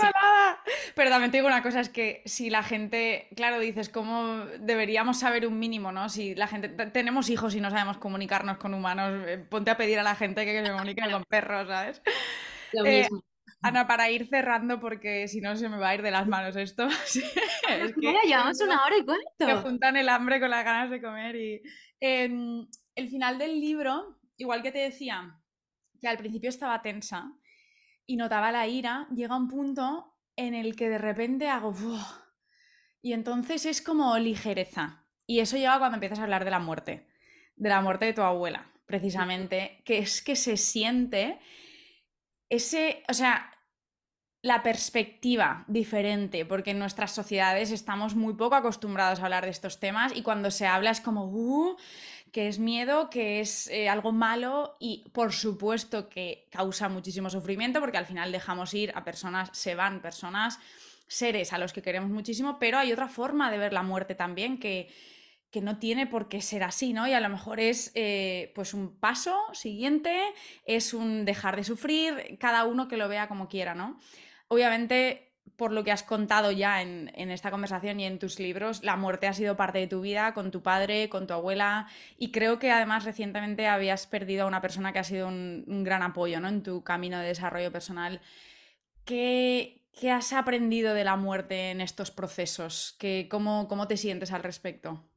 [0.96, 5.20] pero también te digo una cosa, es que si la gente, claro, dices, ¿cómo deberíamos
[5.20, 6.08] saber un mínimo, no?
[6.08, 10.00] Si la gente, tenemos hijos y no sabemos comunicarnos con humanos, eh, ponte a pedir
[10.00, 12.02] a la gente que se comunique con perros, ¿sabes?
[12.72, 13.22] Lo eh, mismo.
[13.60, 16.54] Ana, para ir cerrando, porque si no se me va a ir de las manos
[16.56, 16.86] esto.
[17.68, 19.24] es que, Mira, llevamos una hora y cuánto.
[19.38, 21.36] Que juntan el hambre con las ganas de comer.
[21.36, 21.62] Y
[22.00, 25.40] em, el final del libro, igual que te decía,
[26.00, 27.32] que al principio estaba tensa,
[28.06, 31.74] y notaba la ira, llega un punto en el que de repente hago...
[33.02, 35.04] Y entonces es como ligereza.
[35.26, 37.06] Y eso llega cuando empiezas a hablar de la muerte,
[37.56, 41.38] de la muerte de tu abuela, precisamente, que es que se siente
[42.48, 43.50] ese, o sea,
[44.40, 49.80] la perspectiva diferente, porque en nuestras sociedades estamos muy poco acostumbrados a hablar de estos
[49.80, 51.76] temas y cuando se habla es como, uh,
[52.32, 57.80] que es miedo, que es eh, algo malo y por supuesto que causa muchísimo sufrimiento
[57.80, 60.60] porque al final dejamos ir a personas, se van personas,
[61.08, 64.58] seres a los que queremos muchísimo, pero hay otra forma de ver la muerte también
[64.58, 64.88] que,
[65.50, 67.06] que no tiene por qué ser así, ¿no?
[67.06, 70.20] Y a lo mejor es eh, pues un paso siguiente,
[70.64, 73.98] es un dejar de sufrir, cada uno que lo vea como quiera, ¿no?
[74.48, 78.96] Obviamente por lo que has contado ya en, esta conversación y en tus libros, la
[78.96, 82.58] muerte ha sido parte de tu vida con tu padre, con tu abuela y creo
[82.58, 86.48] que además recientemente habías perdido a una persona que ha sido un, gran apoyo ¿no?
[86.48, 88.20] en tu camino de desarrollo personal.
[89.04, 92.94] ¿Qué, has aprendido de la muerte en estos procesos?
[93.00, 95.08] ¿Qué, cómo, ¿Cómo te sientes al respecto?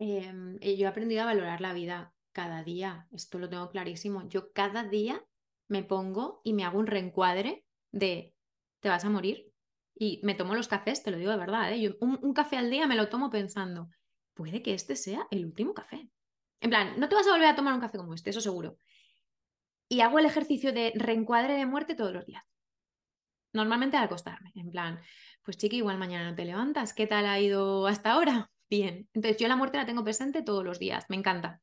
[0.00, 4.26] Em, yo he aprendido a valorar la vida cada día, esto lo tengo clarísimo.
[4.28, 5.22] Yo cada día
[5.68, 8.34] me pongo y me hago un reencuadre de
[8.80, 9.52] te vas a morir.
[9.94, 11.94] Y me tomo los cafés, te lo digo de verdad, ¿eh?
[12.00, 13.90] un, café al día me lo tomo pensando,
[14.32, 16.08] puede que este sea el último café.
[16.62, 18.78] En plan, no te vas a volver a tomar un café como este, eso seguro.
[19.90, 22.42] Y hago el ejercicio de reencuadre de muerte todos los días.
[23.52, 25.00] Normalmente al acostarme, en plan,
[25.42, 28.50] pues chiqui, igual mañana no te levantas, ¿qué tal ha ido hasta ahora?
[28.70, 29.08] Bien.
[29.12, 31.60] Entonces yo la muerte la tengo presente todos los días, me encanta.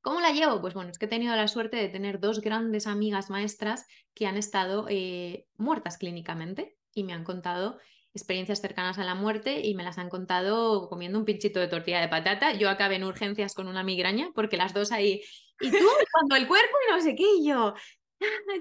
[0.00, 0.60] ¿Cómo la llevo?
[0.60, 4.26] Pues bueno, es que he tenido la suerte de tener dos grandes amigas maestras que
[4.26, 7.78] han estado eh, muertas clínicamente y me han contado
[8.14, 12.00] experiencias cercanas a la muerte y me las han contado comiendo un pinchito de tortilla
[12.00, 12.52] de patata.
[12.52, 15.22] Yo acabé en urgencias con una migraña porque las dos ahí,
[15.60, 17.74] y tú, cuando el cuerpo y no sé qué, y yo,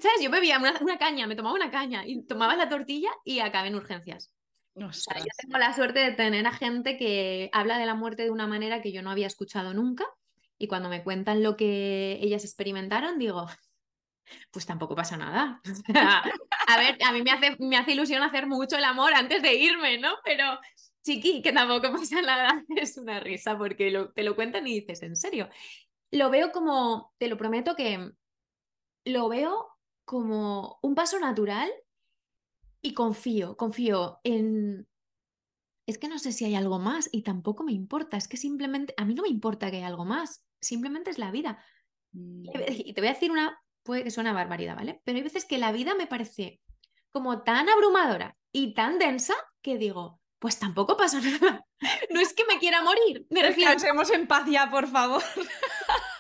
[0.02, 0.22] ¿sabes?
[0.22, 3.76] Yo bebía una, caña, me tomaba una caña y tomaba la tortilla y acabé en
[3.76, 4.32] urgencias.
[4.78, 8.48] Yo tengo la suerte de tener a gente que habla de la muerte de una
[8.48, 10.06] manera que yo no había escuchado nunca
[10.58, 13.48] y cuando me cuentan lo que ellas experimentaron, digo,
[14.52, 15.62] pues tampoco pasa nada.
[16.68, 19.56] a ver, a mí me hace, me hace ilusión hacer mucho el amor antes de
[19.56, 20.16] irme, ¿no?
[20.24, 20.60] Pero
[21.04, 25.16] chiqui, que tampoco pasa nada, es una risa porque te lo cuentan y dices, ¿en
[25.16, 25.49] serio?
[26.12, 28.12] Lo veo como, te lo prometo que
[29.06, 29.68] lo veo
[30.06, 31.70] como un paso natural
[32.88, 34.88] y confío, confío en,
[35.85, 38.93] es que no sé si hay algo más y tampoco me importa, es que simplemente,
[38.95, 41.61] a mí no me importa que haya algo más, simplemente es la vida.
[42.14, 42.45] Mm.
[42.69, 45.01] Y te voy a decir una, puede que suene barbaridad, ¿vale?
[45.03, 46.61] Pero hay veces que la vida me parece
[47.11, 51.65] como tan abrumadora y tan densa que digo, pues tampoco pasa nada.
[52.09, 53.27] No es que me quiera morir.
[53.30, 53.72] Me refiero...
[54.14, 55.22] en paz ya, por favor.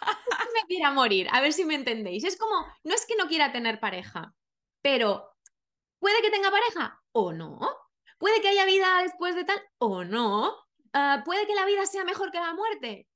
[0.07, 2.23] No es que me quiera morir, a ver si me entendéis.
[2.23, 4.33] Es como, no es que no quiera tener pareja,
[4.81, 5.36] pero
[5.99, 7.59] puede que tenga pareja o no.
[8.17, 10.55] ¿Puede que haya vida después de tal o no?
[10.93, 13.07] Ah, ¿Puede que la vida sea mejor que la muerte?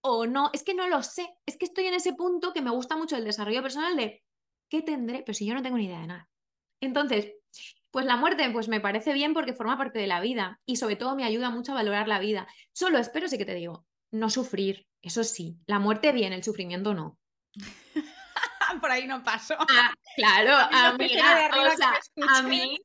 [0.00, 1.28] O no, es que no lo sé.
[1.46, 4.22] Es que estoy en ese punto que me gusta mucho el desarrollo personal de
[4.68, 5.22] ¿qué tendré?
[5.24, 6.28] Pero si yo no tengo ni idea de nada.
[6.80, 7.34] Entonces,
[7.90, 10.96] pues la muerte pues me parece bien porque forma parte de la vida y sobre
[10.96, 12.46] todo me ayuda mucho a valorar la vida.
[12.72, 14.86] Solo espero, sí que te digo, no sufrir.
[15.02, 17.18] Eso sí, la muerte bien, el sufrimiento no.
[18.80, 19.54] Por ahí no paso.
[19.58, 22.78] Ah, claro, a, mí, a mí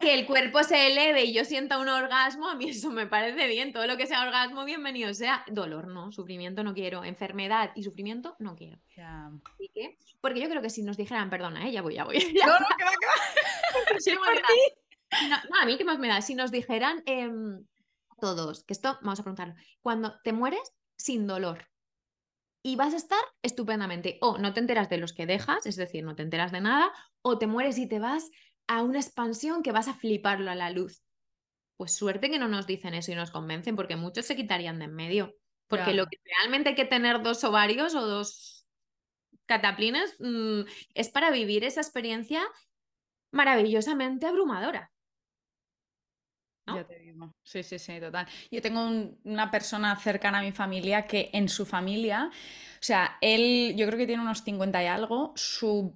[0.00, 3.46] que el cuerpo se eleve y yo sienta un orgasmo, a mí eso me parece
[3.46, 3.72] bien.
[3.72, 5.44] Todo lo que sea orgasmo, bienvenido sea.
[5.48, 7.04] Dolor no, sufrimiento no quiero.
[7.04, 8.78] Enfermedad y sufrimiento no quiero.
[8.96, 11.72] Así que, porque yo creo que si nos dijeran, perdona, ¿eh?
[11.72, 12.18] ya voy, ya voy.
[12.18, 14.22] No, no, que va, que va.
[15.50, 16.22] no, a mí qué más me da.
[16.22, 17.66] Si nos dijeran em,
[18.20, 21.69] todos, que esto, vamos a preguntarlo, cuando te mueres sin dolor,
[22.62, 24.18] y vas a estar estupendamente.
[24.20, 26.92] O no te enteras de los que dejas, es decir, no te enteras de nada,
[27.22, 28.30] o te mueres y te vas
[28.66, 31.02] a una expansión que vas a fliparlo a la luz.
[31.76, 34.84] Pues suerte que no nos dicen eso y nos convencen, porque muchos se quitarían de
[34.84, 35.34] en medio.
[35.66, 38.66] Porque lo que realmente hay que tener dos ovarios o dos
[39.46, 40.62] cataplines mm,
[40.94, 42.42] es para vivir esa experiencia
[43.32, 44.90] maravillosamente abrumadora.
[46.76, 47.34] Ya te digo.
[47.42, 48.26] Sí, sí, sí, total.
[48.50, 48.88] Yo tengo
[49.24, 53.98] una persona cercana a mi familia que en su familia, o sea, él, yo creo
[53.98, 55.94] que tiene unos 50 y algo, su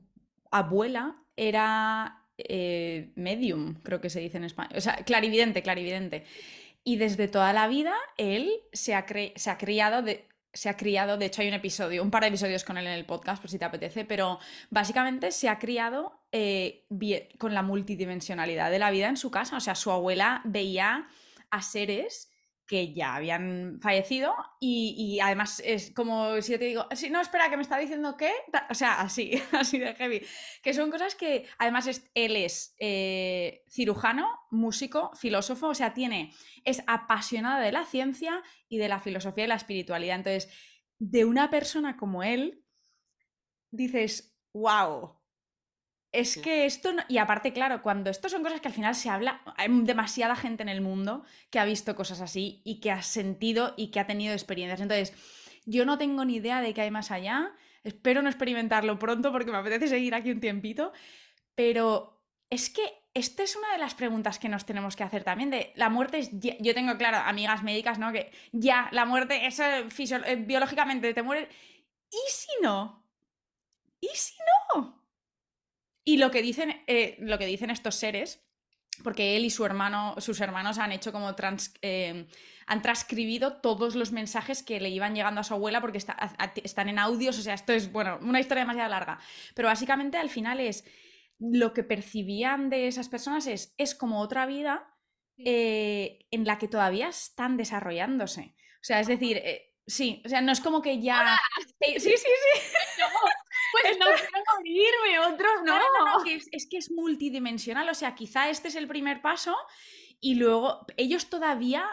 [0.51, 4.77] abuela era eh, medium, creo que se dice en español.
[4.77, 6.25] O sea, clarividente, clarividente.
[6.85, 9.07] Y desde toda la vida él se ha,
[9.37, 12.29] se ha criado de, se ha criado, de hecho hay un episodio, un par de
[12.29, 14.39] episodios con él en el podcast, por si te apetece, pero
[14.71, 16.87] básicamente se ha criado eh,
[17.39, 19.57] con la multidimensionalidad de la vida en su casa.
[19.57, 21.07] O sea, su abuela veía
[21.51, 22.34] a seres
[22.67, 27.51] que ya habían fallecido y, además es como si yo te digo, si no, espera,
[27.51, 28.33] que me está diciendo que,
[28.71, 30.23] o sea, así, así de heavy,
[30.63, 36.33] que son cosas que además él es eh, cirujano, músico, filósofo, o sea, tiene,
[36.65, 40.17] es apasionado de la ciencia y de la filosofía y la espiritualidad.
[40.17, 40.49] Entonces,
[40.99, 42.65] de una persona como él,
[43.71, 45.19] dices, wow,
[46.15, 49.43] es que esto, y aparte, claro, cuando esto son cosas que al final se habla,
[49.57, 53.75] hay demasiada gente en el mundo que ha visto cosas así y que ha sentido
[53.77, 54.81] y que ha tenido experiencias.
[54.81, 55.13] Entonces,
[55.67, 57.53] yo no tengo ni idea de qué hay más allá.
[57.83, 60.93] Espero no experimentarlo pronto porque me apetece seguir aquí un tiempito.
[61.55, 62.83] Pero es que
[63.13, 65.51] esta es una de las preguntas que nos tenemos que hacer también.
[65.51, 66.31] De la muerte es.
[66.33, 68.13] Yo tengo, claro, amigas médicas, ¿no?
[68.13, 71.49] Que ya, la muerte, eso eh, biológicamente te muere.
[72.11, 73.05] ¿Y si no?
[74.01, 74.35] ¿Y si
[74.75, 75.04] no?
[76.05, 78.47] Y lo que dicen, eh, lo que dicen estos seres,
[79.03, 81.35] porque él y su hermano, sus hermanos han hecho como
[81.83, 82.27] eh,
[82.67, 86.99] han transcribido todos los mensajes que le iban llegando a su abuela porque están en
[86.99, 89.19] audios, o sea, esto es, bueno, una historia demasiado larga.
[89.55, 90.85] Pero básicamente al final es
[91.39, 94.95] lo que percibían de esas personas es, es como otra vida
[95.39, 98.55] eh, en la que todavía están desarrollándose.
[98.77, 99.43] O sea, es decir,
[99.87, 101.39] sí, o sea, no es como que ya...
[101.81, 102.29] sí, sí, sí.
[103.83, 105.79] Pues no quiero morirme, otros no.
[105.79, 107.89] no, es, que es multidimensional.
[107.89, 109.57] O sea, quizá este es el primer paso
[110.21, 111.87] y luego ellos todavía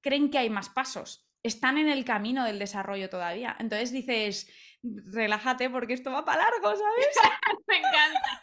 [0.00, 1.26] creen que hay más pasos.
[1.42, 3.56] Están en el camino del desarrollo todavía.
[3.58, 4.48] Entonces dices,
[4.82, 7.06] relájate porque esto va para largo, ¿sabes?
[7.66, 8.42] me encanta.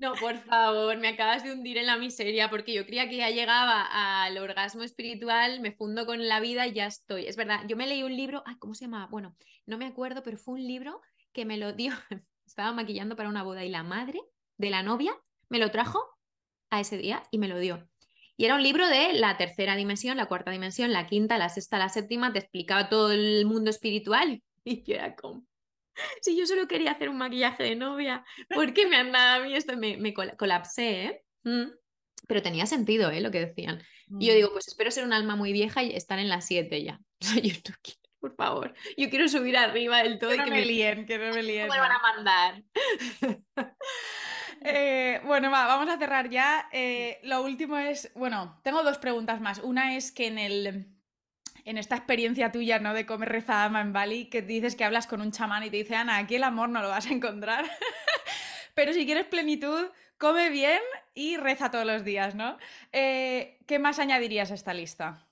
[0.00, 3.28] No, por favor, me acabas de hundir en la miseria porque yo creía que ya
[3.28, 3.86] llegaba
[4.24, 7.26] al orgasmo espiritual, me fundo con la vida y ya estoy.
[7.26, 9.08] Es verdad, yo me leí un libro, ay, ¿cómo se llama?
[9.10, 11.92] Bueno, no me acuerdo, pero fue un libro que me lo dio,
[12.46, 14.20] estaba maquillando para una boda y la madre
[14.56, 15.16] de la novia
[15.48, 16.00] me lo trajo
[16.70, 17.88] a ese día y me lo dio.
[18.36, 21.78] Y era un libro de la tercera dimensión, la cuarta dimensión, la quinta, la sexta,
[21.78, 24.42] la séptima, te explicaba todo el mundo espiritual.
[24.62, 25.46] Y yo era como,
[26.20, 28.24] si yo solo quería hacer un maquillaje de novia,
[28.54, 29.74] ¿por qué me han dado a mí esto?
[29.76, 31.24] Me, me colapsé, ¿eh?
[31.44, 31.70] Mm.
[32.28, 33.20] Pero tenía sentido, ¿eh?
[33.20, 33.82] Lo que decían.
[34.18, 34.36] Y yo mm.
[34.36, 37.00] digo, pues espero ser un alma muy vieja y estar en las siete ya.
[37.42, 37.54] yo
[38.20, 38.74] por favor.
[38.96, 41.68] Yo quiero subir arriba del todo que y que me, líen, que no me líen.
[41.68, 42.62] me van a mandar.
[44.62, 46.68] Eh, bueno, va, vamos a cerrar ya.
[46.70, 49.58] Eh, lo último es, bueno, tengo dos preguntas más.
[49.60, 50.86] Una es que en el
[51.64, 52.94] en esta experiencia tuya, ¿no?
[52.94, 55.78] De comer reza ama en Bali, que dices que hablas con un chamán y te
[55.78, 57.64] dice, Ana, aquí el amor no lo vas a encontrar.
[58.74, 59.86] Pero si quieres plenitud,
[60.18, 60.80] come bien
[61.14, 62.58] y reza todos los días, ¿no?
[62.92, 65.26] Eh, ¿Qué más añadirías a esta lista?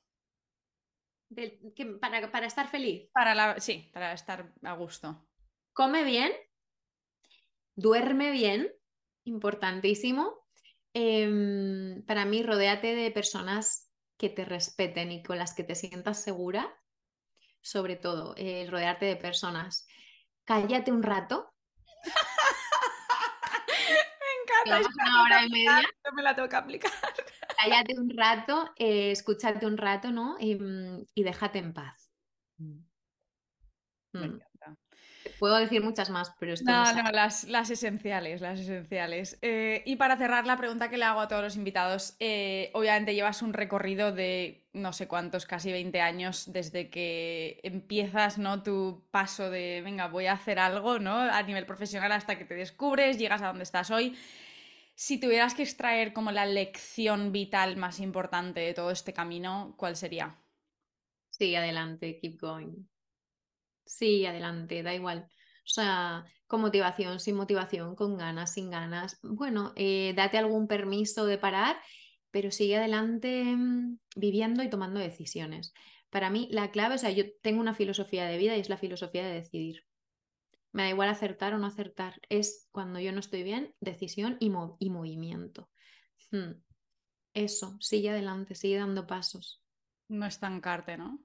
[2.01, 3.11] Para, para, estar feliz.
[3.13, 5.27] Para la, sí, para estar a gusto.
[5.73, 6.33] Come bien,
[7.75, 8.73] duerme bien,
[9.25, 10.47] importantísimo.
[10.95, 16.23] Em, para mí, rodéate de personas que te respeten y con las que te sientas
[16.23, 16.75] segura.
[17.61, 19.87] Sobre todo, el rodearte de personas.
[20.45, 21.53] Cállate un rato.
[24.21, 24.89] Me encanta.
[24.89, 25.83] una hora y media.
[26.05, 26.93] No me la tengo que aplicar
[27.59, 30.37] cállate un rato, eh, escúchate un rato, ¿no?
[30.41, 32.11] Y, mm, déjate en paz.
[32.59, 32.79] Mm.
[34.13, 34.41] Mm.
[35.39, 39.39] Puedo decir muchas más, pero esto no, no, las, las, esenciales, las esenciales.
[39.43, 43.15] Eh, y para cerrar la pregunta que le hago a todos los invitados, eh, obviamente
[43.15, 48.63] llevas un recorrido de no sé cuántos, casi 20 años desde que empiezas, ¿no?
[48.63, 51.17] Tu paso de, venga, voy a hacer algo, ¿no?
[51.17, 54.17] A nivel profesional hasta que te descubres, llegas a donde estás hoy.
[55.01, 59.95] Si tuvieras que extraer como la lección vital más importante de todo este camino, ¿cuál
[59.95, 60.43] sería?
[61.31, 62.89] Sí, adelante, keep going.
[63.85, 65.29] Sí, adelante, da igual.
[65.29, 69.21] O sea, con motivación, sin motivación, con ganas, sin ganas.
[69.23, 71.77] Bueno, eh, date algún permiso de parar,
[72.33, 75.75] pero sigue adelante mm, viviendo y tomando decisiones.
[76.11, 78.77] Para mí, la clave, o sea, yo tengo una filosofía de vida y es la
[78.77, 79.88] filosofía de decidir.
[80.79, 82.21] Me da igual acertar o no acertar.
[82.29, 85.69] Es cuando yo no estoy bien, decisión y, movimiento.
[86.31, 86.53] Hmm.
[87.35, 89.61] Eso, sigue adelante, sigue dando pasos.
[90.07, 91.19] No estancarte, ¿no?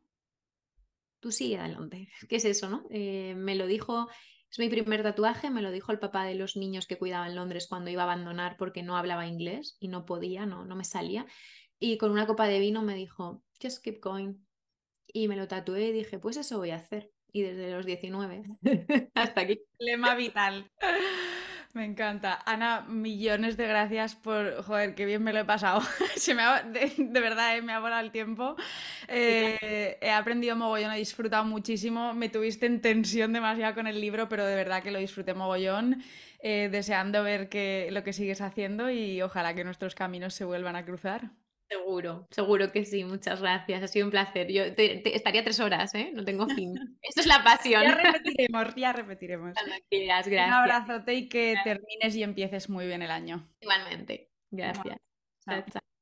[1.19, 2.09] Tú sigue adelante.
[2.29, 2.87] ¿Qué es eso, no?
[2.89, 4.09] Eh, me lo dijo,
[4.49, 7.35] es mi primer tatuaje, me lo dijo el papá de los niños que cuidaba en
[7.35, 10.83] Londres cuando iba a abandonar porque no hablaba inglés y no podía, no, no me
[10.83, 11.27] salía.
[11.77, 14.33] Y con una copa de vino me dijo, just keep going.
[15.05, 18.43] Y me lo tatué y dije, pues eso voy a hacer y desde los 19
[19.15, 19.59] hasta aquí.
[19.79, 20.71] Lema vital.
[21.73, 22.39] Me encanta.
[22.45, 25.81] Ana, millones de gracias por, joder, qué bien me lo he pasado.
[26.15, 28.55] Se me de, verdad, eh, me ha volado el tiempo.
[29.07, 32.13] Eh, he aprendido mogollón, he disfrutado muchísimo.
[32.13, 36.03] Me tuviste en tensión demasiado con el libro, pero de verdad que lo disfruté mogollón.
[36.45, 40.75] Eh, deseando ver que, lo que sigues haciendo y ojalá que nuestros caminos se vuelvan
[40.75, 41.31] a cruzar.
[41.73, 44.51] Seguro, seguro que sí, muchas gracias, ha sido un placer.
[44.51, 46.11] Yo estaría tres horas, ¿eh?
[46.13, 46.75] No tengo fin.
[47.01, 47.81] Esto es la pasión.
[47.81, 49.53] Ya repetiremos, ya repetiremos.
[49.55, 50.47] Gracias, gracias.
[50.47, 53.49] Un abrazote y que termines y empieces muy bien el año.
[53.59, 54.97] Igualmente, gracias.
[55.45, 55.63] chao.
[55.71, 55.92] chao.